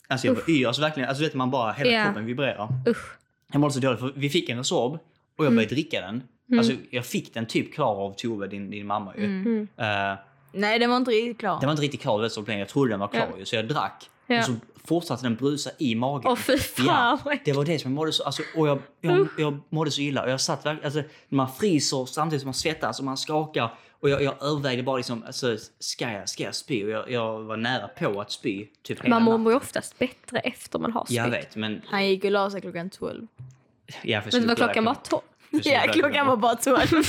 alltså 0.07 0.27
jag 0.27 0.33
var 0.33 0.49
yr, 0.49 0.67
alltså 0.67 0.81
verkligen, 0.81 1.09
alltså 1.09 1.23
vet 1.23 1.33
man 1.33 1.51
bara 1.51 1.71
hela 1.71 1.91
Ja. 1.91 2.05
kroppen 2.05 2.25
vibrerar. 2.25 2.67
Usch. 2.87 3.17
Jag 3.51 3.59
mådde 3.61 3.73
så 3.73 3.79
dåligt 3.79 3.99
för 3.99 4.13
vi 4.15 4.29
fick 4.29 4.49
en 4.49 4.57
Resorb 4.57 4.93
och 4.93 4.99
jag 5.37 5.45
Mm. 5.45 5.55
började 5.55 5.75
dricka 5.75 6.01
den. 6.01 6.23
Mm. 6.47 6.59
Alltså, 6.59 6.73
jag 6.89 7.05
fick 7.05 7.33
den 7.33 7.45
typ 7.45 7.73
klar 7.73 7.95
av 7.95 8.13
Tove, 8.13 8.47
din, 8.47 8.69
din 8.69 8.87
mamma 8.87 9.13
ju. 9.17 9.25
Mm. 9.25 9.67
Uh, 9.79 10.17
Nej, 10.51 10.79
den 10.79 10.89
var 10.89 10.97
inte 10.97 11.11
riktigt 11.11 11.39
klar. 11.39 11.59
Den 11.59 11.67
var 11.67 11.71
inte 11.71 11.83
riktigt 11.83 12.01
klar, 12.01 12.21
det 12.21 12.41
var 12.41 12.53
Jag 12.53 12.69
trodde 12.69 12.91
den 12.91 12.99
var 12.99 13.07
klar 13.07 13.27
ja. 13.31 13.37
ju, 13.37 13.45
så 13.45 13.55
jag 13.55 13.67
drack. 13.67 14.09
Ja. 14.27 14.39
Och 14.39 14.45
så 14.45 14.53
fortsatte 14.85 15.23
den 15.23 15.35
brusa 15.35 15.69
i 15.77 15.95
magen. 15.95 16.31
Åh 16.31 16.35
fy 16.35 16.57
fan. 16.57 17.19
Ja, 17.25 17.37
det 17.45 17.53
var 17.53 17.65
det 17.65 17.79
som 17.79 17.91
jag 17.91 17.95
mådde 17.95 18.11
så, 18.11 18.23
alltså, 18.23 18.43
och 18.55 18.67
jag, 18.67 18.81
jag, 19.01 19.27
jag 19.37 19.59
mådde 19.69 19.91
så 19.91 20.01
illa. 20.01 20.23
Och 20.23 20.29
jag 20.29 20.41
satt 20.41 20.65
alltså, 20.65 21.03
man 21.29 21.51
fryser 21.51 22.05
samtidigt 22.05 22.41
som 22.41 22.47
man 22.47 22.53
svettas 22.53 22.99
och 22.99 23.05
man 23.05 23.17
skakar. 23.17 23.73
Och 23.99 24.09
jag, 24.09 24.21
jag 24.21 24.43
övervägde 24.43 24.83
bara 24.83 24.97
liksom, 24.97 25.23
alltså, 25.23 25.57
ska, 25.79 26.11
jag, 26.11 26.29
ska 26.29 26.43
jag 26.43 26.55
spy? 26.55 26.83
Och 26.83 26.89
jag, 26.89 27.11
jag 27.11 27.41
var 27.41 27.57
nära 27.57 27.87
på 27.87 28.21
att 28.21 28.31
spy. 28.31 28.67
Typ 28.83 29.07
man 29.07 29.23
mår 29.23 29.51
ju 29.51 29.57
oftast 29.57 29.99
bättre 29.99 30.39
efter 30.39 30.79
man 30.79 30.91
har 30.91 31.05
spytt. 31.05 31.17
Jag 31.17 31.29
vet, 31.29 31.55
men... 31.55 31.81
Han 31.85 32.07
gick 32.07 32.23
och 32.23 32.31
la 32.31 32.49
sig 32.49 32.61
klockan 32.61 32.89
12. 32.89 33.27
Ja, 34.03 34.21
för 34.21 34.31
men 34.39 34.47
var 34.47 34.55
klockan 34.55 34.85
var 34.85 34.95
12? 35.03 35.21
Ja, 35.63 35.81
klockan 35.93 36.27
var 36.27 36.37
bara 36.37 36.55
12. 36.55 36.77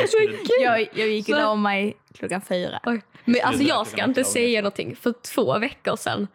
Jag 0.00 0.08
skulle- 0.08 0.38
jag, 0.60 0.88
jag 0.92 1.08
gick 1.08 1.28
och 1.28 1.34
la 1.34 1.54
mig 1.54 1.96
klockan 2.18 2.40
fyra. 2.48 2.80
Oj. 2.86 3.02
Men 3.24 3.36
alltså 3.42 3.62
jag 3.62 3.86
ska 3.86 4.04
inte 4.04 4.24
säga 4.24 4.60
någonting. 4.60 4.96
För 4.96 5.14
två 5.34 5.58
veckor 5.58 5.96
sedan 5.96 6.28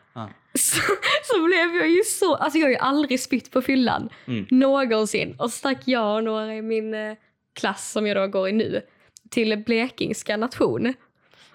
så, 0.55 0.81
så 1.23 1.43
blev 1.45 1.75
jag 1.75 1.89
ju 1.89 2.03
så... 2.03 2.35
Alltså 2.35 2.59
jag 2.59 2.65
har 2.65 2.71
ju 2.71 2.77
aldrig 2.77 3.19
spytt 3.19 3.51
på 3.51 3.61
fyllan. 3.61 4.09
Mm. 4.27 4.45
Någonsin. 4.49 5.35
Och 5.39 5.51
så 5.51 5.57
stack 5.57 5.77
jag 5.85 6.15
och 6.15 6.23
några 6.23 6.55
i 6.55 6.61
min 6.61 6.93
eh, 6.93 7.13
klass 7.55 7.91
som 7.91 8.07
jag 8.07 8.17
då 8.17 8.27
går 8.27 8.49
i 8.49 8.51
nu 8.51 8.81
till 9.29 9.57
blekingska 9.57 10.37
nation. 10.37 10.93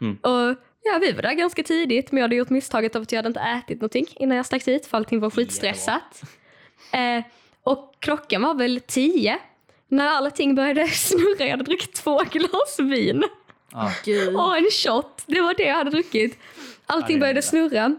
Mm. 0.01 0.17
Och 0.23 0.57
ja, 0.83 0.99
vi 1.01 1.13
var 1.13 1.23
där 1.23 1.33
ganska 1.33 1.63
tidigt 1.63 2.13
men 2.13 2.19
jag 2.19 2.25
hade 2.25 2.37
gjort 2.37 2.51
misstaget 2.51 2.97
av 2.97 3.03
att 3.03 3.13
jag 3.13 3.19
hade 3.19 3.29
inte 3.29 3.41
ätit 3.41 3.77
någonting 3.81 4.07
innan 4.17 4.37
jag 4.37 4.47
stack 4.47 4.65
dit 4.65 4.87
för 4.87 4.97
allting 4.97 5.21
var 5.21 5.31
skitstressat. 5.31 6.23
Eh, 6.93 7.25
och 7.63 7.95
klockan 7.99 8.43
var 8.43 8.55
väl 8.55 8.81
tio 8.81 9.39
när 9.89 10.09
allting 10.09 10.55
började 10.55 10.89
snurra. 10.89 11.45
Jag 11.45 11.51
hade 11.51 11.65
druckit 11.65 11.95
två 11.95 12.19
glas 12.31 12.79
vin. 12.79 13.25
Gud. 14.05 14.37
Och 14.37 14.57
en 14.57 14.71
shot, 14.71 15.23
det 15.27 15.41
var 15.41 15.55
det 15.55 15.63
jag 15.63 15.75
hade 15.75 15.91
druckit. 15.91 16.39
Allting 16.87 17.17
Ja, 17.17 17.21
började 17.21 17.43
snurra. 17.43 17.97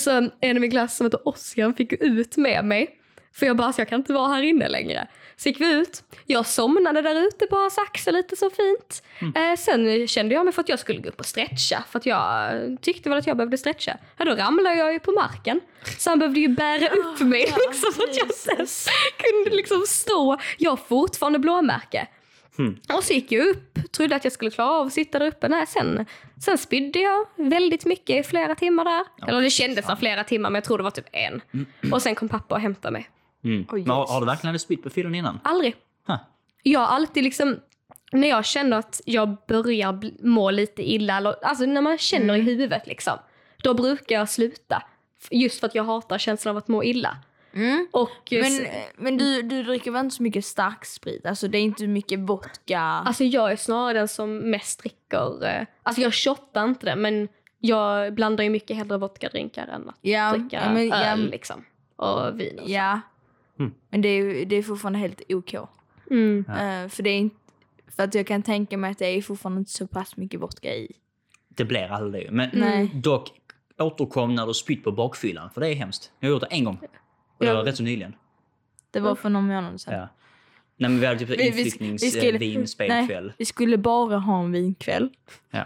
Så 0.00 0.10
en 0.40 0.56
i 0.56 0.60
min 0.60 0.70
klass 0.70 0.96
som 0.96 1.06
heter 1.06 1.28
Oskar 1.28 1.72
fick 1.72 1.92
ut 1.92 2.36
med 2.36 2.64
mig. 2.64 2.96
För 3.34 3.46
jag 3.46 3.56
bara, 3.56 3.72
så 3.72 3.80
jag 3.80 3.88
kan 3.88 4.00
inte 4.00 4.12
vara 4.12 4.28
här 4.28 4.42
inne 4.42 4.68
längre. 4.68 5.08
Så 5.42 5.48
gick 5.48 5.60
vi 5.60 5.72
ut. 5.72 6.02
Jag 6.26 6.46
somnade 6.46 7.02
där 7.02 7.26
ute 7.26 7.46
på 7.46 7.56
hans 7.56 7.78
axel 7.78 8.14
lite 8.14 8.36
så 8.36 8.50
fint. 8.50 9.02
Mm. 9.18 9.50
Eh, 9.52 9.56
sen 9.56 10.08
kände 10.08 10.34
jag 10.34 10.44
mig 10.44 10.54
för 10.54 10.60
att 10.60 10.68
jag 10.68 10.78
skulle 10.78 11.00
gå 11.00 11.08
upp 11.08 11.20
och 11.20 11.26
stretcha. 11.26 11.84
För 11.90 11.98
att 11.98 12.06
jag 12.06 12.52
tyckte 12.80 13.08
väl 13.08 13.18
att 13.18 13.26
jag 13.26 13.36
behövde 13.36 13.58
stretcha. 13.58 13.96
Ja, 14.16 14.24
då 14.24 14.34
ramlade 14.34 14.76
jag 14.76 14.92
ju 14.92 14.98
på 14.98 15.12
marken. 15.12 15.60
Så 15.98 16.10
han 16.10 16.18
behövde 16.18 16.40
ju 16.40 16.48
bära 16.48 16.88
upp 16.94 17.20
mig 17.20 17.40
liksom, 17.40 17.92
så 17.92 18.02
att 18.02 18.16
jag 18.16 18.34
sen 18.34 18.66
kunde 19.16 19.56
liksom 19.56 19.84
stå. 19.86 20.38
Jag 20.58 20.70
har 20.70 20.76
fortfarande 20.76 21.38
blåmärke. 21.38 22.06
Mm. 22.58 22.80
Och 22.94 23.04
så 23.04 23.12
gick 23.12 23.32
jag 23.32 23.46
upp, 23.46 23.78
trodde 23.92 24.16
att 24.16 24.24
jag 24.24 24.32
skulle 24.32 24.50
klara 24.50 24.70
av 24.70 24.86
att 24.86 24.92
sitta 24.92 25.18
där 25.18 25.26
uppe. 25.26 25.48
Nej, 25.48 25.66
sen, 25.66 26.06
sen 26.44 26.58
spydde 26.58 26.98
jag 26.98 27.26
väldigt 27.36 27.84
mycket 27.84 28.26
i 28.26 28.28
flera 28.28 28.54
timmar 28.54 28.84
där. 28.84 29.28
Eller 29.28 29.40
det 29.40 29.50
kändes 29.50 29.86
som 29.86 29.96
flera 29.96 30.24
timmar, 30.24 30.50
men 30.50 30.54
jag 30.54 30.64
tror 30.64 30.78
det 30.78 30.84
var 30.84 30.90
typ 30.90 31.08
en. 31.12 31.40
Och 31.92 32.02
sen 32.02 32.14
kom 32.14 32.28
pappa 32.28 32.54
och 32.54 32.60
hämtade 32.60 32.92
mig. 32.92 33.10
Mm. 33.44 33.66
Men 33.70 33.88
har, 33.88 34.06
har 34.06 34.20
du 34.20 34.26
verkligen 34.26 34.48
aldrig 34.48 34.60
spytt 34.60 34.82
på 34.82 34.90
fyllan 34.90 35.14
innan? 35.14 35.40
Aldrig. 35.44 35.76
Huh. 36.06 36.16
Jag 36.62 36.80
har 36.80 36.86
alltid 36.86 37.24
liksom, 37.24 37.60
när 38.12 38.28
jag 38.28 38.44
känner 38.44 38.78
att 38.78 39.00
jag 39.04 39.36
börjar 39.48 40.24
må 40.26 40.50
lite 40.50 40.90
illa, 40.90 41.16
eller, 41.16 41.44
alltså 41.44 41.66
när 41.66 41.80
man 41.80 41.98
känner 41.98 42.36
i 42.36 42.40
huvudet 42.40 42.86
liksom, 42.86 43.18
då 43.62 43.74
brukar 43.74 44.14
jag 44.16 44.28
sluta. 44.28 44.82
Just 45.30 45.60
för 45.60 45.66
att 45.66 45.74
jag 45.74 45.84
hatar 45.84 46.18
känslan 46.18 46.50
av 46.50 46.56
att 46.56 46.68
må 46.68 46.84
illa. 46.84 47.16
Mm. 47.52 47.88
Och, 47.90 48.32
eh, 48.32 48.42
Men, 48.42 48.66
men 48.96 49.16
du, 49.16 49.42
du 49.42 49.62
dricker 49.62 49.90
väl 49.90 50.04
inte 50.04 50.16
så 50.16 50.22
mycket 50.22 50.44
starksprit? 50.44 51.26
Alltså 51.26 51.48
det 51.48 51.58
är 51.58 51.62
inte 51.62 51.86
mycket 51.86 52.18
vodka? 52.18 52.80
Alltså 52.80 53.24
jag 53.24 53.52
är 53.52 53.56
snarare 53.56 53.98
den 53.98 54.08
som 54.08 54.36
mest 54.50 54.82
dricker, 54.82 55.46
eh, 55.46 55.66
alltså 55.82 56.02
jag 56.02 56.14
shottar 56.14 56.64
inte 56.64 56.86
det 56.86 56.96
men 56.96 57.28
jag 57.58 58.14
blandar 58.14 58.44
ju 58.44 58.50
mycket 58.50 58.76
hellre 58.76 58.98
vodkadrinkar 58.98 59.66
än 59.66 59.88
att 59.88 59.98
ja, 60.00 60.32
dricka 60.32 60.62
ja, 60.64 60.72
men, 60.72 60.92
öl 60.92 61.30
liksom. 61.30 61.64
Och 61.96 62.40
vin 62.40 62.58
och 62.58 62.66
så. 62.66 62.72
ja. 62.72 63.00
Mm. 63.60 63.72
Men 63.90 64.00
det 64.02 64.08
är, 64.08 64.16
ju- 64.24 64.44
det 64.44 64.56
är 64.56 64.62
fortfarande 64.62 64.98
helt 64.98 65.22
OK. 65.32 65.54
Mm. 66.10 66.44
Eh, 66.48 66.88
för, 66.88 67.02
det 67.02 67.10
är 67.10 67.18
inte, 67.18 67.36
för 67.96 68.02
att 68.02 68.14
jag 68.14 68.26
kan 68.26 68.42
tänka 68.42 68.76
mig 68.76 68.90
att 68.90 68.98
det 68.98 69.06
är 69.06 69.22
fortfarande 69.22 69.58
inte 69.58 69.70
så 69.72 69.86
pass 69.86 70.16
mycket 70.16 70.40
vodka 70.40 70.74
i. 70.74 70.92
Det 71.48 71.64
blir 71.64 71.82
aldrig 71.92 72.26
det. 72.26 72.30
Men 72.32 72.50
Nej. 72.52 72.90
dock, 72.94 73.28
återkom 73.78 74.34
när 74.34 74.46
du 74.46 74.54
spytt 74.54 74.84
på 74.84 74.92
bakfyllan. 74.92 75.50
För 75.50 75.60
det 75.60 75.68
är 75.68 75.74
hemskt. 75.74 76.12
Jag 76.20 76.28
har 76.28 76.32
gjort 76.32 76.40
det 76.40 76.46
en 76.50 76.64
gång. 76.64 76.78
Och 77.38 77.44
det 77.44 77.52
var 77.52 77.60
Ja. 77.60 77.66
rätt 77.66 77.76
så 77.76 77.82
nyligen. 77.82 78.14
Det 78.90 79.00
var 79.00 79.14
för 79.14 79.28
någon 79.30 79.46
månad 79.46 79.80
sedan. 79.80 79.94
Ja. 79.94 80.08
Nej 80.76 80.90
men 80.90 81.00
vi 81.00 81.06
hade 81.06 81.18
typ 81.18 81.28
Vi- 81.28 81.36
vi- 81.36 81.50
vi 81.64 81.70
skulle- 81.70 81.90
inflyttningsvinspelkväll. 81.90 83.24
Nej, 83.24 83.34
vi 83.38 83.44
skulle 83.44 83.78
bara 83.78 84.18
ha 84.18 84.40
en 84.44 84.52
vinkväll. 84.52 85.10
Ja. 85.50 85.64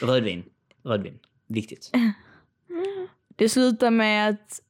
Rödvin. 0.00 0.44
Rödvin. 0.84 1.18
Viktigt. 1.48 1.90
Det 3.36 3.48
slutade 3.48 3.90
med 3.90 4.28
att 4.30 4.60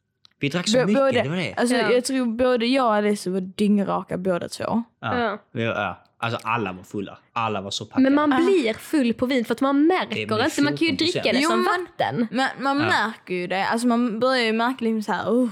Vi 0.45 0.49
drack 0.49 0.69
så 0.69 0.79
B- 0.79 0.87
mycket, 0.87 1.01
både- 1.03 1.23
det 1.23 1.29
var 1.29 1.37
det. 1.37 1.55
Alltså, 1.57 1.77
Ja. 1.77 1.91
Jag 1.93 2.05
tror 2.05 2.27
både 2.27 2.67
jag 2.67 2.87
och 2.87 2.95
Alice 2.95 3.31
var 3.31 3.41
dyngraka 3.41 4.19
båda 4.19 4.49
två. 4.49 4.83
Ja. 5.01 5.39
Ja. 5.53 6.01
Alltså 6.19 6.39
alla 6.43 6.73
var 6.73 6.83
fulla. 6.83 7.19
Alla 7.33 7.61
var 7.61 7.71
så 7.71 7.85
packade. 7.85 8.11
Men 8.11 8.15
man 8.31 8.45
blir 8.45 8.75
full 8.75 9.15
på 9.15 9.27
vin 9.27 9.45
för 9.45 9.55
att 9.55 9.61
man 9.61 9.87
märker 9.87 10.15
Det 10.15 10.21
inte. 10.23 10.35
Man 10.63 10.77
kan 10.77 10.87
ju 10.87 10.93
14%. 10.93 10.97
dricka 10.99 11.33
det 11.33 11.39
Jo, 11.41 11.51
som 11.51 11.59
men- 11.65 11.87
vatten. 11.87 12.29
Men 12.31 12.49
man 12.61 12.81
Ja. 12.81 12.87
märker 12.87 13.35
ju 13.35 13.47
det. 13.47 13.67
Alltså 13.67 13.87
man 13.87 14.21
börjar 14.21 14.45
ju 14.45 14.53
märka 14.53 14.85
liksom 14.85 15.03
så 15.03 15.13
här, 15.13 15.31
oh. 15.31 15.49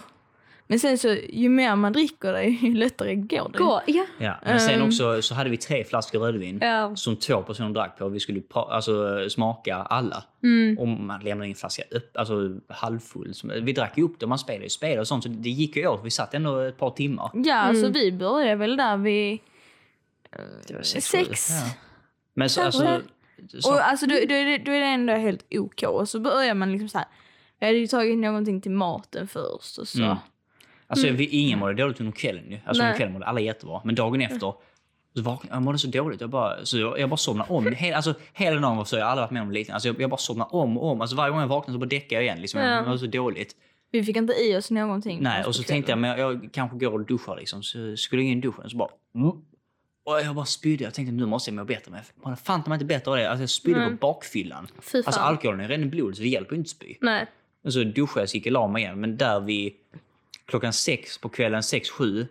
Men 0.73 0.79
sen 0.79 0.99
så, 0.99 1.17
ju 1.33 1.49
mer 1.49 1.77
man 1.77 1.93
dricker 1.93 2.33
det, 2.33 2.45
ju 2.67 2.75
lättare 2.75 3.15
går 3.15 3.49
det. 3.53 3.59
Gå, 3.59 3.83
ja. 3.87 4.07
Ja. 4.19 4.35
Men 4.45 4.61
sen 4.61 4.81
Ehm. 4.81 4.87
också 4.87 5.23
så 5.23 5.35
hade 5.35 5.51
vi 5.51 5.57
tre 5.57 5.85
flaskor 5.85 6.19
rödvin. 6.21 6.59
Ja. 6.63 6.97
Som 6.97 7.17
två 7.17 7.43
personer 7.43 7.71
drack 7.71 7.99
på. 7.99 8.09
Vi 8.09 8.21
skulle 8.21 8.41
pra- 8.41 8.71
alltså, 8.71 9.27
smaka 9.31 9.77
alla. 9.77 10.25
Mm. 10.43 10.79
Och 10.79 10.89
man 10.89 11.21
lämnade 11.21 11.47
in 11.47 11.53
en 11.53 11.57
flaska 11.57 11.83
upp, 11.91 12.17
alltså 12.17 12.35
halvfull. 12.69 13.33
Vi 13.63 13.73
drack 13.73 13.99
ju 13.99 14.05
upp 14.05 14.21
det, 14.21 14.27
man 14.27 14.39
spelade 14.39 14.65
ju 14.65 14.71
spel 14.71 14.99
och 14.99 15.09
sånt. 15.09 15.23
Så 15.23 15.29
det 15.29 15.51
gick 15.51 15.77
ju 15.77 15.87
åt. 15.87 16.01
Vi 16.05 16.11
satt 16.11 16.35
ändå 16.35 16.59
ett 16.59 16.79
par 16.79 16.91
timmar. 16.91 17.31
Ja, 17.35 17.69
Mm. 17.69 17.93
vi 17.93 18.13
började 18.13 18.55
väl 18.57 18.77
där 18.77 18.97
vid 18.97 19.39
Det 20.69 20.75
var 20.75 20.83
sex. 20.83 21.13
sju. 21.13 21.19
Ja. 21.55 21.75
Men 22.35 22.51
så, 22.51 22.63
alltså... 22.63 23.01
Så, 23.59 23.71
Och 23.73 23.89
alltså 23.89 24.07
då, 24.07 24.15
då, 24.15 24.35
är 24.35 24.45
det, 24.45 24.59
då 24.65 24.73
är 24.73 24.81
det 24.81 24.87
ändå 24.87 25.13
helt 25.13 25.45
OK. 25.59 25.83
Och 25.83 26.09
så 26.09 26.21
börjar 26.21 26.55
man 26.55 26.73
liksom 26.73 26.89
så 26.89 26.99
här. 26.99 27.07
Jag 27.59 27.67
hade 27.67 27.79
ju 27.79 27.87
tagit 27.87 28.19
någonting 28.19 28.61
till 28.61 28.71
maten 28.71 29.29
först 29.29 29.79
och 29.79 29.89
så. 29.89 30.03
Mm. 30.03 30.17
Alltså, 30.93 31.11
vi, 31.11 31.27
ingen 31.27 31.59
mådde 31.59 31.75
dåligt 31.75 32.01
under 32.01 32.13
kvällen 32.13 32.51
ju. 32.51 32.59
Alltså 32.65 32.83
Nej. 32.83 32.89
under 32.89 32.99
kvällen 32.99 33.13
mådde 33.13 33.27
alla 33.27 33.41
jättebra. 33.41 33.81
Men 33.85 33.95
dagen 33.95 34.21
efter 34.21 34.53
så 35.15 35.23
vaknade 35.23 35.57
jag 35.57 35.63
mådde 35.63 35.79
så 35.79 35.89
dåligt. 35.89 36.21
Jag 36.21 36.31
bara, 36.31 36.65
så 36.65 36.79
jag, 36.79 36.99
jag 36.99 37.09
bara 37.09 37.17
somnade 37.17 37.53
om. 37.53 37.67
Hela, 37.77 37.97
alltså, 37.97 38.15
hela 38.33 38.61
dagen 38.61 38.77
var 38.77 38.85
så. 38.85 38.97
Jag 38.97 39.05
har 39.05 39.11
aldrig 39.11 39.23
varit 39.23 39.31
med 39.31 39.43
om 39.43 39.53
liknande. 39.53 39.75
Alltså, 39.75 39.89
jag, 39.89 40.01
jag 40.01 40.11
bara 40.11 40.17
somnade 40.17 40.51
om 40.51 40.79
och 40.79 40.91
om. 40.91 41.01
Alltså, 41.01 41.17
varje 41.17 41.31
gång 41.31 41.41
jag 41.41 41.47
vaknade 41.47 41.75
så 41.75 41.79
bara 41.79 41.87
däckade 41.87 42.15
jag 42.15 42.25
igen. 42.25 42.41
Liksom. 42.41 42.61
Ja. 42.61 42.67
Jag 42.67 42.87
mådde 42.87 42.99
så 42.99 43.07
dåligt. 43.07 43.57
Vi 43.93 44.05
fick 44.05 44.17
inte 44.17 44.33
i 44.33 44.57
oss 44.57 44.71
någonting. 44.71 45.19
Nej, 45.23 45.45
och 45.45 45.55
så 45.55 45.63
tänkte 45.63 45.93
jag, 45.93 45.99
men 45.99 46.11
jag, 46.11 46.19
jag 46.19 46.53
kanske 46.53 46.79
går 46.79 46.93
och 46.93 47.07
duschar 47.07 47.37
liksom. 47.37 47.63
Så 47.63 47.97
skulle 47.97 48.23
jag 48.23 48.31
in 48.31 48.39
i 48.39 48.41
duschen 48.41 48.71
så 48.71 48.77
bara... 48.77 48.89
Mm. 49.15 49.31
Och 50.05 50.21
jag 50.21 50.35
bara 50.35 50.45
spydde. 50.45 50.85
Jag 50.85 50.95
tänkte 50.95 51.13
nu 51.13 51.27
måste 51.27 51.51
jag 51.51 51.57
må 51.57 51.65
bättre. 51.65 51.91
Men 51.91 52.01
man 52.25 52.37
fan 52.37 52.63
man 52.67 52.75
inte 52.75 52.85
bättre 52.85 53.11
av 53.11 53.17
det. 53.17 53.31
Alltså 53.31 53.43
jag 53.43 53.51
spydde 53.51 53.79
Nej. 53.79 53.91
på 53.91 53.97
bakfyllan. 53.97 54.67
Alltså 54.95 55.21
alkoholen 55.21 55.61
är 55.61 55.69
redan 55.69 55.85
i 55.85 55.89
blodet 55.89 56.17
så 56.17 56.23
det 56.23 56.29
hjälper 56.29 56.57
inte 56.57 56.67
att 56.67 56.71
spy. 56.71 56.95
Nej. 57.01 57.27
Och 57.65 57.73
så 57.73 57.85
duschade 57.85 58.21
jag 58.21 58.29
så 58.29 58.37
gick 58.37 58.47
jag 58.47 58.51
och 58.51 58.61
la 58.61 58.69
mig 58.69 58.83
igen. 58.83 59.01
Men 59.01 59.17
där 59.17 59.41
vid 59.41 59.73
klockan 60.47 60.73
sex 60.73 61.19
på 61.19 61.29
kvällen, 61.29 61.63
sex, 61.63 61.91
sju. 61.91 62.27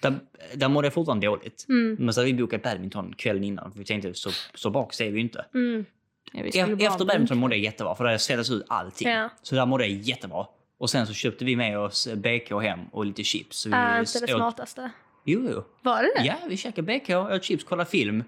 Där, 0.00 0.14
där 0.54 0.68
mådde 0.68 0.86
jag 0.86 0.94
fortfarande 0.94 1.26
dåligt. 1.26 1.66
Mm. 1.68 1.96
Men 2.00 2.14
så 2.14 2.20
hade 2.20 2.32
vi 2.32 2.38
bokat 2.42 2.62
badminton 2.62 3.14
kvällen 3.14 3.44
innan. 3.44 3.72
För 3.72 3.78
vi 3.78 3.84
tänkte 3.84 4.14
så, 4.14 4.30
så 4.54 4.70
bak 4.70 4.92
ser 4.94 5.04
vi 5.10 5.12
ju 5.14 5.20
inte. 5.20 5.44
Mm. 5.54 5.84
Ja, 6.32 6.42
vi 6.42 6.58
E- 6.58 6.86
Efter 6.86 7.04
badminton 7.04 7.38
mådde 7.38 7.56
jag 7.56 7.64
jättebra. 7.64 7.94
För 7.94 8.04
där 8.04 8.18
svälldes 8.18 8.50
ut 8.50 8.64
allting. 8.68 9.08
Ja. 9.08 9.28
Så 9.42 9.54
där 9.54 9.66
mådde 9.66 9.86
jag 9.86 9.98
jättebra. 10.00 10.46
Och 10.78 10.90
sen 10.90 11.06
så 11.06 11.12
köpte 11.12 11.44
vi 11.44 11.56
med 11.56 11.78
oss 11.78 12.08
BK 12.14 12.50
hem 12.62 12.80
och 12.92 13.06
lite 13.06 13.24
chips. 13.24 13.58
Så 13.58 13.68
vi 13.68 13.74
Är 13.74 14.00
inte 14.00 14.18
det 14.26 14.34
åt- 14.34 14.38
smartaste. 14.38 14.90
Jo, 15.24 15.48
jo. 15.52 15.64
Var 15.82 16.02
det 16.02 16.12
det? 16.16 16.24
Ja, 16.26 16.34
vi 16.48 16.56
käkade 16.56 16.82
BK, 16.98 17.10
åt 17.10 17.44
chips, 17.44 17.64
kollade 17.64 17.90
film. 17.90 18.24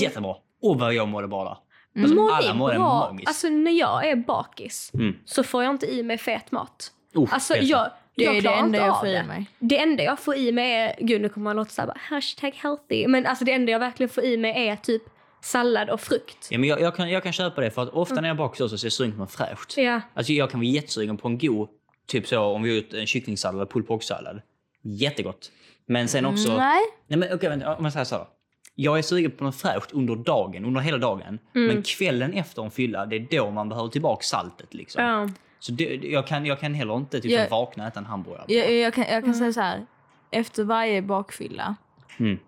Jättebra. 0.00 0.34
Och 0.62 0.78
vad 0.78 0.94
jag 0.94 1.08
mådde 1.08 1.28
bra. 1.28 1.62
Mm. 1.96 2.04
Alltså, 2.04 2.16
Mår 2.22 2.30
alla 2.32 2.54
mådde 2.54 2.74
bra? 2.74 3.10
magiskt. 3.10 3.28
Alltså 3.28 3.48
när 3.48 3.70
jag 3.72 4.06
är 4.08 4.16
bakis 4.16 4.90
Mm. 4.94 5.16
så 5.24 5.42
får 5.42 5.64
jag 5.64 5.70
inte 5.74 5.86
i 5.94 6.02
mig 6.02 6.18
fet 6.18 6.52
mat. 6.52 6.92
Oh, 7.14 7.28
Alltså 7.34 7.56
jag, 7.56 7.90
Det 8.16 8.24
jag 8.24 8.36
är 8.36 8.42
det 8.42 8.48
enda 8.48 8.78
jag 8.78 9.00
får 9.00 9.08
i 9.08 9.22
mig. 9.22 9.46
Det 9.58 9.78
enda 9.78 10.02
jag 10.02 10.18
får 10.18 10.36
i 10.36 10.52
mig 10.52 10.72
är, 10.72 10.94
gud 11.00 11.20
nu 11.20 11.28
kommer 11.28 11.44
man 11.44 11.56
låta 11.56 11.70
såhär 11.70 11.92
hashtag 11.96 12.52
healthy. 12.54 13.06
Men 13.06 13.26
alltså 13.26 13.44
det 13.44 13.52
enda 13.52 13.72
jag 13.72 13.78
verkligen 13.78 14.10
får 14.10 14.24
i 14.24 14.36
mig 14.36 14.68
är 14.68 14.76
typ 14.76 15.02
sallad 15.42 15.90
och 15.90 16.00
frukt. 16.00 16.48
Ja, 16.50 16.58
men 16.58 16.68
jag, 16.68 16.80
jag, 16.80 16.96
kan, 16.96 17.10
jag 17.10 17.22
kan 17.22 17.32
köpa 17.32 17.60
det 17.60 17.70
för 17.70 17.82
att 17.82 17.88
ofta 17.88 18.20
när 18.20 18.28
jag 18.28 18.36
bakar 18.36 18.68
så, 18.68 18.78
ser 18.78 18.86
jag 18.86 18.92
sugen 18.92 19.16
på 19.18 19.26
fräscht. 19.26 19.76
Ja. 19.76 20.00
Alltså 20.14 20.32
jag 20.32 20.50
kan 20.50 20.60
vara 20.60 20.68
jättesugen 20.68 21.16
på 21.16 21.28
en 21.28 21.38
god, 21.38 21.68
typ 22.06 22.26
så 22.26 22.40
om 22.42 22.62
vi 22.62 22.70
har 22.70 22.76
gjort 22.76 22.92
en 22.92 23.06
kycklingsallad 23.06 23.60
eller 23.60 23.66
pulled 23.66 23.88
pork-sallad. 23.88 24.40
Jättegott. 24.82 25.50
Men 25.86 26.08
sen 26.08 26.26
också... 26.26 26.48
Mm, 26.48 26.58
Nej. 26.58 26.80
Nej 27.06 27.18
men 27.18 27.34
okej, 27.34 27.48
vänta, 27.48 27.76
om 27.76 27.84
jag 27.84 27.92
säger 27.92 28.04
så. 28.04 28.16
då. 28.16 28.28
Jag 28.74 28.98
är 28.98 29.02
sugen 29.02 29.30
på 29.30 29.44
något 29.44 29.56
fräscht 29.56 29.92
under 29.92 30.16
dagen, 30.16 30.64
under 30.64 30.80
hela 30.80 30.98
dagen. 30.98 31.38
Men 31.52 31.82
kvällen 31.82 32.32
efter 32.32 32.62
en 32.62 32.70
fylla, 32.70 33.06
det 33.06 33.16
är 33.16 33.26
då 33.30 33.50
man 33.50 33.68
behöver 33.68 33.88
tillbaka 33.88 34.22
saltet 34.22 34.74
liksom. 34.74 35.04
ja. 35.04 35.28
Så 35.64 35.72
det, 35.72 35.84
jag, 35.96 36.26
kan, 36.26 36.46
jag 36.46 36.60
kan 36.60 36.74
heller 36.74 36.96
inte 36.96 37.20
typ, 37.20 37.30
Jag- 37.30 37.50
vakna 37.50 37.82
och 37.82 37.88
äta 37.88 38.00
en 38.00 38.06
hamburgare. 38.06 38.44
Jag, 38.48 38.72
jag 38.72 38.94
kan, 38.94 39.04
jag 39.08 39.24
kan 39.24 39.34
säga 39.34 39.52
så 39.52 39.60
här. 39.60 39.86
Efter 40.30 40.64
varje 40.64 41.02
bakfylla. 41.02 41.76
Mm. 42.18 42.38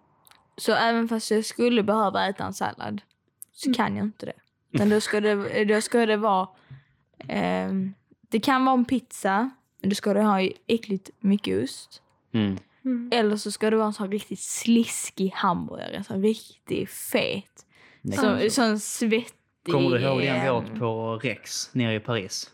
Så 0.57 0.73
även 0.73 1.09
fast 1.09 1.31
jag 1.31 1.45
skulle 1.45 1.83
behöva 1.83 2.29
äta 2.29 2.45
en 2.45 2.55
sallad. 2.55 3.03
Så 3.53 3.75
kan 3.75 3.97
jag 3.97 4.05
inte 4.07 4.27
det. 4.27 4.33
Utan 4.73 4.89
då 4.89 5.01
ska 5.01 5.21
det, 5.21 5.65
då 5.65 5.81
ska 5.81 6.07
det 6.07 6.17
vara... 6.17 6.49
ehm, 7.29 7.95
det 8.29 8.41
kan 8.41 8.65
vara 8.65 8.75
en 8.79 8.85
pizza. 8.85 9.51
Men 9.81 9.91
då 9.91 9.95
ska 9.95 10.15
det 10.15 10.23
ha 10.23 10.41
äckligt 10.67 11.11
mycket 11.21 11.65
ost. 11.65 12.03
Mm. 12.35 12.59
Eller 13.13 13.37
så 13.37 13.51
ska 13.51 13.71
det 13.71 13.77
vara 13.77 13.87
en 13.87 13.93
sån 13.93 14.11
riktigt 14.13 14.41
sliskig 14.41 15.33
hamburgare. 15.35 16.05
Så 16.05 16.15
riktigt 16.15 16.91
fet. 16.91 17.67
Nej, 18.03 18.19
Så, 18.19 18.39
så. 18.41 18.51
sån 18.51 18.81
svettig... 18.81 19.73
Kommer 19.73 19.91
du 19.91 20.05
ihåg 20.05 20.19
den 20.23 20.41
vi 20.41 20.47
ehm, 20.47 20.55
åt 20.55 20.79
på 20.79 21.19
Rex 21.23 21.75
nere 21.75 21.95
i 21.95 22.01
Paris? 22.01 22.51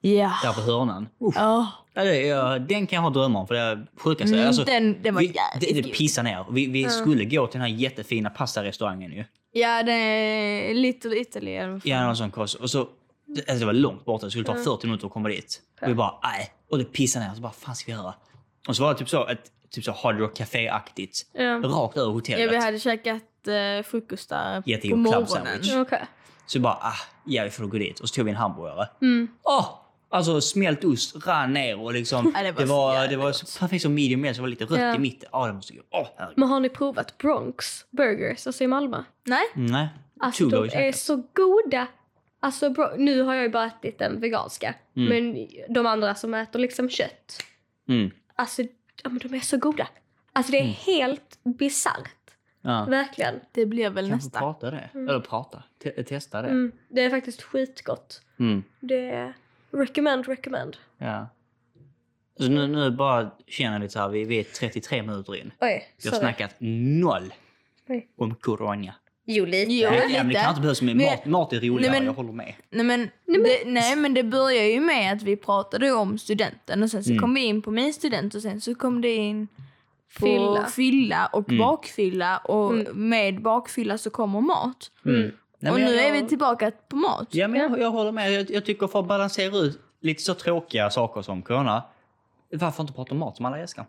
Ja. 0.00 0.32
Där 0.42 0.52
på 0.52 0.60
hörnan. 0.60 1.08
Uff. 1.20 1.34
Ja, 1.36 1.72
det, 1.94 2.22
ja, 2.26 2.58
den 2.58 2.86
kan 2.86 2.96
jag 2.96 3.02
ha 3.02 3.10
drömmar 3.10 3.40
om 3.40 3.46
för 3.46 3.54
det 3.54 3.60
är 3.60 3.86
sjukaste. 3.96 4.34
mm, 4.36 4.46
Alltså, 4.46 4.64
den, 4.64 5.02
den 5.02 5.14
var 5.14 5.20
vi, 5.22 5.26
jävligt 5.26 5.74
det, 5.74 5.82
det 5.90 5.94
pissar 5.96 6.22
ner. 6.22 6.44
Vi, 6.50 6.66
vi 6.66 6.88
skulle 6.88 7.24
gå 7.24 7.46
till 7.46 7.60
den 7.60 7.70
här 7.70 7.76
jättefina 7.78 8.30
pastarestaurangen 8.30 9.12
ju. 9.12 9.24
Ja, 9.52 9.82
den 9.82 9.94
är 9.96 10.74
Little 10.74 11.16
Italy. 11.20 11.80
Ja, 11.84 12.06
någon 12.06 12.16
sån 12.16 12.30
kost. 12.30 12.54
Och 12.54 12.70
så, 12.70 12.88
det, 13.26 13.40
alltså 13.40 13.58
det 13.60 13.66
var 13.66 13.72
långt 13.72 14.04
borta, 14.04 14.24
det 14.26 14.30
skulle 14.30 14.44
ta 14.44 14.54
40 14.54 14.86
minuter 14.86 15.06
att 15.06 15.12
komma 15.12 15.28
dit. 15.28 15.60
Och 15.82 15.88
vi 15.88 15.94
bara, 15.94 16.14
nej. 16.22 16.50
Och 16.70 16.78
det 16.78 16.84
pissade 16.84 17.26
ner. 17.28 17.34
Så 17.34 17.40
bara, 17.40 17.52
fan 17.52 17.76
ska 17.76 17.92
vi 17.92 17.98
göra? 17.98 18.14
Och 18.68 18.76
så 18.76 18.82
var 18.82 18.92
det 18.92 18.98
typ 18.98 19.08
så, 19.08 19.26
ett 19.28 19.50
typ 19.70 19.84
så 19.84 19.92
Hard 19.92 20.18
Rock 20.18 20.36
Café-aktigt. 20.38 21.26
Ja. 21.32 21.42
Rakt 21.44 21.96
över 21.96 22.08
Ja, 22.08 22.12
hotellet. 22.12 22.52
vi 22.52 22.56
hade 22.56 22.78
käkat 22.78 23.22
eh, 23.48 23.84
frukost 23.90 24.28
där 24.28 24.60
på 24.60 24.70
Jättegod 24.70 25.06
club 25.06 25.20
morgonen. 25.28 25.46
sandwich. 25.62 25.74
Okej. 25.74 26.02
Så 26.46 26.58
vi 26.58 26.62
bara, 26.62 26.72
ah, 26.74 26.92
ja 27.26 27.44
vi 27.44 27.50
får 27.50 27.64
gå 27.64 27.78
dit. 27.78 28.00
Och 28.00 28.08
så 28.08 28.14
tog 28.14 28.24
vi 28.24 28.30
en 28.30 28.36
hamburgare. 28.36 28.88
Mm. 29.02 29.28
Åh! 29.42 29.66
Alltså 30.12 30.40
smält 30.40 30.84
ost 30.84 31.26
rann 31.26 31.52
ner 31.52 31.80
och 31.80 31.92
liksom, 31.92 32.32
Ja, 32.34 32.42
det 32.42 32.52
det 32.52 32.64
var 32.64 32.76
var, 32.76 33.04
så 33.04 33.10
det 33.10 33.16
var, 33.16 33.32
så 33.32 33.58
perfekt 33.60 33.82
som 33.82 33.94
medium 33.94 34.20
med 34.20 34.36
så 34.36 34.38
det 34.38 34.42
var 34.42 34.48
lite 34.48 34.64
rött 34.64 34.80
Ja. 34.80 34.94
i 34.94 34.98
mitten. 34.98 35.28
Ja, 35.32 35.46
det 35.46 35.52
måste 35.52 35.74
gå. 35.74 35.82
Åh, 35.90 36.08
herregud. 36.16 36.38
Men 36.38 36.48
har 36.48 36.60
ni 36.60 36.68
provat 36.68 37.18
Bronx 37.18 37.84
Burgers, 37.90 38.46
alltså 38.46 38.64
i 38.64 38.66
Malmö? 38.66 39.02
Nej? 39.24 39.42
Nej. 39.54 39.88
Alltså 40.20 40.44
Tugo 40.44 40.56
har 40.56 40.62
de 40.62 40.68
vi 40.68 40.74
är 40.74 40.92
käkat. 40.92 40.96
så 41.00 41.22
goda. 41.32 41.86
Alltså 42.40 42.70
bro, 42.70 42.86
nu 42.96 43.22
har 43.22 43.34
jag 43.34 43.42
ju 43.44 43.50
bara 43.50 43.66
ätit 43.66 43.98
den 43.98 44.20
veganska. 44.20 44.74
Mm. 44.96 45.08
Men 45.08 45.48
de 45.74 45.86
andra 45.86 46.14
som 46.14 46.34
äter 46.34 46.58
liksom 46.58 46.88
kött. 46.90 47.42
Mm. 47.88 48.10
Alltså 48.34 48.62
ja, 49.02 49.10
men 49.10 49.18
de 49.18 49.34
är 49.34 49.40
så 49.40 49.56
goda. 49.56 49.88
Alltså 50.32 50.52
det 50.52 50.58
är 50.58 50.64
helt 50.64 51.38
bisarrt. 51.44 52.16
Ja. 52.62 52.84
Verkligen. 52.84 53.34
Det 53.52 53.66
blir 53.66 53.90
väl 53.90 54.08
Kanske 54.08 54.26
nästa. 54.26 54.38
prata 54.38 54.70
det. 54.70 54.88
Eller 54.94 55.20
prata. 55.20 55.62
Te- 55.82 56.02
testa 56.04 56.42
det. 56.42 56.48
Mm. 56.48 56.72
Det 56.88 57.00
är 57.04 57.10
faktiskt 57.10 57.42
skitgott. 57.42 58.22
Mm. 58.38 58.62
Det 58.80 59.10
är 59.10 59.34
recommend, 59.72 60.28
recommend. 60.28 60.76
Ja. 60.98 61.28
Så 62.38 62.48
nu, 62.48 62.66
nu 62.66 62.90
bara 62.90 63.30
känner 63.46 63.72
jag 63.72 63.80
lite 63.82 63.92
så 63.92 63.98
här, 64.00 64.08
vi, 64.08 64.24
vi 64.24 64.38
är 64.38 64.44
33 64.44 65.02
minuter 65.02 65.36
in. 65.36 65.52
Oj, 65.60 65.94
Vi 66.02 66.08
har 66.08 66.16
sorry. 66.16 66.20
snackat 66.20 66.54
noll 66.60 67.34
Oj. 67.88 68.08
om 68.16 68.34
corona. 68.34 68.94
Jo, 69.24 69.44
lite. 69.44 69.72
Jo, 69.72 69.90
Nej, 69.90 70.06
ja, 70.10 70.18
men 70.22 70.28
det 70.28 70.34
kan 70.34 70.48
inte 70.50 70.60
behövas 70.60 70.82
Men- 70.82 70.96
mat. 70.96 71.26
Mat 71.26 71.52
är 71.52 71.60
roligare, 71.60 71.80
Nej, 71.80 72.00
men- 72.00 72.06
jag 72.06 72.12
håller 72.12 72.32
med. 72.32 72.54
Nej 72.70 72.84
men, 72.84 73.10
det, 73.26 73.64
nej 73.66 73.96
men 73.96 74.14
det 74.14 74.22
börjar 74.22 74.64
ju 74.64 74.80
med 74.80 75.12
att 75.12 75.22
vi 75.22 75.36
pratade 75.36 75.92
om 75.92 76.18
studenten 76.18 76.82
och 76.82 76.90
sen 76.90 77.04
så 77.04 77.10
Mm. 77.10 77.20
kom 77.20 77.34
vi 77.34 77.40
in 77.44 77.62
på 77.62 77.70
min 77.70 77.92
student 77.94 78.34
och 78.34 78.42
sen 78.42 78.60
så 78.60 78.74
kom 78.74 79.00
det 79.00 79.14
in 79.14 79.48
på 80.20 80.26
Fylla. 80.26 80.66
fylla, 80.66 81.26
och 81.26 81.48
Mm. 81.48 81.58
bakfylla 81.58 82.38
och 82.38 82.72
Mm. 82.72 83.08
med 83.08 83.42
bakfylla 83.42 83.98
så 83.98 84.10
kommer 84.10 84.40
mat. 84.40 84.90
Mm. 85.04 85.30
Nej, 85.60 85.72
och 85.72 85.78
men 85.78 85.88
nu 85.88 85.94
jag, 85.96 86.06
är 86.08 86.12
vi 86.22 86.28
tillbaka 86.28 86.72
på 86.88 86.96
mat. 86.96 87.28
Ja, 87.30 87.48
men 87.48 87.60
jag, 87.60 87.80
jag 87.80 87.90
håller 87.90 88.12
med. 88.12 88.32
Jag, 88.32 88.50
jag 88.50 88.64
tycker 88.64 88.86
för 88.86 89.00
att 89.00 89.06
balansera 89.06 89.56
ut 89.56 89.80
lite 90.00 90.22
så 90.22 90.34
tråkiga 90.34 90.90
saker 90.90 91.22
som 91.22 91.42
corona, 91.42 91.82
varför 92.52 92.82
inte 92.82 92.92
prata 92.92 93.10
om 93.12 93.18
mat 93.18 93.36
som 93.36 93.46
alla 93.46 93.58
älskar? 93.58 93.84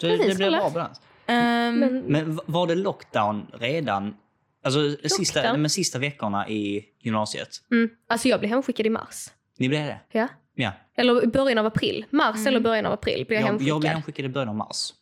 så 0.00 0.06
det, 0.06 0.12
det 0.12 0.18
precis, 0.18 0.36
blir 0.36 0.46
eller? 0.46 0.58
bra 0.58 0.70
balans. 0.70 1.00
Ehm, 1.26 1.78
Men 1.78 1.98
Men 2.02 2.40
var 2.46 2.66
det 2.66 2.74
lockdown 2.74 3.46
redan? 3.52 4.16
Alltså 4.64 4.96
sista, 5.08 5.40
Lockdown? 5.40 5.60
men 5.60 5.70
sista 5.70 5.98
veckorna 5.98 6.48
i 6.48 6.84
gymnasiet? 7.00 7.48
mm, 7.70 7.90
alltså 8.08 8.28
jag 8.28 8.40
blev 8.40 8.50
hemskickad 8.50 8.86
i 8.86 8.90
mars. 8.90 9.26
Ni 9.58 9.68
blev 9.68 9.86
det? 9.86 10.00
Ja. 10.12 10.28
Ja. 10.54 10.70
Eller 10.96 11.24
i 11.24 11.26
början 11.26 11.58
av 11.58 11.66
april. 11.66 12.04
Mars 12.10 12.46
eller 12.46 12.60
början 12.60 12.86
av 12.86 12.92
april 12.92 13.24
blev 13.28 13.40
jag, 13.40 13.42
Jag, 13.42 13.46
hemskickad. 13.52 13.68
jag 13.70 13.80
blev 13.80 13.92
hemskickad 13.92 14.24
i 14.24 14.28
början 14.28 14.48
av 14.48 14.54
mars. 14.54 14.92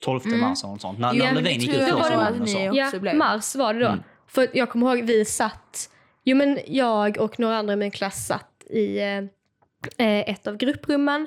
12 0.00 0.20
Mm. 0.26 0.40
mars 0.40 0.62
eller 0.64 0.72
något 0.72 0.80
sånt. 0.80 0.98
När, 0.98 1.14
Ja, 1.14 1.32
när 1.32 1.42
det 1.42 1.50
gick 1.52 1.68
ut 1.70 1.76
första 1.80 2.16
var 2.16 2.30
gången 2.32 2.74
Ja, 2.74 2.90
blev. 3.00 3.16
mars 3.16 3.54
var 3.56 3.74
det 3.74 3.80
då. 3.80 3.94
Mm. 4.28 4.48
För 4.48 4.58
jag 4.58 4.70
kommer 4.70 4.96
ihåg 4.96 5.06
vi 5.06 5.24
satt, 5.24 5.90
jo 6.24 6.36
men 6.36 6.58
jag 6.66 7.18
och 7.18 7.40
några 7.40 7.56
andra 7.56 7.72
i 7.72 7.76
min 7.76 7.90
klass 7.90 8.26
satt 8.26 8.64
i 8.70 8.98
eh, 8.98 9.18
eh, 10.06 10.30
ett 10.30 10.46
av 10.46 10.56
grupprummen. 10.56 11.26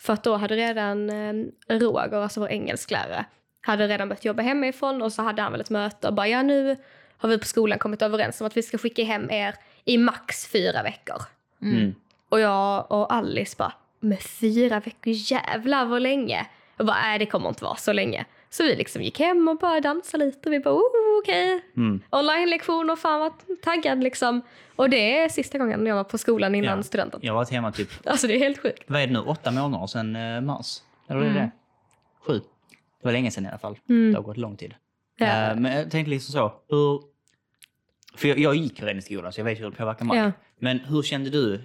För 0.00 0.12
att 0.12 0.24
då 0.24 0.36
hade 0.36 0.56
redan 0.56 1.10
eh, 1.10 1.32
Roger, 1.68 2.16
alltså 2.16 2.40
vår 2.40 2.48
engelsklärare, 2.48 3.24
hade 3.60 3.88
redan 3.88 4.08
börjat 4.08 4.24
jobba 4.24 4.42
hemifrån 4.42 5.02
och 5.02 5.12
så 5.12 5.22
hade 5.22 5.42
han 5.42 5.52
väl 5.52 5.60
ett 5.60 5.70
möte 5.70 6.08
och 6.08 6.14
bara 6.14 6.28
ja 6.28 6.42
nu 6.42 6.76
har 7.16 7.28
vi 7.28 7.38
på 7.38 7.46
skolan 7.46 7.78
kommit 7.78 8.02
överens 8.02 8.40
om 8.40 8.46
att 8.46 8.56
vi 8.56 8.62
ska 8.62 8.78
skicka 8.78 9.04
hem 9.04 9.30
er 9.30 9.54
i 9.84 9.98
max 9.98 10.46
fyra 10.46 10.82
veckor. 10.82 11.22
Mm. 11.62 11.94
Och 12.28 12.40
jag 12.40 12.92
och 12.92 13.12
Alice 13.12 13.54
bara, 13.58 13.72
med 14.00 14.22
fyra 14.22 14.80
veckor, 14.80 15.12
jävlar 15.12 15.84
vad 15.84 16.02
länge. 16.02 16.46
Jag 16.76 16.86
bara, 16.86 17.00
nej 17.02 17.18
det 17.18 17.26
kommer 17.26 17.48
inte 17.48 17.64
vara 17.64 17.76
så 17.76 17.92
länge. 17.92 18.24
Så 18.52 18.62
vi 18.62 18.76
liksom 18.76 19.02
gick 19.02 19.18
hem 19.18 19.48
och 19.48 19.58
bara 19.58 19.80
dansade 19.80 20.24
lite 20.26 20.48
och 20.48 20.52
vi 20.52 20.60
bara, 20.60 20.74
oh, 20.74 21.18
okej. 21.22 21.60
Mm. 21.76 22.00
Online-lektioner, 22.10 22.96
fan 22.96 23.20
vad 23.20 23.32
taggad 23.62 24.02
liksom. 24.04 24.40
Och 24.76 24.90
det 24.90 25.18
är 25.18 25.28
sista 25.28 25.58
gången 25.58 25.86
jag 25.86 25.94
var 25.96 26.04
på 26.04 26.18
skolan 26.18 26.54
innan 26.54 26.76
Ja. 26.78 26.82
studenten. 26.82 27.20
Jag 27.22 27.32
har 27.32 27.36
varit 27.36 27.50
hemma 27.50 27.72
typ, 27.72 27.88
Alltså 28.04 28.26
det 28.26 28.34
är 28.34 28.38
helt 28.38 28.58
sjukt. 28.58 28.82
vad 28.86 29.02
är 29.02 29.06
det 29.06 29.12
nu, 29.12 29.18
åtta 29.18 29.50
månader 29.50 29.86
sedan 29.86 30.16
eh, 30.16 30.40
mars? 30.40 30.82
Eller 31.08 31.20
vad 31.20 31.26
är 31.28 31.30
Mm. 31.32 31.42
det? 31.42 31.50
Sju? 32.26 32.40
Det 33.00 33.06
var 33.06 33.12
länge 33.12 33.30
sedan 33.30 33.44
i 33.44 33.48
alla 33.48 33.58
fall. 33.58 33.78
Mm. 33.88 34.10
Det 34.12 34.18
har 34.18 34.22
gått 34.24 34.36
lång 34.36 34.56
tid. 34.56 34.74
Ja. 35.16 35.26
Eh, 35.50 35.56
men 35.56 35.72
jag 35.72 35.90
tänkte 35.90 36.10
liksom 36.10 36.32
så, 36.32 36.52
hur... 36.68 37.02
För 38.16 38.28
jag, 38.28 38.38
jag 38.38 38.54
gick 38.54 38.80
redan 38.82 38.98
i 38.98 39.02
skolan 39.02 39.32
så 39.32 39.40
jag 39.40 39.44
vet 39.44 39.60
hur 39.60 39.70
det 39.70 39.76
påverkar 39.76 40.04
mig. 40.04 40.18
Ja. 40.18 40.32
Men 40.58 40.78
hur 40.80 41.02
kände 41.02 41.30
du 41.30 41.60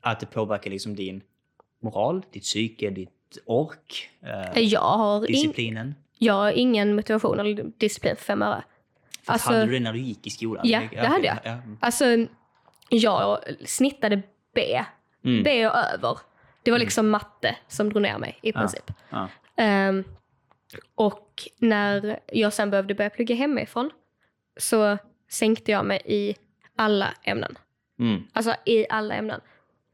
att 0.00 0.20
det 0.20 0.26
påverkar 0.26 0.70
liksom 0.70 0.94
din 0.96 1.22
moral, 1.82 2.22
ditt 2.32 2.42
psyke, 2.42 2.90
ditt 2.90 3.38
ork, 3.46 4.10
eh, 4.54 4.60
Jag 4.62 4.80
har, 4.80 5.16
in, 5.26 5.32
disciplinen? 5.32 5.94
Jag 6.22 6.34
har 6.34 6.52
ingen 6.52 6.96
motivation 6.96 7.40
eller 7.40 7.64
disciplin 7.78 8.16
för 8.16 8.24
fem 8.24 8.42
öre. 8.42 8.64
Alltså- 9.26 9.52
hade 9.52 9.66
du 9.66 9.72
det 9.72 9.80
när 9.80 9.92
du 9.92 9.98
gick 9.98 10.26
i 10.26 10.30
skolan? 10.30 10.68
Ja, 10.68 10.82
det 10.90 11.06
hade 11.06 11.26
jag. 11.26 11.38
Ja. 11.44 11.58
Alltså, 11.80 12.04
jag 12.88 13.38
snittade 13.64 14.22
B. 14.54 14.84
Mm. 15.24 15.42
B 15.42 15.66
och 15.66 15.76
över. 15.76 16.18
Det 16.62 16.70
var 16.70 16.78
liksom 16.78 17.10
matte 17.10 17.56
som 17.68 17.88
drog 17.88 18.02
ner 18.02 18.18
mig 18.18 18.38
i 18.42 18.52
princip. 18.52 18.90
Ja. 19.10 19.28
Ehm, 19.56 20.04
och 20.94 21.42
när 21.58 22.20
jag 22.32 22.52
sen 22.52 22.70
behövde 22.70 22.94
börja 22.94 23.10
plugga 23.10 23.34
hemifrån 23.34 23.90
så 24.56 24.98
sänkte 25.30 25.70
jag 25.72 25.86
mig 25.86 26.02
i 26.04 26.34
alla 26.76 27.14
ämnen. 27.22 27.58
Mm. 27.98 28.22
Alltså 28.32 28.54
i 28.64 28.86
alla 28.90 29.14
ämnen. 29.14 29.40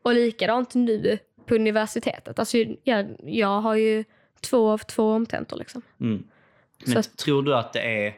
Och 0.03 0.14
likadant 0.14 0.74
nu 0.74 1.18
på 1.47 1.55
universitetet. 1.55 2.39
Alltså 2.39 2.59
jag, 2.85 3.16
jag 3.22 3.61
har 3.61 3.74
ju 3.74 4.05
två 4.41 4.70
av 4.70 4.78
två 4.78 5.12
omtentor 5.12 5.57
liksom. 5.57 5.82
Mm. 6.01 6.24
Men 6.86 6.99
att- 6.99 7.16
tror 7.16 7.43
du 7.43 7.55
att 7.57 7.72
det 7.72 7.80
är... 8.07 8.14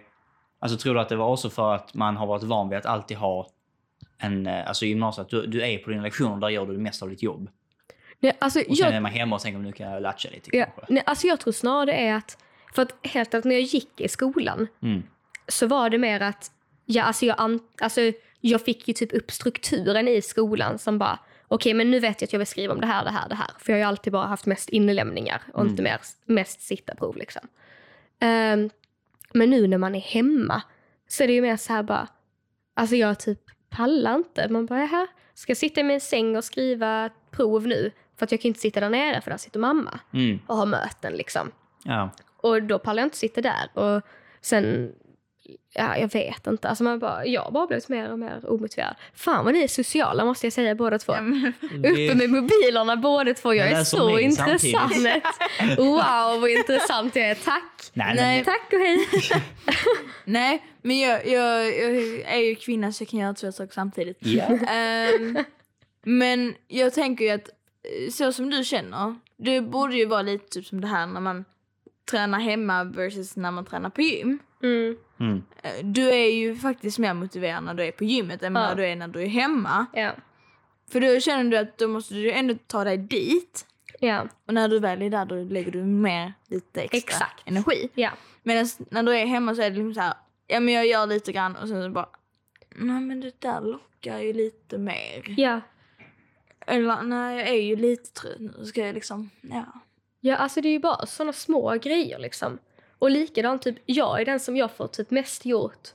Alltså 0.58 0.78
tror 0.78 0.94
du 0.94 1.00
att 1.00 1.08
det 1.08 1.16
var 1.16 1.26
också 1.28 1.50
för 1.50 1.74
att 1.74 1.94
man 1.94 2.16
har 2.16 2.26
varit 2.26 2.42
van 2.42 2.68
vid 2.68 2.78
att 2.78 2.86
alltid 2.86 3.16
ha 3.16 3.48
en... 4.18 4.46
eh, 4.46 4.68
Alltså 4.68 4.84
i 4.84 4.88
gymnasiet, 4.88 5.28
du, 5.28 5.46
du 5.46 5.62
är 5.62 5.78
på 5.78 5.90
dina 5.90 6.02
lektioner, 6.02 6.36
där 6.36 6.48
gör 6.48 6.66
du 6.66 6.72
det 6.72 6.78
mesta 6.82 7.04
av 7.04 7.10
ditt 7.10 7.22
jobb. 7.22 7.50
Nej, 8.20 8.36
alltså, 8.38 8.58
Och 8.60 8.76
sen 8.76 8.86
jag, 8.86 8.94
är 8.94 9.00
man 9.00 9.12
hemma 9.12 9.36
och 9.36 9.42
tänker 9.42 9.58
nu 9.58 9.72
kan 9.72 9.90
jag 9.90 10.02
latcha 10.02 10.28
lite 10.32 10.56
ja, 10.56 10.64
kanske. 10.64 10.92
nej, 10.92 11.02
alltså 11.06 11.26
jag 11.26 11.40
tror 11.40 11.52
snarare 11.52 11.86
det 11.86 11.92
är 12.06 12.14
att, 12.14 12.38
för 12.74 12.82
att 12.82 12.94
helt 13.02 13.34
ärligt 13.34 13.44
när 13.44 13.54
jag 13.54 13.62
gick 13.62 14.00
i 14.00 14.08
skolan 14.08 14.66
Mm. 14.82 15.02
så 15.48 15.66
var 15.66 15.90
det 15.90 15.98
mer 15.98 16.20
att 16.20 16.50
ja, 16.86 17.02
alltså 17.02 17.26
jag, 17.26 17.58
alltså 17.80 18.00
jag 18.40 18.64
fick 18.64 18.88
ju 18.88 18.94
typ 18.94 19.12
upp 19.12 19.30
strukturen 19.30 20.08
i 20.08 20.22
skolan 20.22 20.78
som 20.78 20.98
bara 20.98 21.18
okej 21.54 21.74
men 21.74 21.90
nu 21.90 22.00
vet 22.00 22.20
jag 22.20 22.26
att 22.28 22.32
jag 22.32 22.38
vill 22.40 22.46
skriva 22.46 22.74
om 22.74 22.80
det 22.80 22.86
här, 22.86 23.04
det 23.04 23.10
här, 23.10 23.28
det 23.28 23.34
här. 23.34 23.50
För 23.58 23.72
jag 23.72 23.76
har 23.76 23.80
ju 23.80 23.84
alltid 23.88 24.12
bara 24.12 24.26
haft 24.26 24.46
mest 24.46 24.68
inlämningar 24.68 25.42
och 25.54 25.66
inte 25.66 25.82
mer, 25.82 26.00
mest 26.24 26.60
sitta-prov 26.60 27.16
liksom. 27.16 27.42
Ehm, 28.20 28.70
men 29.32 29.50
nu 29.50 29.66
när 29.66 29.78
man 29.78 29.94
är 29.94 30.00
hemma 30.00 30.62
så 31.08 31.22
är 31.22 31.26
det 31.26 31.32
ju 31.34 31.42
mer 31.42 31.56
så 31.56 31.72
här 31.72 31.82
bara, 31.82 32.08
alltså 32.74 32.96
jag 32.96 33.20
typ 33.20 33.40
pallar 33.70 34.14
inte. 34.14 34.48
Man 34.48 34.66
bara, 34.66 34.78
här 34.84 35.06
ska 35.34 35.50
jag 35.50 35.56
sitta 35.56 35.80
i 35.80 35.84
min 35.84 36.00
säng 36.00 36.36
och 36.36 36.44
skriva 36.44 37.10
prov 37.30 37.66
nu? 37.66 37.90
För 38.16 38.24
att 38.24 38.32
jag 38.32 38.40
kan 38.40 38.48
inte 38.48 38.60
sitta 38.60 38.80
där 38.80 38.90
nere 38.90 39.20
för 39.20 39.30
där 39.30 39.38
sitter 39.38 39.60
mamma 39.60 40.00
Mm. 40.12 40.38
och 40.46 40.56
har 40.56 40.66
möten 40.66 41.12
liksom. 41.12 41.50
Ja. 41.84 42.10
Och 42.36 42.62
då 42.62 42.78
pallar 42.78 43.02
jag 43.02 43.06
inte 43.06 43.16
sitta 43.16 43.40
där. 43.40 43.70
Och 43.74 44.02
sen, 44.40 44.92
ja 45.74 45.96
jag 45.98 46.12
vet 46.12 46.46
inte. 46.46 46.68
Alltså 46.68 46.84
man 46.84 46.98
bara, 46.98 47.26
jag 47.26 47.42
har 47.42 47.50
bara 47.50 47.66
blivit 47.66 47.88
mer 47.88 48.12
och 48.12 48.18
mer 48.18 48.50
omotiverad. 48.50 48.94
Fan 49.14 49.44
vad 49.44 49.54
ni 49.54 49.62
är 49.62 49.68
sociala 49.68 50.24
måste 50.24 50.46
jag 50.46 50.52
säga 50.52 50.74
båda 50.74 50.98
två. 50.98 51.12
Men- 51.12 51.52
Uppe 51.78 52.14
med 52.14 52.30
mobilerna 52.30 52.96
båda 52.96 53.34
två. 53.34 53.54
Jag 53.54 53.66
är 53.66 53.70
läser 53.70 53.96
så 53.98 54.18
intressant. 54.18 54.92
wow 55.78 56.40
vad 56.40 56.50
intressant 56.50 57.16
jag 57.16 57.26
är. 57.30 57.34
Tack. 57.34 57.90
Nej, 57.92 58.14
Nej. 58.16 58.36
men, 58.36 58.44
Tack 58.44 58.72
och 58.72 58.78
hej. 58.78 59.08
Nej, 60.24 60.62
men 60.82 60.98
jag, 60.98 61.26
jag, 61.26 61.66
jag 61.66 62.34
är 62.34 62.40
ju 62.48 62.54
kvinna 62.54 62.92
så 62.92 63.02
jag 63.02 63.08
kan 63.08 63.20
göra 63.20 63.34
två 63.34 63.52
saker 63.52 63.72
samtidigt. 63.74 64.18
ja. 64.20 64.44
Ehm, 64.68 65.38
men 66.02 66.54
jag 66.68 66.94
tänker 66.94 67.24
ju 67.24 67.30
att 67.30 67.48
eh, 67.48 68.10
så 68.10 68.32
som 68.32 68.50
du 68.50 68.64
känner, 68.64 69.14
det 69.36 69.60
borde 69.60 69.96
ju 69.96 70.06
vara 70.06 70.22
lite 70.22 70.48
typ 70.48 70.66
som 70.66 70.80
det 70.80 70.86
här 70.88 71.06
när 71.06 71.20
man 71.20 71.44
tränar 72.10 72.38
hemma 72.40 72.84
versus 72.84 73.36
när 73.36 73.50
man 73.50 73.64
tränar 73.64 73.90
på 73.90 74.02
gym. 74.02 74.38
Mm. 74.62 74.96
Mm. 75.20 75.42
Eh, 75.62 75.84
Du 75.84 76.08
är 76.10 76.30
ju 76.32 76.56
faktiskt 76.56 76.98
mer 76.98 77.14
motiverad 77.14 77.64
när 77.64 77.74
du 77.74 77.84
är 77.84 77.92
på 77.92 78.04
gymmet 78.04 78.42
än 78.42 78.54
Ja. 78.54 78.60
när 78.60 78.74
du 78.74 78.86
är 78.86 78.96
när 78.96 79.08
du 79.08 79.22
är 79.22 79.26
hemma. 79.26 79.86
Ja. 79.92 80.10
För 80.92 81.00
då 81.00 81.20
känner 81.20 81.50
du 81.50 81.56
att 81.56 81.78
då 81.78 81.88
måste 81.88 82.14
du 82.14 82.32
ändå 82.32 82.54
ta 82.66 82.84
dig 82.84 82.96
dit. 82.98 83.66
Ja. 84.00 84.26
Och 84.46 84.54
när 84.54 84.68
du 84.68 84.78
väl 84.78 85.02
är 85.02 85.10
där 85.10 85.24
då 85.24 85.34
lägger 85.34 85.72
du 85.72 85.82
mer 85.84 86.32
lite 86.46 86.80
extra 86.80 86.98
Exakt. 86.98 87.42
energi. 87.48 87.88
Ja. 87.94 88.10
Medan 88.42 88.66
när 88.90 89.02
du 89.02 89.16
är 89.16 89.26
hemma 89.26 89.54
så 89.54 89.62
är 89.62 89.70
det 89.70 89.76
liksom 89.76 89.94
så 89.94 90.00
här, 90.00 90.14
ja 90.46 90.60
men 90.60 90.74
jag 90.74 90.86
gör 90.86 91.06
lite 91.06 91.32
grann 91.32 91.56
och 91.56 91.68
sen 91.68 91.82
så 91.84 91.90
bara, 91.90 92.08
nej 92.76 93.00
men 93.00 93.20
det 93.20 93.40
där 93.40 93.60
lockar 93.60 94.18
ju 94.18 94.32
lite 94.32 94.78
mer. 94.78 95.34
Ja. 95.40 95.60
Eller 96.66 97.02
nej 97.02 97.38
jag 97.38 97.48
är 97.48 97.62
ju 97.62 97.76
lite 97.76 98.10
trött 98.20 98.36
nu, 98.40 98.66
ska 98.66 98.86
jag 98.86 98.94
liksom, 98.94 99.30
ja. 99.40 99.64
Ja, 100.20 100.36
alltså 100.36 100.60
det 100.60 100.68
är 100.68 100.72
ju 100.72 100.78
bara 100.78 101.06
sådana 101.06 101.32
små 101.32 101.78
grejer 101.82 102.18
liksom. 102.18 102.58
Och 103.00 103.10
likadant, 103.10 103.62
typ, 103.62 103.76
jag 103.86 104.20
är 104.20 104.24
den 104.24 104.40
som 104.40 104.56
jag 104.56 104.70
får 104.70 104.86
typ 104.86 105.10
mest 105.10 105.46
gjort 105.46 105.88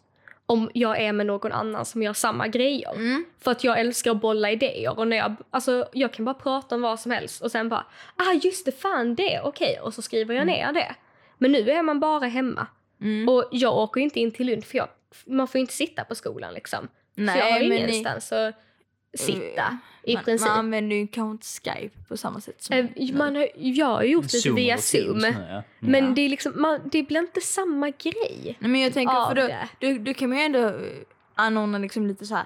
om 0.46 0.70
jag 0.74 1.02
är 1.02 1.14
med 1.14 1.26
någon 1.26 1.52
annan 1.52 1.86
som 1.86 2.04
gör 2.04 2.14
samma 2.14 2.48
grejer. 2.48 2.92
Mm. 2.96 3.26
För 3.40 3.52
att 3.52 3.64
jag 3.64 3.80
älskar 3.80 4.12
att 4.12 4.22
bolla 4.22 4.52
idéer 4.52 5.00
och 5.00 5.08
när 5.08 5.18
jag, 5.18 5.36
alltså 5.50 5.88
jag 5.94 6.14
kan 6.14 6.26
bara 6.26 6.36
prata 6.36 6.76
om 6.76 6.82
vad 6.82 7.00
som 7.00 7.12
helst 7.12 7.42
och 7.42 7.52
sen 7.52 7.70
bara, 7.70 7.86
ah 8.16 8.34
just 8.44 8.66
det, 8.66 8.72
fan 8.72 9.16
det, 9.16 9.42
okej, 9.44 9.80
och 9.82 9.94
så 9.94 10.02
skriver 10.02 10.36
jag 10.36 10.48
ner 10.48 10.74
det. 10.74 10.96
Men 11.38 11.52
nu 11.52 11.72
är 11.72 11.82
man 11.82 12.00
bara 12.00 12.26
hemma. 12.26 12.68
Mm. 13.02 13.30
Och 13.30 13.50
jag 13.52 13.78
åker 13.78 14.00
ju 14.00 14.04
inte 14.04 14.20
in 14.20 14.32
till 14.32 14.48
Lund 14.48 14.66
för 14.66 14.78
jag, 14.78 14.88
man 15.26 15.48
får 15.48 15.60
ju 15.60 15.62
inte 15.62 15.74
sitta 15.74 16.04
på 16.04 16.16
skolan 16.16 16.54
liksom. 16.54 16.88
så 17.16 17.22
jag 17.22 17.52
har 17.52 17.60
ni- 17.60 17.78
ingenstans 17.78 18.32
att 18.32 18.56
sitta 19.18 19.78
i 20.04 20.14
man, 20.16 20.24
princip. 20.24 20.48
Man 20.50 20.60
använder 20.60 20.96
ju 20.96 21.08
kanske 21.08 21.32
inte 21.32 21.72
Skype 21.78 22.04
på 22.08 22.18
samma 22.18 22.42
sätt 22.42 22.64
som 22.64 22.76
Eh, 22.76 22.86
nu. 22.96 23.14
man 23.14 23.36
har, 23.36 23.48
jag 23.56 23.86
har 23.86 24.04
gjort 24.04 24.32
Zoom 24.32 24.56
via 24.56 24.78
Zoom. 24.78 25.18
Nu, 25.18 25.36
ja. 25.50 25.64
Men 25.80 26.06
Ja. 26.06 26.12
det, 26.12 26.22
är 26.22 26.30
liksom, 26.30 26.54
man, 26.62 26.80
det 26.92 27.04
blir 27.04 27.20
inte 27.20 27.42
samma 27.42 27.90
grej. 27.90 28.58
Nej, 28.60 28.72
men 28.72 28.82
jag 28.82 28.94
tänker, 28.94 29.26
för 29.28 29.36
då, 29.36 29.48
det. 29.48 29.68
då, 29.80 29.98
då 30.04 30.14
kan 30.14 30.30
man 30.30 30.38
ju 30.40 30.44
ändå 30.44 30.60
eh, 30.60 30.74
anordna 31.36 31.78
liksom 31.78 32.08
lite 32.08 32.26
så 32.26 32.36
här 32.36 32.46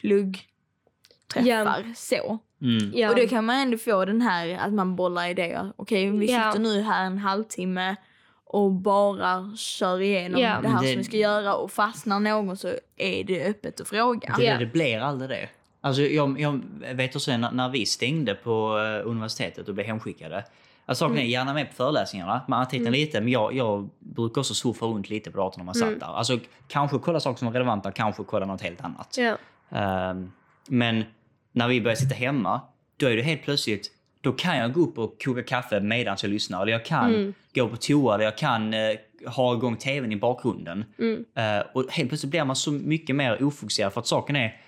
pluggträffar 0.00 1.84
Ja. 1.86 1.94
så. 1.96 2.38
Mm. 2.62 2.92
Ja. 2.94 3.10
Och 3.10 3.16
då 3.16 3.26
kan 3.28 3.44
man 3.44 3.56
ändå 3.56 3.78
få 3.78 4.04
den 4.04 4.20
här 4.22 4.58
att 4.58 4.72
man 4.72 4.96
bollar 4.96 5.28
idéer. 5.28 5.72
Okej, 5.76 6.10
vi 6.10 6.32
Ja. 6.32 6.52
sitter 6.52 6.62
nu 6.62 6.80
här 6.82 7.04
en 7.06 7.18
halvtimme 7.18 7.96
och 8.44 8.72
bara 8.72 9.56
kör 9.56 10.00
igenom 10.00 10.40
Ja. 10.40 10.58
det 10.62 10.68
här 10.68 10.82
det- 10.82 10.88
som 10.88 10.98
vi 10.98 11.04
ska 11.04 11.16
göra 11.16 11.54
och 11.54 11.72
fastnar 11.72 12.20
någon 12.20 12.56
så 12.56 12.68
är 12.96 13.24
det 13.24 13.44
öppet 13.46 13.80
att 13.80 13.88
fråga. 13.88 14.34
Det, 14.38 14.44
Ja. 14.44 14.58
det 14.58 14.66
blir 14.66 14.98
aldrig 14.98 15.30
det. 15.30 15.48
Alltså 15.84 16.02
jag, 16.02 16.40
jag 16.40 16.60
vet 16.94 17.16
också 17.16 17.36
när, 17.36 17.50
när 17.50 17.68
vi 17.68 17.86
stängde 17.86 18.34
på 18.34 18.78
eh, 18.78 19.08
universitetet 19.10 19.68
och 19.68 19.74
blev 19.74 19.86
hemskickade. 19.86 20.44
Alltså 20.86 21.04
saken 21.04 21.16
Mm. 21.16 21.26
är 21.26 21.30
gärna 21.30 21.54
med 21.54 21.68
på 21.68 21.74
föreläsningarna, 21.74 22.40
man 22.48 22.58
har 22.58 22.66
tittat 22.66 22.92
lite, 22.92 23.20
men 23.20 23.32
jag, 23.32 23.54
jag 23.54 23.88
brukar 23.98 24.40
också 24.40 24.54
surfa 24.54 24.86
runt 24.86 25.10
lite 25.10 25.30
på 25.30 25.38
datorn 25.38 25.60
när 25.60 25.64
man 25.64 25.74
Mm. 25.82 25.90
satt 26.00 26.00
där. 26.08 26.16
Alltså 26.16 26.38
kanske 26.68 26.98
kolla 26.98 27.20
saker 27.20 27.38
som 27.38 27.46
var 27.46 27.52
relevanta, 27.52 27.92
kanske 27.92 28.24
kolla 28.24 28.46
något 28.46 28.62
helt 28.62 28.80
annat. 28.84 29.16
Ja. 29.18 29.36
Ehm, 29.78 30.32
men 30.68 31.04
när 31.52 31.68
vi 31.68 31.80
börjar 31.80 31.96
sitta 31.96 32.14
hemma, 32.14 32.60
då 32.96 33.06
är 33.06 33.16
det 33.16 33.22
helt 33.22 33.42
plötsligt, 33.42 33.90
då 34.20 34.32
kan 34.32 34.56
jag 34.58 34.72
gå 34.72 34.80
upp 34.80 34.98
och 34.98 35.22
koka 35.24 35.42
kaffe 35.42 35.80
medan 35.80 36.16
jag 36.22 36.30
lyssnar. 36.30 36.62
Eller 36.62 36.72
jag 36.72 36.84
kan 36.84 37.14
Mm. 37.14 37.34
gå 37.54 37.68
på 37.68 37.76
toa, 37.76 38.14
eller 38.14 38.24
jag 38.24 38.38
kan 38.38 38.74
eh, 38.74 38.80
ha 39.26 39.54
igång 39.54 39.76
tvn 39.76 40.12
i 40.12 40.16
bakgrunden. 40.16 40.84
Mm. 40.98 41.24
Eh, 41.34 41.66
och 41.74 41.84
helt 41.90 42.08
plötsligt 42.08 42.30
blir 42.30 42.44
man 42.44 42.56
så 42.56 42.72
mycket 42.72 43.16
mer 43.16 43.42
ofokuserad 43.44 43.92
för 43.92 44.00
att 44.00 44.06
saken 44.06 44.36
är 44.36 44.60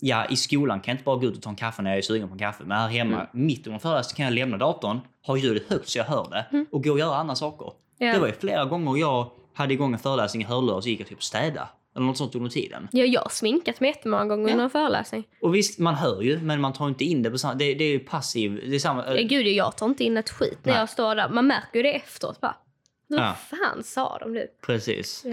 Ja, 0.00 0.24
i 0.26 0.36
skolan 0.36 0.80
kan 0.80 0.92
jag 0.92 0.94
inte 0.94 1.04
bara 1.04 1.16
gå 1.16 1.26
ut 1.26 1.36
och 1.36 1.42
ta 1.42 1.50
en 1.50 1.56
kaffe 1.56 1.82
när 1.82 1.90
jag 1.90 1.98
är 1.98 2.02
sugen 2.02 2.28
på 2.28 2.32
en 2.32 2.38
kaffe. 2.38 2.64
Men 2.66 2.78
här 2.78 2.88
hemma, 2.88 3.16
Mm. 3.16 3.46
mitt 3.46 3.66
under 3.66 3.78
föreläsningen 3.78 4.16
kan 4.16 4.24
jag 4.24 4.34
lämna 4.40 4.56
datorn, 4.58 5.00
ha 5.26 5.36
ljudet 5.36 5.70
högt 5.70 5.88
så 5.88 5.98
jag 5.98 6.04
hör 6.04 6.26
det 6.30 6.64
och 6.72 6.84
gå 6.84 6.90
och 6.92 6.98
göra 6.98 7.16
andra 7.16 7.34
saker. 7.34 7.72
Ja. 7.98 8.12
Det 8.12 8.18
var 8.18 8.26
ju 8.26 8.32
flera 8.32 8.64
gånger 8.64 8.96
jag 9.00 9.30
hade 9.54 9.74
igång 9.74 9.92
en 9.92 9.98
föreläsning 9.98 10.42
i 10.42 10.46
hörlurar 10.46 10.74
och 10.76 10.82
så 10.82 10.88
gick 10.88 11.00
jag 11.00 11.08
typ 11.08 11.22
städa. 11.22 11.68
Eller 11.96 12.06
något 12.06 12.16
sånt 12.16 12.34
under 12.34 12.50
tiden. 12.50 12.88
Ja, 12.92 13.04
jag 13.04 13.20
har 13.20 13.28
sminkat 13.28 13.80
mig 13.80 13.90
jättemånga 13.90 14.24
gånger 14.24 14.48
Ja. 14.48 14.52
under 14.52 14.64
en 14.64 14.70
föreläsning. 14.70 15.24
Och 15.42 15.54
visst, 15.54 15.78
man 15.78 15.94
hör 15.94 16.22
ju, 16.22 16.38
men 16.40 16.60
man 16.60 16.72
tar 16.72 16.88
inte 16.88 17.04
in 17.04 17.22
det 17.22 17.30
på 17.30 17.38
samma... 17.38 17.54
Det, 17.54 17.74
det 17.74 17.84
är 17.84 17.88
ju 17.88 17.98
passiv... 17.98 18.60
Det 18.70 18.74
är 18.74 18.78
samma... 18.78 19.06
Ja, 19.16 19.26
gud, 19.28 19.46
jag 19.46 19.76
tar 19.76 19.86
inte 19.86 20.04
in 20.04 20.16
ett 20.16 20.30
skit 20.30 20.58
när 20.62 20.72
Nej. 20.72 20.80
jag 20.80 20.88
står 20.88 21.14
där. 21.14 21.28
Man 21.28 21.46
märker 21.46 21.76
ju 21.78 21.82
det 21.82 21.94
efteråt. 21.96 22.40
Bara, 22.40 22.56
Vad 23.08 23.20
Ja. 23.20 23.34
fan 23.50 23.82
sa 23.84 24.18
de 24.18 24.32
nu? 24.32 24.46
Precis. 24.66 25.24
Eh. 25.24 25.32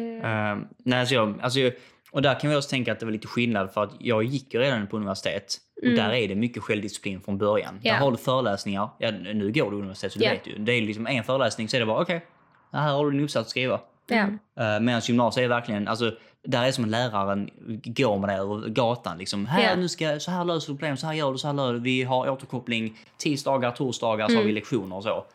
Ehm, 0.52 0.68
nej, 0.78 1.00
alltså 1.00 1.16
jag, 1.16 1.40
alltså 1.42 1.60
jag, 1.60 1.74
och 2.12 2.22
där 2.22 2.40
kan 2.40 2.50
vi 2.50 2.56
också 2.56 2.70
tänka 2.70 2.92
att 2.92 3.00
det 3.00 3.06
var 3.06 3.14
lite 3.14 3.28
skillnad 3.28 3.72
för 3.74 3.84
att 3.84 3.92
jag 4.00 4.24
gick 4.24 4.54
ju 4.54 4.60
redan 4.60 4.88
på 4.88 4.98
universitet 4.98 5.58
och 5.78 5.84
Mm. 5.88 5.96
där 5.96 6.12
är 6.14 6.28
det 6.28 6.36
mycket 6.36 6.64
självdisciplin 6.64 7.22
från 7.22 7.38
början. 7.38 7.80
Ja. 7.82 7.94
Där 7.94 8.00
har 8.00 8.12
du 8.12 8.18
föreläsningar. 8.18 8.90
Ja, 8.98 9.12
nu 9.12 9.52
går 9.52 9.72
du 9.72 9.78
universitet 9.78 10.14
så 10.14 10.20
du 10.20 10.26
Ja. 10.26 10.32
vet 10.32 10.48
ju. 10.48 10.58
Det 10.58 10.72
är 10.72 10.82
liksom 10.82 11.08
en 11.08 11.24
föreläsning 11.24 11.70
så 11.70 11.78
är 11.78 11.80
det 11.80 11.86
bara 11.86 12.02
okej, 12.02 12.26
här 12.72 12.92
har 12.94 13.12
du 13.12 13.18
en 13.18 13.24
uppsats 13.24 13.46
att 13.48 13.50
skriva. 13.50 13.80
Uh, 14.12 14.80
Medan 14.82 15.02
gymnasiet 15.04 15.44
är 15.46 15.48
verkligen, 15.50 15.88
alltså, 15.88 16.12
där 16.44 16.64
är 16.68 16.72
som 16.72 16.84
en 16.84 16.90
läraren 16.92 17.50
går 17.86 18.20
med 18.20 18.30
dig 18.30 18.38
över 18.38 18.68
gatan. 18.70 19.18
Liksom, 19.18 19.46
här, 19.46 19.70
Ja. 19.70 19.76
nu 19.76 19.90
ska, 19.90 20.20
så 20.20 20.32
här 20.32 20.46
löser 20.46 20.68
du 20.74 20.78
problem, 20.78 20.98
så 20.98 21.08
här 21.08 21.14
gör 21.14 21.32
du, 21.32 21.38
så 21.38 21.48
här 21.48 21.54
löser 21.54 21.74
du. 21.74 21.80
Vi 21.80 22.04
har 22.04 22.30
återkoppling 22.30 22.98
tisdagar, 23.18 23.72
torsdagar, 23.72 24.28
så 24.28 24.36
har 24.36 24.44
vi 24.44 24.52
lektioner 24.52 24.96
och 24.96 25.04
så. 25.04 25.10
Mm. 25.10 25.26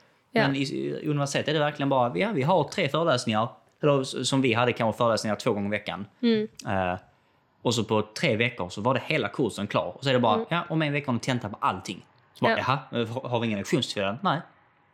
Men 0.53 0.57
i, 0.57 0.63
i 0.63 1.07
universitet 1.09 1.49
är 1.49 1.53
det 1.53 1.59
verkligen 1.59 1.89
bara, 1.89 2.19
ja, 2.19 2.31
vi 2.35 2.43
har 2.43 2.65
tre 2.65 2.89
föreläsningar. 2.89 3.49
Eller 3.93 4.05
som 4.05 4.41
vi 4.43 4.53
hade 4.55 4.73
kanske 4.73 4.99
föreläsningar 4.99 5.37
två 5.37 5.53
gånger 5.53 5.69
i 5.69 5.71
veckan. 5.71 6.07
Mm. 6.23 6.49
Eh, 6.69 6.99
och 7.63 7.75
så 7.75 7.85
på 7.85 8.03
tre 8.21 8.37
veckor 8.37 8.69
så 8.69 8.81
var 8.81 8.95
det 8.95 9.03
hela 9.07 9.29
kursen 9.29 9.67
klar. 9.67 9.93
Och 9.97 10.05
så 10.05 10.09
är 10.09 10.13
det 10.15 10.21
bara, 10.21 10.45
ja, 10.49 10.65
om 10.69 10.83
en 10.83 10.93
vecka 10.93 11.07
har 11.09 11.13
ni 11.13 11.21
tenta 11.21 11.49
på 11.49 11.57
allting. 11.61 12.07
Så 12.35 12.45
bara, 12.45 12.53
Mm. 12.53 12.65
Ja. 12.69 12.79
jaha, 12.93 13.03
eh, 13.03 13.31
har 13.31 13.41
vi 13.41 13.47
ingen 13.47 13.59
lektionstid? 13.59 14.05
Nej. 14.23 14.41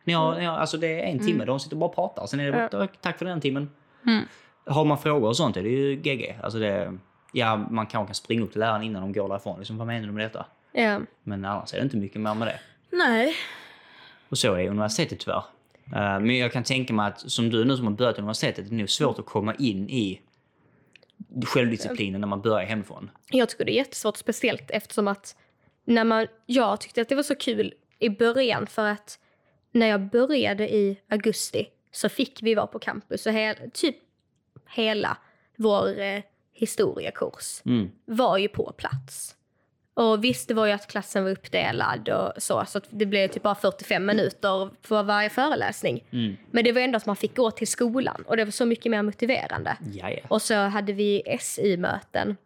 Ni 0.04 0.12
har, 0.12 0.38
ni 0.38 0.44
har, 0.44 0.58
alltså 0.58 0.76
det 0.76 1.00
är 1.00 1.06
en 1.06 1.18
timme, 1.26 1.44
de 1.44 1.60
sitter 1.60 1.76
bara 1.76 1.88
och 1.88 1.94
pratar. 1.94 2.26
Sen 2.26 2.40
är 2.40 2.52
det, 2.52 2.68
Ja. 2.72 2.86
tack 3.00 3.18
för 3.18 3.24
den 3.24 3.40
timmen. 3.40 3.70
Mm. 4.06 4.24
Har 4.66 4.84
man 4.84 4.98
frågor 4.98 5.28
och 5.28 5.36
sånt 5.36 5.56
är 5.56 5.62
det 5.62 5.68
ju 5.68 5.96
GG. 5.96 6.38
Alltså 6.42 6.58
det, 6.58 6.98
ja, 7.32 7.56
man 7.56 7.86
kanske 7.86 8.06
kan 8.08 8.14
springa 8.14 8.42
upp 8.42 8.50
till 8.52 8.60
läraren 8.60 8.82
innan 8.82 9.02
de 9.02 9.12
går 9.12 9.28
därifrån. 9.28 9.58
Liksom, 9.58 9.78
vad 9.78 9.86
menar 9.86 10.06
du 10.06 10.12
med 10.12 10.24
detta? 10.24 10.46
Ja. 10.72 11.00
Men 11.22 11.44
annars 11.44 11.72
är 11.74 11.76
det 11.78 11.82
inte 11.84 11.96
mycket 11.96 12.20
mer 12.20 12.34
med 12.34 12.48
det. 12.48 12.58
Nej. 12.96 13.34
Och 14.28 14.38
så 14.38 14.54
är 14.54 14.68
universitetet 14.68 15.20
tyvärr. 15.20 15.44
Eh, 15.92 16.20
men 16.20 16.38
jag 16.38 16.52
kan 16.52 16.64
tänka 16.64 16.92
mig 16.92 17.06
att 17.06 17.30
som 17.30 17.50
du 17.50 17.64
nu 17.64 17.76
som 17.76 17.86
har 17.86 17.92
börjat 17.92 18.18
universitetet, 18.18 18.68
det 18.68 18.74
är 18.74 18.78
nog 18.78 18.90
svårt 18.90 19.18
att 19.18 19.26
komma 19.26 19.54
in 19.54 19.90
i 19.90 20.20
självdisciplinen 21.46 22.20
när 22.20 22.28
man 22.28 22.40
börjar 22.42 22.66
hemifrån. 22.66 23.10
Jag 23.30 23.48
tycker 23.48 23.64
det 23.64 23.72
är 23.72 23.76
jättesvårt, 23.76 24.16
speciellt 24.16 24.70
eftersom 24.70 25.08
att 25.08 25.36
när 25.84 26.04
man, 26.04 26.26
jag 26.46 26.80
tyckte 26.80 27.00
att 27.02 27.08
det 27.08 27.14
var 27.14 27.22
så 27.22 27.34
kul 27.34 27.74
i 27.98 28.08
början 28.08 28.66
för 28.66 28.86
att 28.86 29.18
när 29.72 29.86
jag 29.86 30.10
började 30.10 30.74
i 30.74 31.00
augusti 31.08 31.66
så 31.92 32.08
fick 32.08 32.42
vi 32.42 32.54
vara 32.54 32.66
på 32.66 32.78
campus 32.78 33.26
och 33.26 33.32
hel, 33.32 33.56
typ 33.74 33.96
hela 34.68 35.16
vår 35.56 36.00
eh, 36.00 36.22
historiekurs 36.52 37.62
Mm. 37.64 37.90
var 38.04 38.38
ju 38.38 38.48
på 38.48 38.72
plats. 38.76 39.36
Och 39.94 40.24
visst, 40.24 40.48
det 40.48 40.54
var 40.54 40.66
ju 40.66 40.72
att 40.72 40.86
klassen 40.86 41.24
var 41.24 41.30
uppdelad 41.30 42.08
och 42.08 42.42
så, 42.42 42.64
så 42.66 42.80
det 42.90 43.06
blev 43.06 43.28
typ 43.28 43.42
bara 43.42 43.54
45 43.54 44.06
minuter 44.06 44.70
för 44.82 45.02
varje 45.02 45.30
föreläsning. 45.30 46.04
Mm. 46.10 46.36
Men 46.50 46.64
det 46.64 46.72
var 46.72 46.80
ändå 46.80 46.96
att 46.96 47.06
man 47.06 47.16
fick 47.16 47.36
gå 47.36 47.50
till 47.50 47.68
skolan 47.68 48.24
och 48.26 48.36
det 48.36 48.44
var 48.44 48.50
så 48.50 48.64
mycket 48.64 48.90
mer 48.90 49.02
motiverande. 49.02 49.76
Ja, 49.92 50.10
ja. 50.10 50.20
Och 50.28 50.42
så 50.42 50.54
hade 50.54 50.92
vi 50.92 51.38
SI-möten 51.40 52.36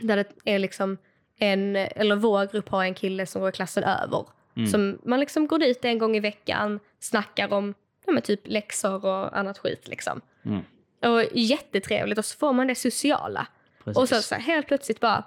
där 0.00 0.16
det 0.16 0.26
är 0.44 0.58
liksom 0.58 0.98
en, 1.38 1.76
eller 1.76 2.16
vår 2.16 2.52
grupp 2.52 2.68
har 2.68 2.84
en 2.84 2.94
kille 2.94 3.26
som 3.26 3.42
går 3.42 3.50
klassen 3.50 3.84
över. 3.84 4.24
Som 4.70 4.98
man 5.04 5.20
liksom 5.20 5.46
går 5.46 5.58
dit 5.58 5.84
en 5.84 5.98
gång 5.98 6.16
i 6.16 6.20
veckan, 6.20 6.80
snackar 7.00 7.52
om 7.52 7.74
ja, 8.06 8.20
typ 8.20 8.40
läxor 8.44 9.04
och 9.04 9.38
annat 9.38 9.58
skit 9.58 9.88
liksom. 9.88 10.20
Mm. 10.44 10.60
Och 11.02 11.24
jättetrevligt 11.32 12.18
och 12.18 12.24
så 12.24 12.38
får 12.38 12.52
man 12.52 12.66
det 12.66 12.74
sociala. 12.74 13.46
Och 13.84 14.08
så, 14.08 14.22
så 14.22 14.34
här, 14.34 14.42
helt 14.42 14.66
plötsligt 14.66 15.00
bara, 15.00 15.24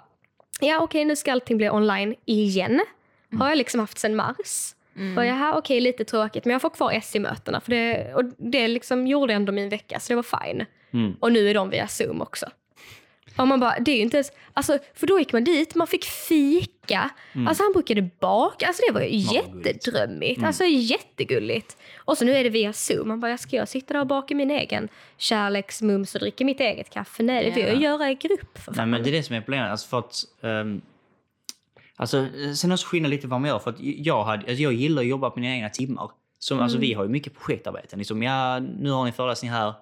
ja 0.64 0.80
okej 0.80 1.04
nu 1.04 1.16
ska 1.16 1.32
allting 1.32 1.56
bli 1.56 1.70
online 1.70 2.14
igen. 2.24 2.80
Har 3.38 3.48
jag 3.48 3.58
liksom 3.58 3.80
haft 3.80 3.98
sedan 3.98 4.16
mars. 4.16 4.74
Och 5.16 5.26
jaha 5.26 5.58
okej 5.58 5.80
lite 5.80 6.04
tråkigt 6.04 6.44
men 6.44 6.52
jag 6.52 6.62
får 6.62 6.70
kvar 6.70 7.00
SI-mötena 7.00 7.60
för 7.60 7.70
det, 7.70 8.14
och 8.14 8.24
det 8.38 8.68
liksom 8.68 9.06
gjorde 9.06 9.34
ändå 9.34 9.52
min 9.52 9.68
vecka 9.68 10.00
så 10.00 10.12
det 10.12 10.16
var 10.16 10.40
fine. 10.44 10.64
Mm. 10.92 11.16
Och 11.20 11.32
nu 11.32 11.48
är 11.50 11.54
de 11.54 11.70
via 11.70 11.88
zoom 11.88 12.22
också. 12.22 12.46
Och 13.36 13.48
man 13.48 13.60
bara, 13.60 13.78
det 13.80 13.90
är 13.90 13.96
ju 13.96 14.02
inte 14.02 14.16
ens, 14.16 14.32
alltså, 14.52 14.78
för 14.94 15.06
då 15.06 15.18
gick 15.18 15.32
man 15.32 15.44
dit, 15.44 15.74
man 15.74 15.86
fick 15.86 16.04
fika, 16.04 17.10
alltså 17.48 17.62
han 17.62 17.72
brukade 17.72 18.10
baka, 18.20 18.66
alltså 18.66 18.82
det 18.88 18.94
var 18.94 19.00
ju 19.00 19.08
gulligt. 19.08 19.34
jättedrömmigt, 19.76 20.42
alltså 20.44 20.64
jättegulligt. 20.64 21.76
Och 22.04 22.18
så 22.18 22.24
nu 22.24 22.32
är 22.36 22.44
det 22.44 22.50
via 22.50 22.72
zoom, 22.72 23.08
man 23.08 23.20
bara, 23.20 23.30
jag 23.30 23.40
ska 23.40 23.56
jag 23.56 23.68
sitta 23.68 23.94
där 23.94 24.00
och 24.00 24.06
baka 24.06 24.34
min 24.34 24.50
egen 24.50 24.88
kärleksmums 25.18 26.14
och 26.14 26.20
dricka 26.20 26.44
mitt 26.44 26.60
eget 26.60 26.90
kaffe? 26.90 27.22
Nej, 27.22 27.44
det 27.44 27.50
vill 27.50 27.64
jag 27.64 27.74
Ja. 27.74 27.80
göra 27.80 28.10
i 28.10 28.14
grupp 28.14 28.58
för 28.58 28.72
Nej, 28.76 28.86
men 28.86 29.02
det 29.02 29.10
är 29.10 29.12
det 29.12 29.22
som 29.22 29.36
är 29.36 29.40
problemet. 29.40 29.70
Alltså 29.70 29.88
för 29.88 29.98
att, 29.98 30.14
ehm, 30.42 30.80
alltså, 31.96 32.26
sen 32.56 32.72
också 32.72 32.86
skillnad 32.86 33.10
lite 33.10 33.26
vad 33.26 33.40
man 33.40 33.48
gör. 33.50 33.58
För 33.58 33.70
att 33.70 33.76
jag, 33.80 34.24
hade, 34.24 34.38
alltså 34.46 34.62
jag 34.62 34.72
gillar 34.72 35.02
att 35.02 35.08
jobba 35.08 35.30
på 35.30 35.40
mina 35.40 35.54
egna 35.54 35.68
timmar. 35.68 36.10
Som, 36.38 36.60
alltså, 36.60 36.78
vi 36.78 36.92
har 36.92 37.02
ju 37.04 37.08
mycket 37.10 37.34
projektarbeten. 37.38 37.98
Liksom, 37.98 38.22
ja, 38.22 38.58
nu 38.58 38.90
har 38.90 39.04
ni 39.04 39.12
föreläsning 39.12 39.50
här. 39.50 39.74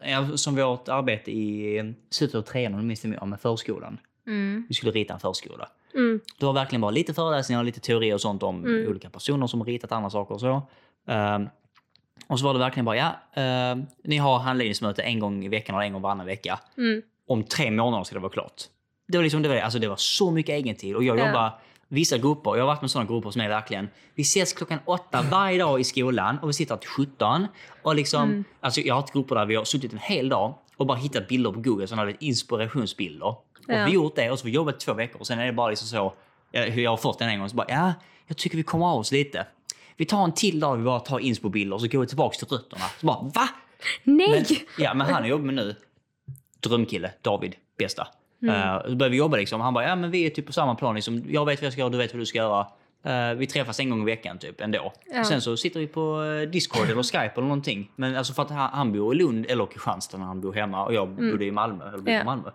Eh, 0.00 0.34
som 0.34 0.56
vårt 0.56 0.88
arbete 0.88 1.30
i 1.30 1.94
slutet 2.10 2.34
av 2.34 2.42
trean, 2.42 2.74
om 2.74 2.80
du 2.80 2.86
minns 2.86 3.00
det 3.00 3.08
med 3.08 3.40
förskolan. 3.40 3.98
Mm. 4.26 4.66
Vi 4.68 4.74
skulle 4.74 4.92
rita 4.92 5.14
en 5.14 5.20
förskola. 5.20 5.68
Mm. 5.94 6.20
Det 6.38 6.46
var 6.46 6.52
verkligen 6.52 6.80
bara 6.80 6.90
lite 6.90 7.14
föreläsningar 7.14 7.60
och 7.60 7.64
lite 7.64 7.80
teori 7.80 8.12
och 8.12 8.20
sånt 8.20 8.42
om 8.42 8.64
Mm. 8.64 8.88
olika 8.90 9.10
personer 9.10 9.46
som 9.46 9.60
har 9.60 9.66
ritat 9.66 9.92
andra 9.92 10.10
saker 10.10 10.34
och 10.34 10.40
så. 10.40 10.62
Ehm, 11.06 11.48
och 12.26 12.38
så 12.38 12.44
var 12.44 12.52
det 12.52 12.58
verkligen 12.58 12.84
bara, 12.84 12.96
ja, 12.96 13.12
ehm, 13.34 13.86
ni 14.04 14.16
har 14.16 14.38
handledningsmöte 14.38 15.02
en 15.02 15.18
gång 15.18 15.44
i 15.44 15.48
veckan 15.48 15.74
eller 15.74 15.84
en 15.86 15.92
gång 15.92 16.02
varannan 16.02 16.26
vecka. 16.26 16.60
Mm. 16.76 17.02
Om 17.26 17.44
tre 17.44 17.70
månader 17.70 18.04
ska 18.04 18.14
det 18.14 18.20
vara 18.20 18.32
klart. 18.32 18.62
Det 19.08 19.18
var 19.18 19.22
liksom 19.22 19.42
det 19.42 19.48
var. 19.48 19.56
Alltså 19.56 19.78
det 19.78 19.88
var 19.88 19.96
så 19.96 20.30
mycket 20.30 20.52
egentid 20.58 20.96
och 20.96 21.04
jag 21.04 21.18
Ja. 21.18 21.26
jobbar 21.26 21.50
vissa 21.92 22.18
grupper. 22.18 22.50
Jag 22.56 22.62
har 22.62 22.66
varit 22.66 22.80
med 22.80 22.90
sådana 22.90 23.10
grupper 23.10 23.30
som 23.30 23.40
är 23.40 23.48
verkligen, 23.48 23.88
vi 24.14 24.22
ses 24.22 24.52
klockan 24.52 24.78
åtta 24.84 25.22
varje 25.30 25.58
dag 25.58 25.80
i 25.80 25.84
skolan 25.84 26.38
och 26.38 26.48
vi 26.48 26.52
sitter 26.52 26.76
till 26.76 26.88
17. 26.88 27.46
Och 27.82 27.94
liksom, 27.94 28.22
Mm. 28.22 28.44
alltså 28.60 28.80
jag 28.80 28.94
har 28.94 29.00
haft 29.00 29.12
grupper 29.12 29.34
där 29.34 29.46
vi 29.46 29.54
har 29.54 29.64
suttit 29.64 29.92
en 29.92 29.98
hel 29.98 30.28
dag 30.28 30.54
och 30.76 30.86
bara 30.86 30.98
hittat 30.98 31.28
bilder 31.28 31.52
på 31.52 31.60
Google, 31.60 31.86
sådana 31.86 32.10
inspirationsbilder. 32.20 33.26
Och 33.26 33.46
Ja. 33.66 33.84
vi 33.84 33.90
gjort 33.92 34.16
det 34.16 34.30
och 34.30 34.38
så 34.38 34.44
har 34.44 34.46
vi 34.50 34.54
jobbat 34.54 34.80
två 34.80 34.94
veckor 34.94 35.20
och 35.20 35.26
sen 35.26 35.38
är 35.38 35.46
det 35.46 35.52
bara 35.52 35.68
liksom 35.70 35.88
så, 35.88 36.12
jag 36.52 36.90
har 36.90 36.96
fått 36.96 37.18
den 37.18 37.28
en 37.28 37.38
gång, 37.38 37.48
så 37.48 37.56
bara 37.56 37.66
ja, 37.68 37.92
jag 38.26 38.36
tycker 38.36 38.56
vi 38.56 38.62
kommer 38.62 38.86
av 38.86 38.98
oss 38.98 39.12
lite. 39.12 39.46
Vi 39.96 40.04
tar 40.06 40.24
en 40.24 40.32
till 40.32 40.60
dag 40.60 40.76
vi 40.76 40.84
bara 40.84 41.00
tar 41.00 41.18
inspo-bilder 41.18 41.74
och 41.74 41.80
så 41.80 41.86
går 41.88 42.00
vi 42.00 42.06
tillbaka 42.06 42.36
till 42.38 42.48
rötterna. 42.56 42.84
Så 43.00 43.06
bara 43.06 43.20
va? 43.34 43.48
Nej! 44.02 44.28
Men, 44.48 44.58
ja, 44.84 44.94
men 44.94 45.06
han 45.06 45.22
jag 45.22 45.28
jobbar 45.30 45.44
med 45.44 45.54
nu, 45.54 45.76
drömkille, 46.60 47.12
David, 47.22 47.54
bästa. 47.78 48.08
Mm. 48.42 48.80
Så 48.82 48.96
började 48.96 49.08
vi 49.08 49.16
jobba 49.16 49.36
liksom. 49.36 49.60
Han 49.60 49.74
bara, 49.74 49.84
ja 49.84 49.96
men 49.96 50.10
vi 50.10 50.26
är 50.26 50.30
typ 50.30 50.46
på 50.46 50.52
samma 50.52 50.74
plan. 50.74 50.94
Liksom. 50.94 51.24
Jag 51.28 51.46
vet 51.46 51.60
vad 51.60 51.66
jag 51.66 51.72
ska 51.72 51.80
göra, 51.80 51.90
du 51.90 51.98
vet 51.98 52.12
vad 52.14 52.20
du 52.20 52.26
ska 52.26 52.38
göra. 52.38 52.66
Eh, 53.02 53.34
vi 53.34 53.46
träffas 53.46 53.80
en 53.80 53.90
gång 53.90 54.02
i 54.02 54.04
veckan 54.04 54.38
typ 54.38 54.60
ändå. 54.60 54.92
Ja. 55.14 55.24
Sen 55.24 55.40
så 55.40 55.56
sitter 55.56 55.80
vi 55.80 55.86
på 55.86 56.22
eh, 56.22 56.50
Discord 56.50 56.90
eller 56.90 57.02
Skype 57.02 57.32
eller 57.34 57.42
någonting. 57.42 57.90
Men 57.96 58.16
alltså 58.16 58.32
för 58.34 58.42
att 58.42 58.50
han, 58.50 58.70
han 58.72 58.92
bor 58.92 59.14
i 59.14 59.18
Lund 59.18 59.46
eller 59.48 59.66
Kristianstad 59.66 60.18
när 60.18 60.26
han 60.26 60.40
bor 60.40 60.52
hemma 60.52 60.84
och 60.84 60.94
jag 60.94 61.08
bodde 61.08 61.44
i 61.44 61.50
Malmö. 61.50 61.88
Eller 61.88 61.98
bodde 61.98 62.10
Mm. 62.10 62.18
Ja. 62.18 62.24
Malmö. 62.24 62.50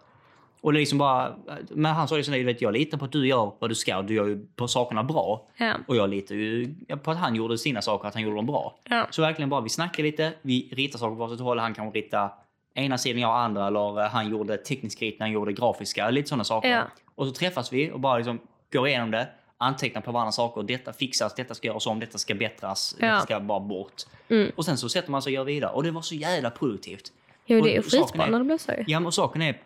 Och 0.62 0.74
det 0.74 0.80
liksom 0.80 0.98
bara, 0.98 1.36
men 1.70 1.92
han 1.96 2.08
sa 2.08 2.16
liksom, 2.16 2.34
du 2.34 2.44
vet, 2.44 2.62
jag 2.62 2.74
litar 2.74 2.98
på 2.98 3.06
att 3.06 3.12
du 3.12 3.28
gör 3.28 3.52
vad 3.60 3.70
du 3.72 3.76
ska. 3.76 4.02
Du 4.02 4.14
gör 4.14 4.28
ju 4.28 4.46
på 4.56 4.68
sakerna 4.68 5.04
bra. 5.04 5.48
Ja. 5.58 5.74
Och 5.88 5.96
jag 5.96 6.10
litar 6.10 6.36
ju 6.36 6.76
på 7.04 7.12
att 7.12 7.18
han 7.18 7.36
gjorde 7.36 7.58
sina 7.58 7.82
saker, 7.82 8.08
att 8.08 8.14
han 8.14 8.24
gjorde 8.24 8.36
dem 8.36 8.46
bra. 8.46 8.76
Ja. 8.90 9.08
Så 9.10 9.22
verkligen 9.22 9.50
bara, 9.50 9.62
vi 9.62 9.70
snackar 9.70 10.04
lite, 10.04 10.34
vi 10.42 10.70
ritar 10.72 11.00
saker 11.00 11.16
på 11.16 11.20
varsitt 11.26 11.40
håll. 11.40 11.60
Han 11.60 11.74
kan 11.74 11.92
rita 11.92 12.32
ena 12.76 12.98
sidan, 12.98 13.22
jag 13.22 13.36
andra. 13.40 13.68
Eller 13.68 14.02
eh, 14.04 14.10
han 14.10 14.30
gjorde 14.30 14.58
teknisk 14.58 15.02
ritning, 15.02 15.22
han 15.22 15.32
gjorde 15.32 15.54
grafiska. 15.54 16.10
Lite 16.10 16.30
sådana 16.30 16.44
saker. 16.44 16.70
Ja. 16.70 16.84
Och 17.16 17.28
så 17.28 17.34
träffas 17.34 17.74
vi 17.74 17.92
och 17.92 18.00
bara 18.00 18.18
liksom 18.18 18.40
går 18.72 18.88
igenom 18.88 19.12
det. 19.12 19.28
Antecknar 19.58 20.02
på 20.02 20.12
varandra 20.12 20.32
saker. 20.32 20.64
Detta 20.64 20.94
fixas, 20.94 21.36
detta 21.36 21.54
ska 21.54 21.68
göras 21.68 21.88
om, 21.88 22.00
detta 22.00 22.18
ska 22.18 22.36
bättras, 22.36 22.96
Ja. 23.00 23.06
detta 23.08 23.20
ska 23.22 23.40
bara 23.40 23.60
bort. 23.60 24.04
Mm. 24.30 24.52
Och 24.56 24.66
sen 24.66 24.78
så 24.78 24.90
sätter 24.90 25.12
man 25.12 25.22
sig 25.22 25.30
och 25.32 25.34
gör 25.34 25.44
vidare. 25.44 25.72
Och 25.72 25.84
det 25.84 25.92
var 25.92 26.02
så 26.02 26.16
jävla 26.16 26.50
produktivt. 26.50 27.12
Jo, 27.46 27.62
det 27.62 27.76
är 27.76 27.80
Och 27.80 27.86
skitbra 27.86 28.26
är- 28.26 28.32
när 28.32 28.40
det 28.40 28.46
blir 28.46 28.58
så. 28.58 28.72
Ja, 28.88 29.00
men 29.00 29.12
saken 29.12 29.42
är 29.42 29.62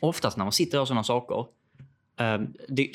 oftast 0.00 0.36
när 0.36 0.44
man 0.44 0.52
sitter 0.52 0.78
och 0.78 0.80
gör 0.80 0.86
sådana 0.86 1.04
saker. 1.04 1.46
Um, 2.20 2.54
det, 2.68 2.88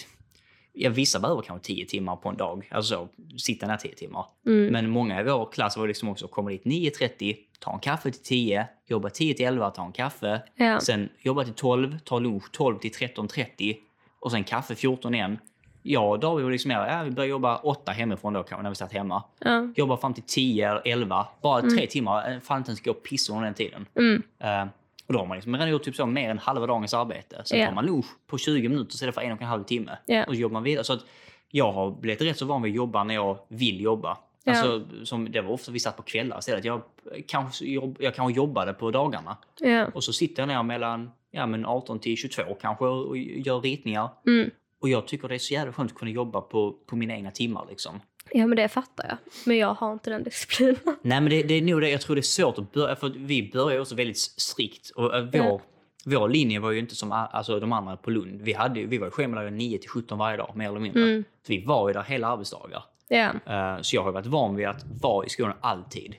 ja, 0.77 0.89
vissa 0.89 1.19
behöver 1.19 1.41
kanske 1.41 1.65
10 1.67 1.85
timmar 1.85 2.15
på 2.15 2.29
en 2.29 2.37
dag. 2.37 2.69
Alltså 2.71 2.95
så, 2.95 3.37
sitta 3.37 3.67
ner 3.67 3.77
10 3.77 3.95
timmar. 3.95 4.25
Mm. 4.45 4.65
Men 4.73 4.89
många 4.89 5.21
i 5.21 5.23
vår 5.23 5.51
klass 5.51 5.77
var 5.77 5.87
liksom 5.87 6.09
också 6.09 6.27
komma 6.27 6.49
dit 6.49 6.63
9.30, 6.63 7.35
ta 7.59 7.73
en 7.73 7.79
kaffe 7.79 8.11
till 8.11 8.23
10, 8.23 8.67
jobba 8.87 9.09
10 9.09 9.33
till 9.33 9.45
11, 9.45 9.69
ta 9.69 9.85
en 9.85 9.91
kaffe. 9.91 10.41
Ja. 10.55 10.79
Sen 10.79 11.09
jobba 11.19 11.43
till 11.43 11.53
12, 11.53 11.99
ta 11.99 12.19
lunch 12.19 12.51
12 12.51 12.79
till 12.79 12.91
13.30 12.91 13.75
och 14.19 14.31
sen 14.31 14.43
kaffe 14.43 14.75
14 14.75 15.13
igen. 15.15 15.39
Jag 15.83 16.09
och 16.11 16.19
David 16.19 16.43
var 16.43 16.51
liksom 16.51 16.69
mer, 16.69 16.75
ja, 16.87 17.03
vi 17.03 17.11
började 17.11 17.29
jobba 17.29 17.57
8 17.57 17.91
hemifrån 17.91 18.33
då 18.33 18.43
kanske 18.43 18.63
när 18.63 18.69
vi 18.69 18.75
satt 18.75 18.93
hemma. 18.93 19.23
Ja. 19.39 19.73
Jobba 19.75 19.97
fram 19.97 20.13
till 20.13 20.23
10 20.23 20.69
eller 20.69 20.81
11, 20.85 21.27
bara 21.41 21.61
tre 21.61 21.87
timmar. 21.87 22.31
eh, 22.31 22.39
Fan 22.39 22.57
inte 22.57 22.69
ens 22.71 22.81
gå 22.81 22.91
och 22.91 23.03
pissa 23.03 23.33
under 23.33 23.45
den 23.45 23.53
tiden. 23.53 23.85
Mm. 23.95 24.23
Eh, 24.39 24.67
och 25.07 25.13
då 25.13 25.19
har 25.19 25.25
man 25.25 25.37
liksom 25.37 25.53
redan 25.55 25.69
gjort 25.69 25.83
typ 25.83 25.95
så 25.95 26.05
mer 26.05 26.29
än 26.29 26.37
halva 26.37 26.65
dagens 26.67 26.93
arbete. 26.93 27.41
Sen 27.45 27.59
Ja. 27.59 27.65
tar 27.67 27.73
man 27.75 27.85
lunch 27.85 28.05
på 28.27 28.37
20 28.37 28.69
minuter 28.69 28.93
istället 28.93 29.15
för 29.15 29.21
en 29.21 29.31
och 29.31 29.41
en 29.41 29.47
halv 29.47 29.63
timme. 29.63 29.97
Ja. 30.05 30.23
Och 30.25 30.35
så 30.35 30.39
jobbar 30.41 30.53
man 30.53 30.63
vidare. 30.63 30.83
Så 30.83 30.93
att 30.93 31.05
jag 31.51 31.71
har 31.71 31.91
blivit 31.91 32.21
rätt 32.21 32.37
så 32.37 32.45
van 32.45 32.61
vid 32.61 32.71
att 32.71 32.75
jobba 32.75 33.03
när 33.03 33.13
jag 33.15 33.37
vill 33.47 33.81
jobba. 33.81 34.17
Ja. 34.43 34.51
Alltså, 34.51 34.87
som, 35.05 35.31
det 35.31 35.41
var 35.41 35.51
ofta 35.51 35.71
vi 35.71 35.79
satt 35.79 35.97
på 35.97 36.03
kvällar 36.03 36.39
istället. 36.39 36.65
Jag 36.65 36.81
kanske, 37.27 37.65
jobb, 37.65 37.97
jag 37.99 38.15
kanske 38.15 38.37
jobbade 38.37 38.73
på 38.73 38.91
dagarna. 38.91 39.37
Ja. 39.59 39.87
Och 39.93 40.03
så 40.03 40.13
sitter 40.13 40.41
jag 40.41 40.47
ner 40.47 40.63
mellan 40.63 41.11
ja, 41.31 41.45
men 41.45 41.65
18 41.65 41.99
till 41.99 42.17
22 42.17 42.43
kanske 42.61 42.85
och 42.85 43.17
gör 43.17 43.59
ritningar. 43.61 44.09
Mm. 44.27 44.49
Och 44.81 44.89
jag 44.89 45.07
tycker 45.07 45.27
det 45.27 45.35
är 45.35 45.39
så 45.39 45.53
jävla 45.53 45.73
skönt 45.73 45.91
att 45.91 45.97
kunna 45.97 46.11
jobba 46.11 46.41
på, 46.41 46.71
på 46.71 46.95
mina 46.95 47.13
egna 47.13 47.31
timmar. 47.31 47.65
Liksom. 47.69 48.01
Ja, 48.31 48.47
men 48.47 48.55
det 48.57 48.67
fattar 48.67 49.05
jag. 49.09 49.17
Men 49.45 49.57
jag 49.57 49.73
har 49.73 49.93
inte 49.93 50.09
den 50.09 50.23
disciplinen. 50.23 50.75
Nej 51.01 51.21
men 51.21 51.29
det, 51.29 51.43
det 51.43 51.53
är 51.53 51.61
nog 51.61 51.81
det, 51.81 51.89
jag 51.89 52.01
tror 52.01 52.15
det 52.15 52.19
är 52.19 52.23
svårt 52.23 52.57
att 52.57 52.71
börja, 52.71 52.95
för 52.95 53.09
vi 53.09 53.51
börjar 53.53 53.79
också 53.79 53.95
väldigt 53.95 54.17
strikt. 54.17 54.89
Och 54.89 55.15
äh, 55.15 55.23
vår, 55.23 55.35
Ja. 55.41 55.61
vår 56.05 56.29
linje 56.29 56.59
var 56.59 56.71
ju 56.71 56.79
inte 56.79 56.95
som 56.95 57.11
alltså, 57.11 57.59
de 57.59 57.73
andra 57.73 57.97
på 57.97 58.09
Lund. 58.09 58.41
Vi, 58.41 58.53
hade, 58.53 58.83
vi 58.85 58.97
var 58.97 59.07
ju 59.07 59.11
schemalagda 59.11 59.49
9 59.51 59.77
till 59.77 59.89
17 59.89 60.17
varje 60.17 60.37
dag, 60.37 60.51
mer 60.55 60.69
eller 60.69 60.79
mindre. 60.79 61.01
Mm. 61.03 61.23
Så 61.47 61.53
vi 61.53 61.65
var 61.65 61.89
ju 61.89 61.93
där 61.93 62.03
hela 62.03 62.27
arbetsdagar. 62.27 62.83
Ja. 63.07 63.29
Eh, 63.45 63.81
så 63.81 63.95
jag 63.95 64.03
har 64.03 64.11
varit 64.11 64.25
van 64.25 64.55
vid 64.55 64.67
att 64.67 64.85
vara 65.01 65.25
i 65.25 65.29
skolan 65.29 65.53
alltid. 65.61 66.15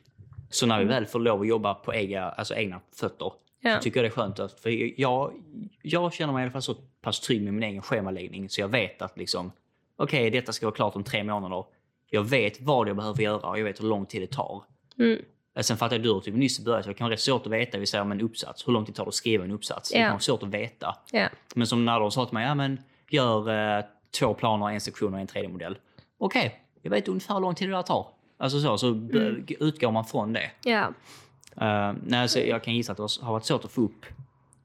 Så 0.50 0.66
när 0.66 0.78
vi 0.78 0.84
väl 0.84 1.06
får 1.06 1.20
lov 1.20 1.40
att 1.40 1.46
jobba 1.48 1.74
på 1.74 1.94
egna, 1.94 2.30
alltså 2.30 2.54
egna 2.54 2.80
fötter 2.96 3.32
Ja. 3.60 3.76
så 3.76 3.82
tycker 3.82 4.00
jag 4.00 4.04
det 4.04 4.08
är 4.08 4.22
skönt. 4.22 4.38
Att, 4.38 4.60
för 4.60 5.00
jag, 5.00 5.32
jag 5.82 6.12
känner 6.12 6.32
mig 6.32 6.40
i 6.40 6.44
alla 6.44 6.52
fall 6.52 6.62
så 6.62 6.74
pass 7.02 7.20
trygg 7.20 7.42
med 7.42 7.54
min 7.54 7.62
egen 7.62 7.82
schemaläggning 7.82 8.48
så 8.48 8.60
jag 8.60 8.68
vet 8.68 9.02
att 9.02 9.18
liksom, 9.18 9.52
okej, 9.96 10.30
detta 10.30 10.52
ska 10.52 10.66
vara 10.66 10.74
klart 10.74 10.96
om 10.96 11.04
tre 11.04 11.24
månader. 11.24 11.64
Jag 12.10 12.22
vet 12.22 12.60
vad 12.60 12.88
jag 12.88 12.96
behöver 12.96 13.22
göra 13.22 13.48
och 13.50 13.58
jag 13.58 13.64
vet 13.64 13.80
hur 13.82 13.86
lång 13.88 14.06
tid 14.06 14.22
det 14.22 14.26
tar. 14.26 14.62
Mm. 14.98 15.18
Eh, 15.56 15.62
Sen 15.62 15.76
fattar 15.76 15.96
jag 15.96 16.02
du 16.02 16.10
har 16.12 16.20
typ 16.20 16.34
nyss 16.34 16.60
börjat 16.64 16.84
så 16.84 16.88
det 16.90 16.94
kan 16.94 17.04
vara 17.04 17.12
rätt 17.12 17.20
svårt 17.20 17.46
att 17.46 17.52
veta, 17.52 17.78
vi 17.78 17.86
säger 17.86 18.02
om 18.02 18.12
en 18.12 18.20
uppsats, 18.20 18.68
hur 18.68 18.72
lång 18.72 18.84
tid 18.84 18.94
tar 18.94 19.04
det 19.04 19.08
att 19.08 19.14
skriva 19.14 19.44
en 19.44 19.50
uppsats? 19.50 19.90
Det 19.90 19.98
Ja. 19.98 20.02
kan 20.04 20.10
vara 20.10 20.20
svårt 20.20 20.42
att 20.42 20.48
veta. 20.48 20.96
Ja. 21.12 21.28
Men 21.54 21.66
som 21.66 21.84
när 21.84 22.00
de 22.00 22.10
sa 22.10 22.24
till 22.26 22.34
mig, 22.34 22.46
ja 22.46 22.54
men 22.54 22.80
gör 23.10 23.76
eh, 23.78 23.84
två 24.18 24.34
planer, 24.34 24.68
en 24.70 24.80
sektion 24.80 25.14
och 25.14 25.20
en 25.20 25.26
3D-modell. 25.26 25.78
Okej, 26.18 26.60
jag 26.82 26.90
vet 26.90 27.08
ungefär 27.08 27.34
hur 27.34 27.40
lång 27.40 27.54
tid 27.54 27.68
det 27.68 27.74
där 27.74 27.82
tar. 27.82 28.06
Alltså 28.38 28.60
så, 28.60 28.78
så 28.78 28.88
Mm. 28.88 29.46
utgår 29.60 29.90
man 29.90 30.04
från 30.04 30.32
det. 30.32 30.50
Ja. 30.64 30.92
Uh, 31.62 31.96
nej, 32.06 32.28
så 32.28 32.38
jag 32.38 32.64
kan 32.64 32.74
gissa 32.74 32.92
att 32.92 32.98
det 32.98 33.02
har 33.22 33.32
varit 33.32 33.44
svårt 33.44 33.64
att 33.64 33.70
få 33.72 33.80
upp 33.80 34.06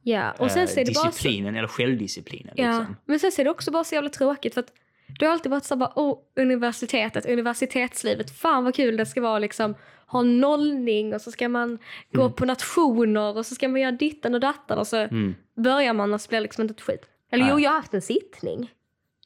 ja. 0.04 0.32
Och 0.32 0.52
sen 0.52 0.62
eh, 0.62 0.68
så 0.68 0.80
är 0.80 0.86
det 0.86 0.94
bara 0.96 1.02
så, 1.04 1.08
disciplinen 1.10 1.56
eller 1.56 1.68
självdisciplinen. 1.68 2.54
ja. 2.58 2.66
Liksom. 2.78 2.96
Men 3.06 3.20
sen 3.20 3.32
så 3.32 3.41
är 3.41 3.46
det 3.46 3.52
också 3.52 3.72
bara 3.72 3.84
så 3.84 3.96
jävla 3.96 4.10
tråkigt 4.10 4.54
för 4.54 4.60
att 4.62 4.72
det 5.20 5.26
har 5.26 5.34
alltid 5.34 5.51
varit 5.51 5.64
så 5.64 5.76
bara, 5.76 5.93
oh, 5.95 6.20
universitetet, 6.36 7.26
universitetslivet, 7.26 8.32
fan 8.32 8.64
vad 8.64 8.76
kul 8.76 8.97
det 8.97 9.05
ska 9.05 9.22
vara 9.22 9.39
liksom 9.39 9.76
ha 10.07 10.22
nollning 10.22 11.14
och 11.14 11.22
så 11.22 11.32
ska 11.32 11.49
man 11.49 11.80
gå 12.11 12.22
Mm. 12.22 12.34
på 12.34 12.45
nationer 12.45 13.38
och 13.38 13.45
så 13.45 13.55
ska 13.55 13.68
man 13.68 13.82
göra 13.82 13.91
ditten 13.91 14.34
och 14.34 14.39
datten 14.39 14.78
och 14.78 14.88
så 14.88 14.97
Mm. 14.97 15.36
börjar 15.55 15.93
man 15.93 16.14
och 16.14 16.22
så 16.22 16.30
blir 16.30 16.39
det 16.39 16.43
liksom 16.43 16.61
inte 16.61 16.72
ett 16.72 16.82
skit. 16.82 17.05
Eller 17.32 17.49
jo, 17.49 17.55
Nej. 17.55 17.64
jag 17.64 17.72
har 17.72 17.78
haft 17.78 17.93
en 17.93 18.01
sittning. 18.01 18.72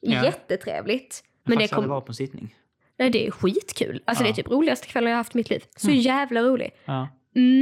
Ja. 0.00 0.24
Jättetrevligt. 0.24 1.24
Men 1.44 1.50
Men 1.54 1.58
det, 1.58 1.68
kom, 1.74 1.88
varit 1.88 2.04
på 2.06 2.10
en 2.10 2.14
sittning. 2.14 2.54
nej, 2.98 3.10
det 3.10 3.26
är 3.26 3.30
skitkul. 3.30 4.02
Alltså 4.04 4.24
Ja. 4.24 4.26
det 4.28 4.32
är 4.32 4.34
typ 4.34 4.50
roligaste 4.50 4.86
kvällen 4.86 5.10
jag 5.10 5.16
har 5.16 5.20
haft 5.20 5.34
i 5.34 5.38
mitt 5.38 5.50
liv. 5.50 5.64
Så 5.76 5.86
Mm. 5.88 6.00
jävla 6.00 6.42
rolig. 6.42 6.70
Ja. 6.84 7.08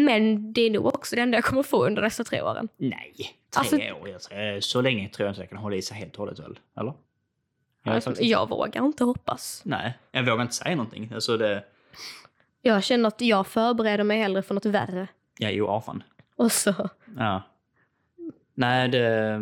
Men 0.06 0.52
det 0.52 0.60
är 0.60 0.70
nog 0.70 0.86
också 0.86 1.16
det 1.16 1.22
enda 1.22 1.36
jag 1.36 1.44
kommer 1.44 1.62
få 1.62 1.86
under 1.86 2.02
nästa 2.02 2.24
tre 2.24 2.42
åren. 2.42 2.68
Nej, 2.76 3.12
tre 3.16 3.28
Alltså- 3.60 3.76
år. 3.76 4.08
Jag 4.32 4.62
så 4.64 4.80
länge 4.80 5.08
tror 5.08 5.26
jag 5.26 5.32
inte 5.32 5.42
jag 5.42 5.48
kan 5.48 5.58
hålla 5.58 5.76
i 5.76 5.82
sig 5.82 5.96
helt 5.96 6.12
och 6.12 6.18
hållet 6.18 6.38
väl? 6.38 6.58
Eller? 6.80 6.92
Jag, 7.86 8.02
jag 8.20 8.48
vågar 8.48 8.84
inte 8.86 9.04
hoppas. 9.04 9.62
Nej, 9.64 9.98
jag 10.10 10.22
vågar 10.26 10.42
inte 10.42 10.54
säga 10.54 10.76
någonting. 10.76 11.10
Alltså 11.14 11.36
det... 11.36 11.64
Jag 12.62 12.84
känner 12.84 13.08
att 13.08 13.20
jag 13.20 13.46
förbereder 13.46 14.04
mig 14.04 14.18
hellre 14.18 14.42
för 14.42 14.54
något 14.54 14.66
värre. 14.66 15.08
Ja, 15.38 15.50
jo, 15.50 15.68
afan. 15.68 16.02
Och 16.36 16.52
så, 16.52 16.88
Ja. 17.16 17.42
Nej, 18.54 18.88
det, 18.88 19.40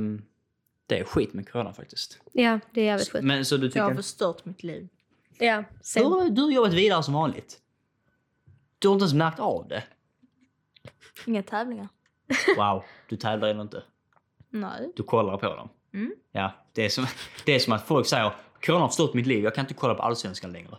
det 0.87 0.99
är 0.99 1.05
skit 1.05 1.33
med 1.33 1.49
corona 1.53 1.73
faktiskt. 1.73 2.21
ja, 2.33 2.61
det 2.73 2.81
är 2.81 2.85
jävligt 2.85 3.11
skit. 3.13 3.25
Men 3.25 3.45
så 3.45 3.57
du 3.57 3.67
Jag 3.67 3.73
tycker... 3.73 3.83
har 3.85 3.95
förstört 3.95 4.45
mitt 4.45 4.63
liv. 4.63 4.89
Ja, 5.39 5.57
Du 5.57 5.65
sen, 5.83 6.05
har, 6.05 6.31
du 6.31 6.43
har 6.43 6.51
jobbat 6.51 6.73
vidare 6.73 7.03
som 7.03 7.15
vanligt. 7.15 7.59
Du 8.79 8.89
har 8.89 8.93
inte 8.95 9.03
ens 9.03 9.15
märkt 9.15 9.41
av 9.41 9.69
det. 9.69 9.85
Inga 11.27 11.43
tävlingar. 11.43 11.89
Wow, 12.57 12.83
du 13.09 13.17
tävlar 13.17 13.49
ändå 13.49 13.63
inte. 13.63 13.83
Nej. 14.51 14.93
Du 14.97 15.03
kollar 15.03 15.37
på 15.37 15.57
dem. 15.57 15.69
Mm. 15.93 16.15
Ja, 16.33 16.53
det 16.75 16.85
är, 16.85 16.89
som, 16.89 17.07
det 17.45 17.55
är 17.55 17.59
som 17.59 17.73
att 17.73 17.87
folk 17.89 18.07
säger 18.07 18.33
corona 18.67 18.81
har 18.81 18.89
förstört 18.89 19.15
mitt 19.15 19.27
liv, 19.27 19.45
jag 19.45 19.55
kan 19.55 19.65
inte 19.65 19.75
kolla 19.75 19.95
på 19.95 20.03
allsvenskan 20.03 20.53
längre. 20.53 20.77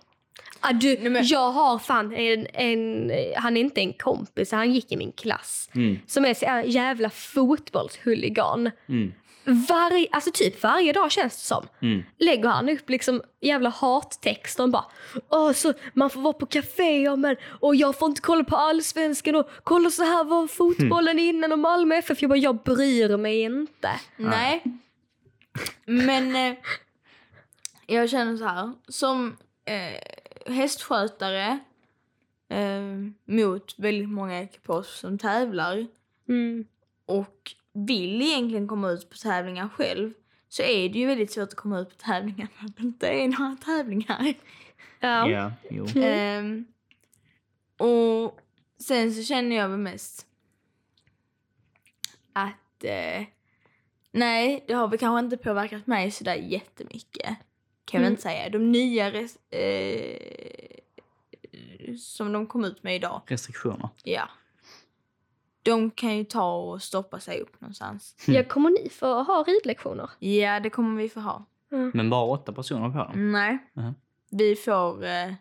ah, 0.59 0.71
du, 0.73 0.97
Nej, 1.01 1.09
men- 1.09 1.25
jag 1.27 1.51
har 1.51 1.79
fan 1.79 2.13
en, 2.13 2.47
en, 2.53 3.11
han 3.37 3.57
är 3.57 3.61
inte 3.61 3.81
en 3.81 3.93
kompis, 3.93 4.51
han 4.51 4.73
gick 4.73 4.91
i 4.91 4.97
min 4.97 5.11
klass. 5.11 5.69
Mm, 5.75 5.99
Som 6.07 6.25
är 6.25 6.33
så 6.33 6.61
jävla 6.69 7.09
fotbollshuligan. 7.09 8.71
mm, 8.89 9.11
Varje, 9.69 10.07
alltså 10.11 10.31
typ 10.33 10.63
varje 10.63 10.93
dag 10.93 11.11
känns 11.11 11.33
det 11.37 11.45
som. 11.47 11.65
mm. 11.81 12.03
Lägger 12.19 12.49
han 12.49 12.69
upp 12.69 12.89
liksom 12.89 13.21
jävla 13.41 13.69
hattexter 13.69 14.63
och 14.63 14.69
bara 14.69 14.85
Åh, 15.29 15.51
så 15.51 15.73
man 15.93 16.09
får 16.09 16.21
vara 16.21 16.33
på 16.33 16.45
kaféer 16.45 17.15
men 17.15 17.35
och 17.59 17.75
jag 17.75 17.99
får 17.99 18.09
inte 18.09 18.21
kolla 18.21 18.43
på 18.43 18.55
allsvenskan 18.55 19.35
och 19.35 19.49
kolla 19.63 19.89
så 19.91 20.03
här 20.03 20.23
var 20.23 20.47
fotbollen 20.47 21.19
innan 21.19 21.51
och 21.51 21.59
Malmö 21.59 21.95
FF. 21.95 22.21
Jag 22.21 22.29
bara, 22.29 22.39
jag 22.39 22.63
bryr 22.63 23.17
mig 23.17 23.41
inte. 23.41 23.89
Nej. 24.17 24.63
Men 25.85 26.35
eh, 26.35 26.57
jag 27.87 28.09
känner 28.09 28.37
så 28.37 28.45
här. 28.45 28.73
Som 28.87 29.37
eh, 29.65 30.53
hästskötare 30.53 31.59
eh, 32.49 32.81
mot 33.25 33.79
väldigt 33.79 34.09
många 34.09 34.41
ekipage 34.41 34.85
som 34.87 35.17
tävlar 35.17 35.87
Mm. 36.27 36.65
och 37.05 37.51
vill 37.73 38.21
egentligen 38.21 38.67
komma 38.67 38.89
ut 38.89 39.09
på 39.09 39.17
tävlingar 39.17 39.69
själv 39.69 40.13
så 40.49 40.63
är 40.63 40.89
det 40.89 40.99
ju 40.99 41.05
väldigt 41.05 41.31
svårt 41.31 41.49
att 41.49 41.55
komma 41.55 41.79
ut 41.79 41.89
på 41.89 41.95
tävlingar 41.95 42.47
när 42.59 42.69
det 42.77 42.83
inte 42.83 43.07
är 43.07 43.27
några 43.27 43.55
tävlingar. 43.65 44.33
Ja. 44.99 45.29
Ja, 45.29 45.51
jo. 45.69 45.85
Mm. 45.95 46.03
Ehm, 46.03 46.65
och 47.89 48.39
sen 48.79 49.13
så 49.13 49.23
känner 49.23 49.55
jag 49.55 49.69
väl 49.69 49.79
mest 49.79 50.27
att 52.33 52.83
eh, 52.83 53.25
nej, 54.15 54.63
det 54.67 54.73
har 54.73 54.87
väl 54.87 54.99
kanske 54.99 55.25
inte 55.25 55.37
påverkat 55.37 55.87
mig 55.87 56.11
sådär 56.11 56.35
jättemycket. 56.35 57.35
Kan 57.85 58.01
jag 58.01 58.07
Mm. 58.07 58.11
inte 58.11 58.21
säga. 58.21 58.49
De 58.49 58.71
nya 58.71 59.07
eh, 59.49 60.17
som 61.99 62.33
de 62.33 62.47
kom 62.47 62.63
ut 62.65 62.83
med 62.83 62.95
idag, 62.95 63.21
Restriktioner. 63.27 63.89
ja. 64.03 64.29
De 65.63 65.91
kan 65.91 66.17
ju 66.17 66.23
ta 66.23 66.55
och 66.55 66.81
stoppa 66.83 67.19
sig 67.19 67.41
upp 67.41 67.61
någonstans. 67.61 68.15
Mm. 68.27 68.37
Ja, 68.37 68.43
kommer 68.49 68.69
ni 68.69 68.89
få 68.89 69.23
ha 69.23 69.43
ridlektioner? 69.47 70.09
Ja, 70.19 70.59
det 70.59 70.69
kommer 70.69 71.01
vi 71.01 71.09
få 71.09 71.19
ha. 71.19 71.45
Men 71.93 72.09
bara 72.09 72.25
åtta 72.25 72.53
personer 72.53 72.89
på 72.89 72.97
dem? 72.97 73.31
Nej. 73.31 73.57
Mhm. 73.73 73.95
Vi 74.31 74.55
får 74.55 75.05
eh, 75.05 75.33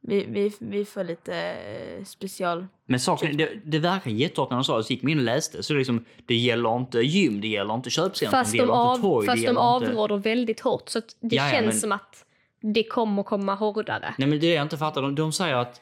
vi, 0.00 0.24
vi, 0.28 0.52
vi 0.58 0.84
får 0.84 1.04
lite 1.04 1.36
eh, 1.36 2.04
special... 2.04 2.66
Men 2.86 3.00
saken, 3.00 3.36
det, 3.36 3.50
det 3.64 3.78
verkar 3.78 4.10
jättehårt 4.10 4.50
när 4.50 4.56
de 4.56 4.64
sa 4.64 4.76
det, 4.76 4.84
så 4.84 4.92
gick 4.92 5.02
man 5.02 5.12
in 5.12 5.18
och 5.18 5.24
läste. 5.24 5.62
Så 5.62 5.72
det, 5.72 5.76
är 5.76 5.78
liksom, 5.78 6.04
det 6.26 6.34
gäller 6.34 6.76
inte 6.76 6.98
gym, 6.98 7.40
det 7.40 7.48
gäller 7.48 7.74
inte 7.74 7.90
köpcentrum, 7.90 8.30
Fast 8.40 8.52
det 8.52 8.58
de, 8.58 8.62
gäller 8.62 8.72
av, 8.72 8.94
inte 8.94 9.02
torg, 9.02 9.26
fast 9.26 9.36
de 9.36 9.42
gäller 9.42 9.76
inte... 9.76 9.90
avråder 9.90 10.16
väldigt 10.16 10.60
hårt 10.60 10.88
så 10.88 10.98
att 10.98 11.16
det 11.20 11.36
Ja, 11.36 11.44
ja, 11.46 11.52
känns 11.52 11.66
men- 11.66 11.80
som 11.80 11.92
att 11.92 12.24
det 12.60 12.84
kommer 12.84 13.22
komma 13.22 13.54
hårdare. 13.54 14.14
Nej 14.18 14.28
men 14.28 14.40
det 14.40 14.46
är 14.46 14.54
jag 14.54 14.62
inte 14.62 14.76
fattar. 14.78 15.02
De, 15.02 15.14
de 15.14 15.32
säger 15.32 15.54
att... 15.56 15.80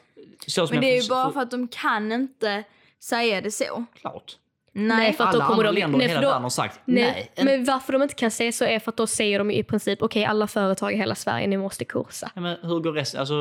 Men 0.71 0.81
det 0.81 0.97
är 0.97 1.01
ju 1.01 1.09
bara 1.09 1.31
för 1.31 1.39
att 1.39 1.51
de 1.51 1.67
kan 1.67 2.11
inte 2.11 2.63
säga 2.99 3.41
det 3.41 3.51
så. 3.51 3.85
Klart. 3.95 4.37
Nej, 4.79 5.13
för 5.13 5.23
att 5.23 5.31
då 5.31 5.37
Alla 5.37 5.45
kommer 5.47 5.63
andra 5.63 5.71
de- 5.71 5.79
länder 5.79 5.97
i 5.97 5.99
nej, 5.99 6.07
hela 6.07 6.19
för 6.19 6.23
då- 6.25 6.29
världen 6.29 6.43
har 6.43 6.49
sagt 6.49 6.79
Nej, 6.85 7.03
nej. 7.03 7.31
en- 7.35 7.45
men 7.45 7.65
varför 7.65 7.93
de 7.93 8.01
inte 8.01 8.15
kan 8.15 8.31
säga 8.31 8.51
så 8.51 8.65
är 8.65 8.79
för 8.79 8.91
att 8.91 8.97
då 8.97 9.07
säger 9.07 9.39
de 9.39 9.51
i 9.51 9.63
princip 9.63 10.01
okej 10.01 10.25
alla 10.25 10.47
företag 10.47 10.93
i 10.93 10.95
hela 10.95 11.15
Sverige 11.15 11.47
ni 11.47 11.57
måste 11.57 11.85
kursa. 11.85 12.31
Ja, 12.35 12.41
men 12.41 12.57
hur 12.61 12.79
går 12.79 12.91
resten? 12.93 13.19
Alltså 13.19 13.35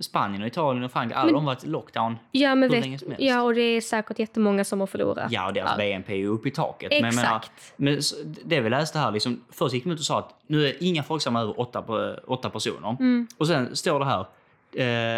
Spanien 0.00 0.42
och 0.42 0.48
Italien 0.48 0.84
och 0.84 0.92
Frankrike, 0.92 1.16
alla 1.18 1.24
Men- 1.26 1.34
de 1.34 1.46
har 1.46 1.54
varit 1.54 1.66
lockdown. 1.66 2.16
Ja, 2.32 2.54
men 2.54 2.70
Hur 2.70 2.80
länge 2.80 2.90
vet, 2.92 3.00
som 3.00 3.10
helst. 3.10 3.22
ja 3.24 3.42
och 3.42 3.54
det 3.54 3.60
är 3.60 3.80
säkert 3.80 4.18
jättemånga 4.18 4.64
som 4.64 4.80
har 4.80 4.86
förlorat. 4.86 5.32
Ja, 5.32 5.46
och 5.46 5.52
deras 5.52 5.76
BNP 5.76 6.12
är 6.12 6.16
ju 6.16 6.26
uppe 6.28 6.48
i 6.48 6.50
taket. 6.50 6.90
Men, 6.90 7.04
jag 7.04 7.14
menar, 7.14 7.36
Exakt. 7.36 7.52
men 7.76 8.00
det 8.44 8.60
vi 8.60 8.70
läste 8.70 8.98
här, 8.98 9.12
liksom, 9.12 9.44
först 9.52 9.74
gick 9.74 9.84
de 9.84 9.90
ut 9.90 9.98
och 9.98 10.04
sa 10.04 10.18
att 10.18 10.34
nu 10.46 10.66
är 10.68 10.74
inga 10.80 11.02
folksamma 11.02 11.40
över 11.40 11.60
åtta, 11.60 11.84
åtta 12.26 12.50
personer. 12.50 12.88
Mm. 13.00 13.26
Och 13.38 13.46
sen 13.46 13.76
står 13.76 13.98
det 14.00 14.04
här. 14.04 14.26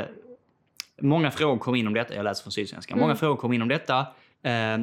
Eh, 0.01 0.05
många 1.01 1.31
frågor 1.31 1.59
kom 1.59 1.75
in 1.75 1.87
om 1.87 1.95
detta. 1.95 2.15
Jag 2.15 2.25
läser 2.25 2.43
från 2.43 2.53
Sydsvenskan. 2.53 2.99
Mm. 2.99 3.03
Många 3.09 3.17
frågor 3.17 3.37
kom 3.37 3.53
in 3.53 3.63
om 3.63 3.69
detta. 3.69 3.99
Eh, 4.43 4.79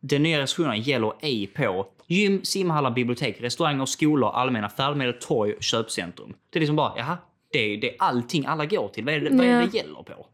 den 0.00 0.22
nya 0.22 0.38
restriktionerna 0.42 0.76
gäller 0.76 1.12
ej 1.20 1.46
på 1.46 1.86
gym, 2.06 2.44
simhallar, 2.44 2.90
bibliotek, 2.90 3.40
restauranger, 3.40 3.86
skolor, 3.86 4.30
allmänna 4.34 4.68
färdmedel, 4.68 5.14
torg, 5.20 5.54
köpcentrum. 5.60 6.34
Det 6.50 6.58
är 6.58 6.60
liksom 6.60 6.76
bara, 6.76 6.92
jaha, 6.96 7.18
det 7.52 7.58
är, 7.58 7.76
det 7.80 7.90
är 7.90 7.96
allting 7.98 8.46
alla 8.46 8.66
går 8.66 8.88
till. 8.88 9.04
Vad 9.04 9.14
är 9.14 9.20
det, 9.20 9.30
vad 9.30 9.46
är 9.46 9.66
det, 9.66 9.74
gäller 9.78 10.02
på? 10.02 10.26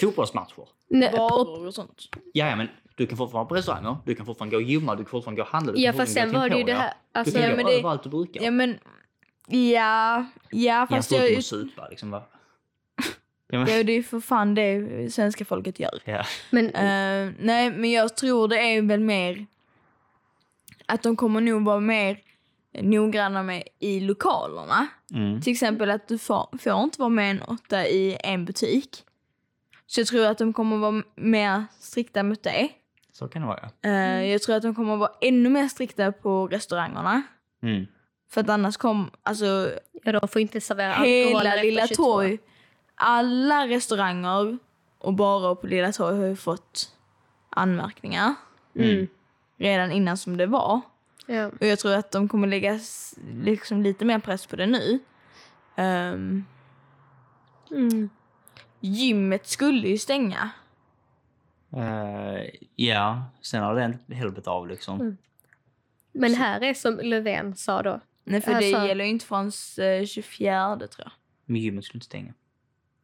Fotbollsmatcher. 0.00 0.64
Nej, 0.88 1.12
varor 1.12 1.66
och 1.66 1.74
sånt. 1.74 2.08
Ja, 2.32 2.56
men 2.56 2.68
du 2.96 3.06
kan 3.06 3.18
fortfarande 3.18 3.34
vara 3.34 3.44
på 3.44 3.54
restauranger, 3.54 3.96
du 4.04 4.14
kan 4.14 4.26
fortfarande 4.26 4.56
gå 4.56 4.62
och 4.62 4.68
gymma, 4.68 4.94
du 4.94 5.04
kan 5.04 5.10
fortfarande 5.10 5.40
gå 5.40 5.46
och 5.46 5.52
handla. 5.52 5.72
Du 5.72 5.80
ja 5.80 5.92
fast 5.92 6.12
sen 6.12 6.32
var 6.32 6.48
det 6.48 6.58
ju 6.58 6.64
det 6.64 6.74
här. 6.74 6.92
Alltså, 7.12 7.34
du 7.34 7.40
kan 7.40 7.50
Ja, 7.50 7.56
gå 7.56 7.62
men 7.62 7.66
det- 7.66 7.78
överallt 7.78 8.02
du 8.02 8.10
brukar. 8.10 8.42
Ja 8.42 8.50
men, 8.50 8.78
ja, 9.48 10.24
ja 10.50 10.86
fast 10.90 11.08
förutom 11.08 11.26
jag, 11.28 11.38
att 11.38 11.44
supa 11.44 11.88
liksom. 11.88 12.10
Va? 12.10 12.22
Ja, 13.52 13.58
men, 13.58 13.68
ja, 13.76 13.82
det 13.82 13.92
är 13.92 13.96
ju 13.96 14.02
för 14.02 14.20
fan 14.20 14.54
det 14.54 15.12
svenska 15.12 15.44
folket 15.44 15.80
gör. 15.80 16.02
ja. 16.04 16.24
men 16.50 16.66
Eh, 16.66 17.32
nej, 17.38 17.70
men 17.70 17.90
jag 17.90 18.16
tror 18.16 18.48
det 18.48 18.58
är 18.58 18.82
väl 18.82 19.00
mer 19.00 19.46
att 20.86 21.02
de 21.02 21.16
kommer 21.16 21.40
nog 21.40 21.64
vara 21.64 21.80
mer 21.80 22.18
noggranna 22.80 23.42
med 23.42 23.62
i 23.78 24.00
lokalerna. 24.00 24.86
Mm. 25.14 25.40
Till 25.40 25.52
exempel 25.52 25.90
att 25.90 26.08
du 26.08 26.18
får, 26.18 26.58
får 26.58 26.82
inte 26.82 27.00
vara 27.00 27.08
mer 27.08 27.30
än 27.30 27.42
åtta 27.42 27.86
i 27.86 28.16
en 28.24 28.44
butik. 28.44 29.04
Så 29.86 30.00
jag 30.00 30.06
tror 30.06 30.26
att 30.26 30.38
de 30.38 30.52
kommer 30.52 30.76
vara 30.76 31.02
mer 31.16 31.64
strikta 31.80 32.22
mot 32.22 32.42
det. 32.42 32.68
Så 33.12 33.28
kan 33.28 33.42
det 33.42 33.48
vara. 33.48 33.70
Eh, 33.84 34.24
Jag 34.30 34.42
tror 34.42 34.56
att 34.56 34.62
de 34.62 34.74
kommer 34.74 34.96
vara 34.96 35.10
ännu 35.20 35.48
mer 35.48 35.68
strikta 35.68 36.12
på 36.12 36.46
restaurangerna. 36.48 37.22
Mm. 37.62 37.86
För 38.30 38.40
att 38.40 38.48
annars 38.50 38.76
kommer, 38.76 39.10
alltså 39.22 39.70
ja, 40.04 40.12
de 40.12 40.28
får 40.28 40.42
inte 40.42 40.60
servera 40.60 40.94
alkohol 40.94 41.42
hela 41.46 41.62
Lilla 41.62 41.86
22. 41.86 42.02
Torg, 42.04 42.38
alla 43.02 43.68
restauranger 43.68 44.58
och 44.98 45.14
barer 45.14 45.54
på 45.54 45.66
Lilla 45.66 45.92
Torg 45.92 46.16
har 46.18 46.26
ju 46.26 46.36
fått 46.36 46.96
anmärkningar 47.50 48.34
Mm. 48.76 49.08
redan 49.58 49.92
innan 49.92 50.16
som 50.16 50.36
det 50.36 50.46
var. 50.46 50.80
Ja. 51.26 51.46
Och 51.60 51.66
jag 51.66 51.78
tror 51.78 51.92
att 51.94 52.10
de 52.10 52.28
kommer 52.28 52.48
lägga 52.48 52.80
liksom 53.34 53.82
lite 53.82 54.04
mer 54.04 54.18
press 54.18 54.46
på 54.46 54.56
det 54.56 54.66
nu. 54.66 54.98
Um, 55.76 56.44
Mm. 57.70 58.10
gymmet 58.80 59.46
skulle 59.46 59.88
ju 59.88 59.98
stänga. 59.98 60.50
Eh, 61.76 62.44
ja, 62.76 63.24
sen 63.40 63.62
har 63.62 63.74
det 63.74 63.84
inte 63.84 64.14
heller 64.14 64.30
blivit 64.30 64.46
av 64.48 64.68
liksom. 64.68 65.00
Mm. 65.00 65.16
Men 66.12 66.34
här 66.34 66.62
är 66.62 66.74
som 66.74 66.94
Löfven 67.02 67.56
sa 67.56 67.82
då. 67.82 68.00
Nej, 68.24 68.40
för 68.40 68.52
Alltså- 68.52 68.78
det 68.80 68.86
gäller 68.86 69.04
ju 69.04 69.10
inte 69.10 69.26
förrän 69.26 69.46
eh, 70.00 70.06
24 70.06 70.76
tror 70.78 70.90
jag. 70.96 71.12
Men 71.44 71.60
gymmet 71.60 71.84
skulle 71.84 71.96
inte 71.96 72.06
stänga. 72.06 72.34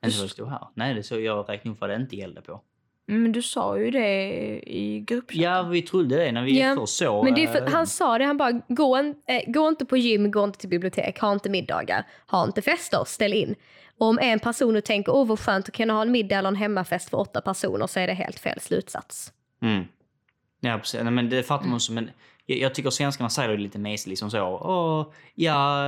Inte 0.05 0.16
så 0.16 0.22
det 0.22 0.28
stod 0.28 0.49
här. 0.49 0.68
Nej, 0.74 0.94
det 0.94 1.03
så 1.03 1.20
jag 1.20 1.49
räknade 1.49 1.74
upp 1.74 1.80
vad 1.80 1.90
det 1.90 1.96
inte 1.96 2.16
gällde 2.16 2.40
på. 2.40 2.61
Men 3.07 3.32
du 3.32 3.42
sa 3.42 3.78
ju 3.78 3.90
det 3.90 4.22
i 4.66 5.01
gruppchatten. 5.07 5.42
Ja, 5.42 5.62
vi 5.62 5.82
trodde 5.82 6.16
det 6.16 6.32
när 6.32 6.42
vi 6.42 6.61
Ja, 6.61 6.74
först 6.74 6.96
såg... 6.96 7.24
Men 7.24 7.34
det 7.34 7.44
är 7.44 7.46
för, 7.46 7.62
eh, 7.62 7.68
han 7.68 7.86
sa 7.86 8.18
det, 8.18 8.24
han 8.24 8.36
bara 8.36 8.53
gå, 8.68 8.96
en, 8.96 9.14
eh, 9.26 9.53
gå 9.53 9.68
inte 9.68 9.84
på 9.84 9.96
gym, 9.96 10.30
gå 10.30 10.44
inte 10.44 10.59
till 10.59 10.68
bibliotek, 10.68 11.20
ha 11.20 11.32
inte 11.32 11.51
middagar, 11.51 12.07
ha 12.26 12.44
inte 12.44 12.62
fester, 12.62 13.05
ställ 13.07 13.32
in. 13.32 13.55
Och 13.99 14.07
om 14.07 14.18
en 14.18 14.38
person 14.38 14.74
nu 14.74 14.80
tänker 14.80 15.14
åh 15.14 15.26
vad 15.26 15.40
skönt 15.40 15.68
att 15.68 15.74
kunna 15.74 15.92
ha 15.92 16.03
en 16.03 16.11
middag 16.12 16.38
eller 16.38 16.49
en 16.49 16.57
hemmafest 16.57 17.11
för 17.11 17.18
åtta 17.18 17.40
personer 17.40 17.86
så 17.86 18.01
är 18.01 18.07
det 18.07 18.14
helt 18.14 18.38
fel 18.38 18.61
slutsats. 18.61 19.32
Mm. 19.62 19.84
Ja, 20.61 20.78
precis. 20.78 21.01
Nej, 21.03 21.12
men 21.12 21.28
det 21.28 21.42
fattar 21.42 21.66
man 21.66 21.74
också. 21.74 21.92
Men 21.92 22.11
jag, 22.49 22.59
jag 22.59 22.74
tycker 22.74 22.90
svenskarna 22.90 23.30
säger 23.30 23.49
det 23.49 23.57
lite 23.57 23.78
mesigt 23.78 24.07
liksom 24.09 24.30
så. 24.30 24.40
Åh, 24.42 25.07
ja, 25.34 25.86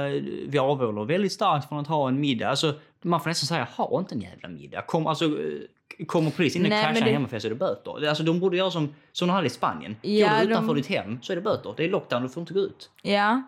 vi 0.49 0.59
avhåller 0.59 1.05
väldigt 1.05 1.33
starkt 1.33 1.69
från 1.69 1.79
att 1.79 1.87
ha 1.87 2.09
en 2.09 2.21
middag. 2.21 2.49
Alltså, 2.49 2.75
man 3.03 3.21
får 3.21 3.31
nästan 3.31 3.47
säga, 3.47 3.69
ha 3.77 3.99
inte 3.99 4.15
en 4.15 4.21
jävla 4.21 4.49
middag. 4.49 4.83
Kom, 4.83 5.07
alltså, 5.07 5.25
eh, 5.25 6.07
kommer 6.07 6.31
polisen 6.31 6.61
in 6.67 6.73
och 6.73 6.79
men 6.79 6.97
en 6.97 7.05
det- 7.05 7.11
hemmafest 7.11 7.43
så 7.43 7.49
är 7.49 7.51
det 7.51 7.57
böter. 7.57 8.07
Alltså, 8.09 8.23
de 8.25 8.41
borde 8.41 8.57
göra 8.57 8.71
som, 8.71 8.95
som 9.13 9.29
de 9.29 9.35
hade 9.35 9.47
i 9.47 9.51
Spanien. 9.51 9.97
Ja, 10.03 10.29
Går 10.29 10.37
du 10.47 10.51
utanför 10.53 10.75
de- 10.75 10.81
ditt 10.81 10.87
hem 10.87 11.23
så 11.23 11.33
är 11.33 11.37
det 11.37 11.43
böter. 11.43 11.75
Det 11.77 11.85
är 11.85 11.89
lockdown, 11.89 12.23
du 12.23 12.29
får 12.29 12.41
inte 12.41 12.55
gå 12.55 12.61
ut. 12.61 12.91
Ja. 13.03 13.43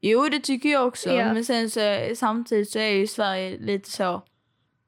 Jo, 0.00 0.28
det 0.28 0.40
tycker 0.40 0.68
jag 0.68 0.86
också. 0.86 1.10
Ja. 1.10 1.32
Men 1.34 1.44
sen 1.44 1.70
så, 1.70 1.80
samtidigt 2.16 2.70
så 2.70 2.78
är 2.78 2.90
ju 2.90 3.06
Sverige 3.06 3.58
lite 3.58 3.90
så... 3.90 4.22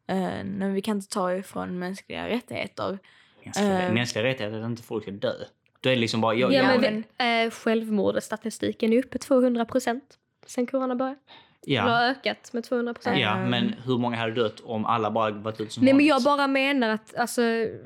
Eh, 0.08 0.44
när 0.44 0.70
vi 0.70 0.82
kan 0.82 0.96
inte 0.96 1.08
ta 1.08 1.34
ifrån 1.34 1.78
mänskliga 1.78 2.28
rättigheter. 2.28 2.98
Mänskliga, 3.44 3.82
Eh. 3.88 3.92
mänskliga 3.92 4.24
rättigheter 4.24 4.56
är 4.58 4.62
att 4.62 4.66
inte 4.70 4.82
folk 4.82 5.02
ska 5.02 5.12
dö. 5.12 5.32
Då 5.80 5.88
är 5.90 5.94
det 5.94 6.00
liksom 6.00 6.20
bara... 6.20 6.34
Jag, 6.34 6.52
Ja, 6.52 6.56
jag, 6.56 6.66
men, 6.66 6.80
men- 6.80 7.04
men... 7.18 7.46
Eh, 7.46 7.50
självmordsstatistiken 7.50 8.92
är 8.92 8.98
uppe 9.04 9.18
200 9.18 9.64
procent 9.64 10.04
sen 10.46 10.66
corona 10.66 10.94
började. 10.94 11.18
Det 11.66 11.76
har 11.76 11.90
ja, 11.90 12.10
ökat 12.10 12.52
med 12.52 12.64
200 12.64 12.94
procent. 12.94 13.18
ja, 13.18 13.36
Ehm. 13.36 13.50
men 13.50 13.74
hur 13.84 13.98
många 13.98 14.16
hade 14.16 14.32
dött 14.32 14.60
om 14.60 14.84
alla 14.86 15.10
bara 15.10 15.30
varit 15.30 15.60
ute 15.60 15.72
som 15.72 15.84
Nej 15.84 15.92
men 15.92 15.96
vanligt? 15.98 16.08
jag 16.08 16.22
bara 16.22 16.46
menar 16.46 16.88
att 16.88 17.16
alltså, 17.16 17.42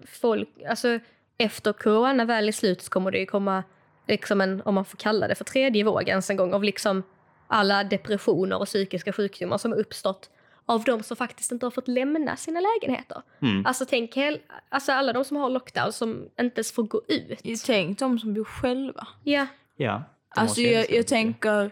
folk, 0.06 0.48
alltså, 0.68 0.98
efter 1.38 1.72
corona 1.72 2.24
väl 2.24 2.48
är 2.48 2.52
slut 2.52 2.82
så 2.82 2.90
kommer 2.90 3.10
det 3.10 3.18
ju 3.18 3.26
komma, 3.26 3.62
liksom 4.08 4.40
en, 4.40 4.62
om 4.64 4.74
man 4.74 4.84
får 4.84 4.98
kalla 4.98 5.28
det 5.28 5.34
för 5.34 5.44
tredje 5.44 5.84
våg 5.84 6.08
ens 6.08 6.30
en 6.30 6.36
gång, 6.36 6.54
av 6.54 6.64
liksom 6.64 7.02
alla 7.46 7.84
depressioner 7.84 8.58
och 8.60 8.66
psykiska 8.66 9.12
sjukdomar 9.12 9.58
som 9.58 9.72
har 9.72 9.78
uppstått 9.78 10.30
av 10.66 10.84
de 10.84 11.02
som 11.02 11.16
faktiskt 11.16 11.52
inte 11.52 11.66
har 11.66 11.70
fått 11.70 11.88
lämna 11.88 12.36
sina 12.36 12.60
lägenheter. 12.60 13.22
Mm. 13.42 13.66
Alltså 13.66 13.86
tänk 13.88 14.16
hel, 14.16 14.38
alltså 14.68 14.92
alla 14.92 15.12
de 15.12 15.24
som 15.24 15.36
har 15.36 15.50
lockdown 15.50 15.92
som 15.92 16.28
inte 16.40 16.58
ens 16.58 16.72
får 16.72 16.82
gå 16.82 17.02
ut. 17.08 17.62
Tänk 17.66 17.98
de 17.98 18.18
som 18.18 18.34
bor 18.34 18.44
själva. 18.44 19.06
Ja, 19.24 19.46
Ja. 19.76 20.02
Alltså 20.28 20.60
jag, 20.60 20.90
jag 20.90 21.06
tänker... 21.06 21.70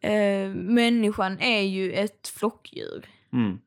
Eh, 0.00 0.48
människan 0.54 1.40
är 1.40 1.60
ju 1.60 1.92
ett 1.92 2.28
flockdjur. 2.28 3.06
Mm. 3.32 3.58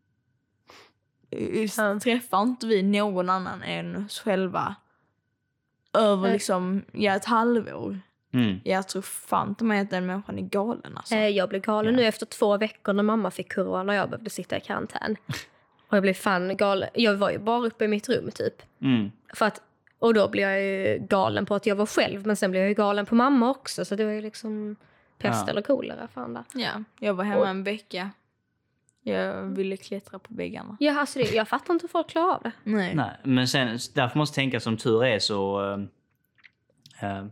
Ja. 1.78 2.00
Träffar 2.00 2.42
inte 2.42 2.68
vi 2.68 2.84
någon 2.84 3.30
annan 3.30 3.64
än 3.64 4.06
oss 4.06 4.20
själva 4.20 4.76
över 5.94 6.34
liksom, 6.34 6.86
ja, 6.92 7.16
ett 7.16 7.26
halvår. 7.26 8.00
Mm. 8.34 8.60
Jag 8.64 8.88
tror 8.88 9.02
fan 9.02 9.50
inte 9.50 9.64
med 9.64 9.82
att 9.82 9.90
den 9.90 10.06
människan 10.06 10.38
är 10.38 10.42
galen 10.42 10.98
alltså. 10.98 11.16
eh, 11.16 11.28
jag 11.28 11.50
blev 11.50 11.62
galen 11.62 11.94
Ja. 11.94 12.00
nu 12.00 12.06
efter 12.06 12.26
två 12.26 12.58
veckor 12.58 12.94
när 12.94 13.04
mamma 13.04 13.32
fick 13.32 13.54
corona 13.56 13.92
och 13.92 13.98
jag 13.98 14.10
behövde 14.10 14.30
sitta 14.30 14.58
i 14.58 14.62
karantän. 14.62 15.16
Och 15.88 15.98
jag 15.98 16.02
blev 16.02 16.14
fan 16.14 16.58
galen. 16.58 16.90
Jag 16.94 17.16
var 17.16 17.32
ju 17.32 17.38
bara 17.40 17.68
uppe 17.68 17.86
i 17.86 17.88
mitt 17.88 18.10
rum 18.10 18.32
typ. 18.32 18.54
Mm. 18.82 19.12
För 19.34 19.46
att, 19.46 19.62
och 20.00 20.14
då 20.14 20.30
blev 20.30 20.50
jag 20.50 20.62
ju 20.62 21.00
galen 21.10 21.46
på 21.46 21.56
att 21.56 21.66
jag 21.66 21.76
var 21.76 21.86
själv, 21.86 22.28
men 22.28 22.36
sen 22.36 22.52
blev 22.52 22.62
jag 22.64 22.70
ju 22.70 22.76
galen 22.76 23.06
på 23.06 23.16
mamma 23.16 23.50
också. 23.50 23.86
Så 23.86 23.96
det 23.96 24.06
var 24.06 24.12
ju 24.12 24.22
liksom 24.22 24.76
pest 25.18 25.44
Ja. 25.46 25.52
eller 25.52 25.62
kolera. 25.62 26.08
Fan 26.08 26.34
där. 26.34 26.44
Ja, 26.54 26.84
jag 27.00 27.14
var 27.14 27.24
hemma 27.24 27.42
Och- 27.42 27.48
en 27.48 27.64
vecka. 27.64 28.10
Jag 29.04 29.44
ville 29.44 29.78
klättra 29.78 30.20
på 30.20 30.34
väggarna. 30.34 30.78
Ja, 30.80 31.00
alltså 31.00 31.20
det, 31.20 31.32
jag 31.34 31.48
fattar 31.48 31.74
inte 31.74 31.84
hur 31.84 31.90
folk 31.90 32.10
klarar 32.10 32.36
av 32.36 32.42
det. 32.44 32.52
Nej. 32.64 32.96
Nej, 32.96 33.12
men 33.24 33.48
sen, 33.48 33.80
därför 33.94 34.18
måste 34.18 34.40
jag 34.42 34.44
tänka 34.46 34.60
som 34.60 34.78
tur 34.78 35.04
är 35.04 35.20
så... 35.20 35.62
eh, 37.02 37.26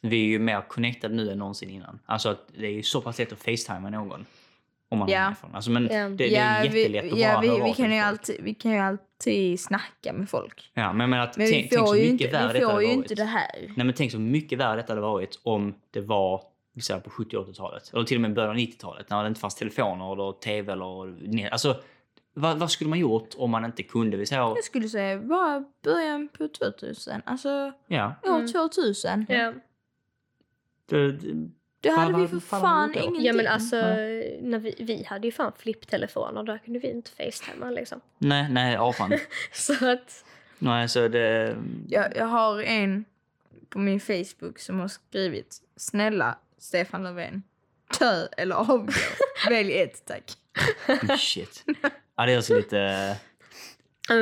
vi 0.00 0.16
är 0.24 0.26
ju 0.28 0.38
mer 0.38 0.60
connectade 0.68 1.14
nu 1.14 1.30
än 1.30 1.38
någonsin 1.38 1.70
innan. 1.70 1.98
Alltså 2.06 2.28
att 2.28 2.48
det 2.58 2.66
är 2.66 2.70
ju 2.70 2.82
så 2.82 3.00
pass 3.00 3.18
lätt 3.18 3.32
att 3.32 3.38
facetima 3.38 3.90
någon. 3.90 4.26
Om 4.88 4.98
man 4.98 5.08
Ja. 5.08 5.34
har. 5.42 5.50
Alltså, 5.52 5.70
men 5.70 5.88
Ja. 5.92 6.08
det, 6.08 6.14
det 6.16 6.36
är 6.36 6.64
jättelätt 6.64 7.04
att 7.04 7.12
vi, 7.12 7.22
ja, 7.22 7.32
bara 7.32 7.40
vi, 7.40 7.48
höra 7.48 7.64
vi, 7.64 7.74
kan 7.74 7.92
ju 7.92 7.98
alltid, 7.98 8.36
vi 8.42 8.54
kan 8.54 8.70
ju 8.72 8.78
alltid 8.78 9.60
snacka 9.60 10.12
med 10.12 10.30
folk. 10.30 10.70
Ja, 10.74 10.92
men, 10.92 11.10
men 11.10 11.20
att 11.20 11.36
Men 11.36 11.50
tänk, 11.50 11.64
vi 11.64 11.68
tänk 11.68 11.80
får 11.80 11.86
så 11.86 11.94
mycket 11.94 12.20
inte, 12.20 12.32
värre 12.32 12.52
vi 12.58 12.64
får 12.64 12.82
ju 12.82 12.88
inte 12.92 13.14
det 13.14 13.24
här. 13.24 13.50
Nej, 13.76 13.86
men 13.86 13.92
tänk 13.94 14.12
så 14.12 14.18
mycket 14.18 14.58
värre 14.58 14.76
detta 14.76 14.92
hade 14.92 15.00
varit 15.00 15.40
om 15.42 15.74
det 15.90 16.00
var 16.00 16.42
på 17.04 17.10
70 17.10 17.36
80-talet. 17.36 17.90
Eller 17.94 18.04
till 18.04 18.16
och 18.16 18.20
med 18.20 18.34
början 18.34 18.50
av 18.50 18.56
90-talet 18.56 19.10
när 19.10 19.22
det 19.22 19.28
inte 19.28 19.40
fanns 19.40 19.54
telefoner 19.54 20.12
eller 20.12 20.32
tv 20.32 20.72
eller. 20.72 21.48
Alltså, 21.52 21.76
vad, 22.34 22.58
vad 22.58 22.70
skulle 22.70 22.90
man 22.90 22.98
gjort 22.98 23.28
om 23.36 23.50
man 23.50 23.64
inte 23.64 23.82
kunde? 23.82 24.16
Vi 24.16 24.26
säger, 24.26 24.42
Jag 24.42 24.64
skulle 24.64 24.88
säga 24.88 25.18
bara 25.20 25.64
början 25.84 26.28
på 26.38 26.48
2000. 26.48 27.22
Alltså 27.24 27.72
ja. 27.86 28.14
år 28.22 28.28
Mm. 28.36 28.46
2000. 28.52 29.26
Ja, 29.28 29.52
Det, 30.90 31.12
det, 31.80 31.90
hade 31.90 32.18
vi 32.18 32.28
för 32.28 32.40
fan 32.40 32.60
fan 32.60 32.94
ingenting. 32.94 33.24
ja 33.24 33.32
men 33.32 33.46
alltså, 33.46 33.76
när 33.76 34.58
vi, 34.58 34.74
vi 34.78 35.04
hade 35.04 35.26
ju 35.26 35.32
fan 35.32 35.52
flipptelefoner. 35.58 36.42
Där 36.42 36.58
kunde 36.58 36.78
vi 36.78 36.90
inte 36.90 37.10
facetima 37.10 37.70
liksom. 37.70 38.00
nej, 38.18 38.46
nej, 38.50 38.74
ja, 38.74 38.92
fan. 38.92 39.18
Så 39.52 39.90
att, 39.90 40.24
nej, 40.58 40.88
så 40.88 41.08
det... 41.08 41.56
Jag, 41.88 42.16
jag 42.16 42.26
har 42.26 42.62
en 42.62 43.04
på 43.68 43.78
min 43.78 44.00
Facebook 44.00 44.58
som 44.58 44.80
har 44.80 44.88
skrivit 44.88 45.56
Snälla 45.76 46.38
Stefan 46.58 47.02
Löfven, 47.02 47.42
dö 47.98 48.26
eller 48.36 48.56
avgå. 48.56 48.92
Välj 49.48 49.80
ett 49.80 50.04
tack. 50.06 50.32
Shit. 51.18 51.64
Ja, 52.16 52.26
det 52.26 52.32
är 52.32 52.36
alltså 52.36 52.56
lite... 52.56 53.16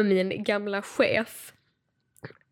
min 0.04 0.44
gamla 0.44 0.82
chef, 0.82 1.52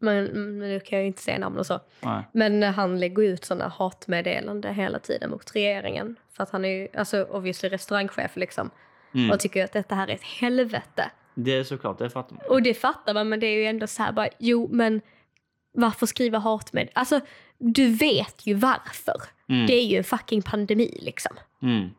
men, 0.06 0.24
men 0.58 0.68
nu 0.68 0.80
kan 0.80 0.98
jag 0.98 1.06
inte 1.06 1.22
säga 1.22 1.38
namn 1.38 1.58
och 1.58 1.66
så. 1.66 1.80
Nej. 2.00 2.22
Men 2.32 2.62
han 2.62 3.00
lägger 3.00 3.22
ut 3.22 3.44
sådana 3.44 3.68
hatmeddelanden 3.68 4.74
hela 4.74 4.98
tiden 4.98 5.30
mot 5.30 5.54
regeringen. 5.54 6.16
För 6.32 6.42
att 6.42 6.50
han 6.50 6.64
är 6.64 6.68
ju, 6.68 6.88
alltså 6.96 7.22
obviously 7.22 7.68
restaurangchef 7.68 8.36
liksom. 8.36 8.70
Mm. 9.14 9.30
Och 9.30 9.40
tycker 9.40 9.64
att 9.64 9.72
detta 9.72 9.94
här 9.94 10.08
är 10.08 10.14
ett 10.14 10.22
helvete. 10.22 11.10
Det 11.34 11.56
är 11.56 11.64
såklart, 11.64 11.98
det 11.98 12.10
fattar 12.10 12.36
man. 12.36 12.44
Och 12.48 12.62
det 12.62 12.74
fattar 12.74 13.14
man, 13.14 13.28
men 13.28 13.40
det 13.40 13.46
är 13.46 13.56
ju 13.56 13.66
ändå 13.66 13.86
så 13.86 14.02
här 14.02 14.12
bara, 14.12 14.28
jo 14.38 14.68
men 14.72 15.00
varför 15.72 16.06
skriva 16.06 16.38
hatmed? 16.38 16.88
Alltså, 16.92 17.20
du 17.58 17.88
vet 17.88 18.46
ju 18.46 18.54
varför. 18.54 19.22
Mm. 19.48 19.66
Det 19.66 19.74
är 19.74 19.84
ju 19.84 19.98
en 19.98 20.04
fucking 20.04 20.42
pandemi 20.42 20.98
liksom. 21.02 21.36
Mm. 21.62 21.90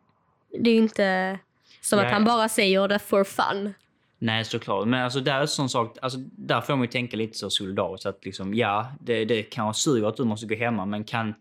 Det 0.60 0.70
är 0.70 0.74
ju 0.74 0.80
inte 0.80 1.40
som 1.82 2.00
Ja, 2.00 2.06
att 2.06 2.12
han 2.12 2.26
bara 2.26 2.50
säger 2.50 2.88
det 2.88 3.00
for 3.00 3.24
fun. 3.24 3.74
Nej, 4.20 4.46
såklart. 4.46 4.88
Men 4.88 5.04
alltså, 5.04 5.20
där 5.20 5.42
är 5.42 5.46
sån 5.46 5.70
sak, 5.70 5.98
alltså, 6.02 6.20
där 6.22 6.62
får 6.62 6.76
man 6.76 6.82
ju 6.82 6.88
tänka 6.88 7.18
lite 7.18 7.38
så 7.38 7.50
solidariskt. 7.50 8.06
Att 8.06 8.26
liksom, 8.26 8.54
ja, 8.54 8.92
det, 9.00 9.26
det 9.26 9.44
kanske 9.44 9.82
suger 9.82 10.08
att 10.08 10.18
du 10.18 10.24
måste 10.24 10.48
gå 10.48 10.56
hemma, 10.56 10.86
men 10.86 11.04
kan... 11.04 11.34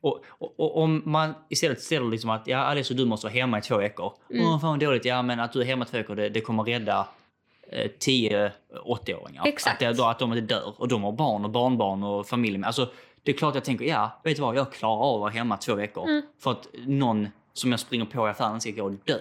Och, 0.00 0.24
och, 0.28 0.60
och 0.60 0.82
om 0.82 1.02
man 1.04 1.34
istället 1.48 1.80
ställer 1.80 2.10
liksom 2.10 2.30
att 2.30 2.46
ja, 2.46 2.58
Alice, 2.58 2.94
du 2.94 3.04
måste 3.04 3.26
vara 3.26 3.34
hemma 3.34 3.58
i 3.58 3.62
två 3.62 3.76
veckor. 3.76 4.12
Mm. 4.30 4.46
Åh, 4.46 4.60
fan 4.60 4.78
dåligt. 4.78 5.04
Ja, 5.04 5.22
men 5.22 5.40
att 5.40 5.52
du 5.52 5.60
är 5.60 5.64
hemma 5.64 5.84
i 5.84 5.88
två 5.88 5.96
veckor, 5.96 6.16
det, 6.16 6.28
det 6.28 6.40
kommer 6.40 6.62
rädda 6.62 7.08
eh, 7.72 7.90
10 7.98 8.52
80-åringar. 8.86 9.42
Exakt. 9.46 9.82
Att, 9.82 9.96
det, 9.96 10.08
att 10.10 10.18
de 10.18 10.32
inte 10.32 10.54
dör. 10.54 10.74
Och 10.76 10.88
de 10.88 11.02
har 11.02 11.12
barn 11.12 11.44
och 11.44 11.50
barnbarn 11.50 12.02
och 12.02 12.26
familj. 12.26 12.58
med. 12.58 12.66
Alltså, 12.66 12.90
det 13.22 13.32
är 13.32 13.36
klart 13.36 13.54
jag 13.54 13.64
tänker, 13.64 13.84
ja, 13.84 14.20
vet 14.24 14.36
du 14.36 14.42
vad, 14.42 14.56
jag 14.56 14.72
klarar 14.72 15.02
av 15.02 15.14
att 15.14 15.20
vara 15.20 15.30
hemma 15.30 15.56
två 15.56 15.74
veckor. 15.74 16.08
Mm. 16.08 16.22
För 16.38 16.50
att 16.50 16.68
någon 16.86 17.28
som 17.52 17.70
jag 17.70 17.80
springer 17.80 18.04
på 18.04 18.28
i 18.28 18.30
affären 18.30 18.60
ska 18.60 18.70
gå 18.70 18.84
och 18.84 18.92
dö. 18.92 19.18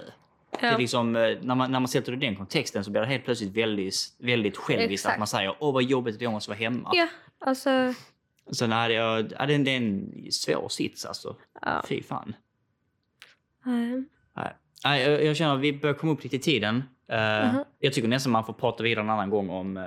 Det 0.60 0.66
är 0.68 0.78
liksom, 0.78 1.16
eh, 1.16 1.38
när, 1.42 1.56
man, 1.56 1.72
när 1.72 1.80
man 1.80 1.88
sätter 1.88 2.12
det 2.12 2.26
i 2.26 2.28
den 2.30 2.36
kontexten 2.36 2.84
så 2.84 2.92
blir 2.92 3.02
det 3.02 3.08
helt 3.08 3.26
plötsligt 3.26 3.58
väldigt, 3.58 3.96
väldigt 4.20 4.58
själviskt 4.58 5.06
att 5.06 5.18
man 5.20 5.28
säger 5.28 5.56
åh 5.60 5.74
vad 5.74 5.84
jobbigt 5.84 6.16
att 6.16 6.22
jag 6.22 6.32
måste 6.32 6.50
vara 6.50 6.60
hemma. 6.60 6.90
Ja, 6.94 7.08
alltså, 7.40 7.70
jag, 8.96 9.32
ja, 9.40 9.46
det, 9.46 9.54
är 9.54 9.56
en- 9.56 9.64
det 9.64 9.72
är 9.72 9.78
en 9.78 10.12
svår 10.32 10.70
sits 10.70 11.06
alltså. 11.06 11.36
ja. 11.62 11.84
Fy 11.90 12.04
fan. 12.04 12.36
Nej. 14.36 14.54
Nej, 14.86 15.02
jag, 15.04 15.24
jag 15.26 15.36
känner 15.36 15.54
att 15.56 15.60
vi 15.62 15.74
börjar 15.74 15.96
komma 15.96 16.12
upp 16.14 16.24
lite 16.24 16.36
i 16.36 16.40
tiden. 16.40 16.84
Eh, 17.08 17.18
Mhm. 17.54 17.64
Jag 17.80 17.94
tycker 17.94 18.08
nästan 18.08 18.32
man 18.32 18.46
får 18.46 18.54
prata 18.54 18.84
vidare 18.84 19.04
en 19.04 19.10
annan 19.10 19.30
gång 19.30 19.50
om 19.50 19.78
eh, 19.78 19.84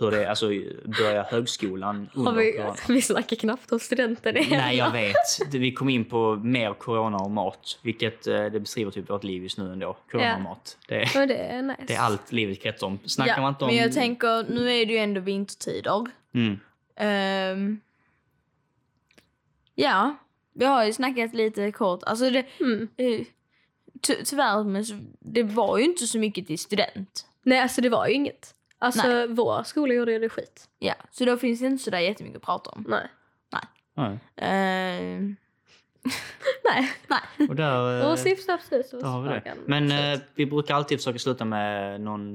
hur 0.00 0.10
det 0.10 0.24
är, 0.24 0.28
alltså 0.28 0.48
börja 0.84 1.22
högskolan 1.22 2.10
under 2.14 2.32
vi, 2.32 2.52
corona. 2.52 2.74
vi 2.88 3.02
snackar 3.02 3.36
knappt 3.36 3.72
om 3.72 3.78
studenten 3.80 4.36
igen. 4.36 4.50
Nej, 4.50 4.76
jag 4.76 4.90
vet. 4.92 5.14
Det- 5.50 5.58
Vi 5.58 5.72
kom 5.72 5.88
in 5.88 6.04
på 6.04 6.36
mer 6.36 6.74
corona 6.74 7.16
och 7.18 7.30
mat, 7.30 7.78
vilket 7.82 8.26
eh, 8.26 8.44
det 8.44 8.60
beskriver 8.60 8.90
typ 8.90 9.10
vårt 9.10 9.24
liv 9.24 9.42
just 9.42 9.58
nu 9.58 9.72
ändå. 9.72 9.96
Corona 10.10 10.26
Ja. 10.28 10.34
och 10.36 10.42
mat. 10.42 10.78
Det, 10.88 11.14
Men 11.14 11.28
det 11.28 11.36
är 11.36 11.62
nice. 11.62 11.84
det 11.86 11.94
är 11.94 12.00
allt 12.00 12.32
livet 12.32 12.62
kretsar 12.62 12.86
om. 12.86 12.98
Snackar 13.06 13.34
Ja, 13.36 13.40
man 13.40 13.52
inte 13.52 13.64
om... 13.64 13.68
Men 13.68 13.76
jag 13.76 13.92
tänker, 13.92 14.50
nu 14.50 14.72
är 14.72 14.86
det 14.86 14.92
ju 14.92 14.98
ändå 14.98 15.20
vintertider. 15.20 16.06
Mm. 16.34 16.58
Ehm, 16.96 17.80
ja, 19.74 20.16
vi 20.54 20.64
har 20.64 20.84
ju 20.84 20.92
snackat 20.92 21.34
lite 21.34 21.72
kort. 21.72 22.02
Alltså 22.02 22.30
det, 22.30 22.44
Mm. 22.60 22.88
eh, 22.96 23.20
ty, 24.02 24.14
tyvärr, 24.24 24.64
men 24.64 24.84
det 25.20 25.42
var 25.42 25.78
ju 25.78 25.84
inte 25.84 26.06
så 26.06 26.18
mycket 26.18 26.46
till 26.46 26.58
student. 26.58 27.26
Nej, 27.42 27.60
alltså 27.60 27.80
det 27.80 27.88
var 27.88 28.06
ju 28.06 28.14
inget. 28.14 28.54
Alltså 28.82 29.26
vår 29.26 29.62
skola 29.62 29.94
gjorde 29.94 30.12
ju 30.12 30.18
det 30.18 30.28
skit. 30.28 30.68
Ja, 30.78 30.94
så 31.10 31.24
då 31.24 31.36
finns 31.36 31.60
det 31.60 31.66
inte 31.66 31.84
sådär 31.84 31.98
jättemycket 31.98 32.36
att 32.36 32.42
prata 32.42 32.70
om. 32.70 32.84
Nej. 32.88 33.08
Eh, 34.36 34.46
Nej. 36.64 36.90
nej. 37.08 37.48
Och 37.48 37.56
där, 37.56 38.00
eh, 38.00 38.10
Och 38.12 38.18
snipp, 38.18 38.40
snapp, 38.40 38.60
snus. 38.62 38.92
och 38.92 38.98
där 39.02 39.08
har 39.08 39.22
vi 39.22 39.28
det. 39.28 39.54
Men 39.66 39.92
eh, 39.92 40.20
vi 40.34 40.46
brukar 40.46 40.74
alltid 40.74 40.98
försöka 40.98 41.18
sluta 41.18 41.44
med 41.44 42.00
någon, 42.00 42.34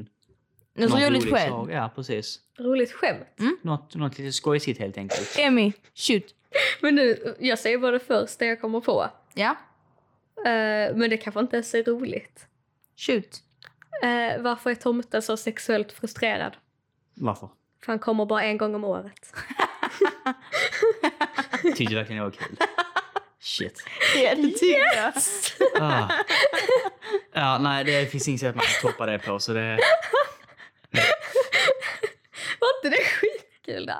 Något 0.77 0.89
någon 0.89 1.01
roligt 1.01 1.23
rolig 1.23 1.33
skämt. 1.35 1.49
sak. 1.51 1.69
Ja, 1.71 1.91
precis. 1.95 2.39
Roligt 2.59 2.91
skämt. 2.91 3.27
Något, 3.61 3.95
något 3.95 4.17
lite 4.17 4.31
skojsigt 4.31 4.79
helt 4.79 4.97
enkelt. 4.97 5.35
Emmy, 5.39 5.73
shoot. 5.95 6.23
Men 6.81 6.95
nu, 6.95 7.35
jag 7.39 7.59
säger 7.59 7.77
bara 7.77 7.91
det 7.91 7.99
första 7.99 8.45
jag 8.45 8.61
kommer 8.61 8.79
på. 8.79 9.09
Ja, 9.33 9.55
Eh, 10.37 10.95
men 10.95 11.09
det 11.09 11.17
kanske 11.17 11.39
inte 11.39 11.55
ens 11.55 11.73
är 11.73 11.83
roligt. 11.83 12.47
shoot. 12.97 13.41
Eh, 14.03 14.41
varför 14.41 14.69
är 14.69 14.75
tomten 14.75 15.21
så 15.21 15.37
sexuellt 15.37 15.91
frustrerad? 15.91 16.57
Varför? 17.13 17.49
För 17.85 17.91
han 17.91 17.99
kommer 17.99 18.25
bara 18.25 18.43
en 18.43 18.57
gång 18.57 18.75
om 18.75 18.83
året. 18.83 19.33
Tyckte 21.75 21.83
du 21.83 21.95
verkligen 21.95 22.23
det 22.23 22.29
var 22.29 22.31
kul? 22.31 22.57
Shit. 23.39 23.83
Det 24.13 24.35
tycker 24.35 24.95
jag. 24.95 25.13
Ah. 25.81 26.09
Ja, 27.33 27.57
nej, 27.57 27.83
det 27.83 28.05
finns 28.05 28.27
inget 28.27 28.41
sätt 28.41 28.55
man 28.55 28.65
kan 28.65 28.91
toppa 28.91 29.05
det 29.05 29.19
på. 29.19 29.39
Så 29.39 29.53
det, 29.53 29.79
Var 32.59 32.69
inte 32.77 32.89
det 32.97 33.03
skitkul 33.05 33.85
där? 33.85 33.99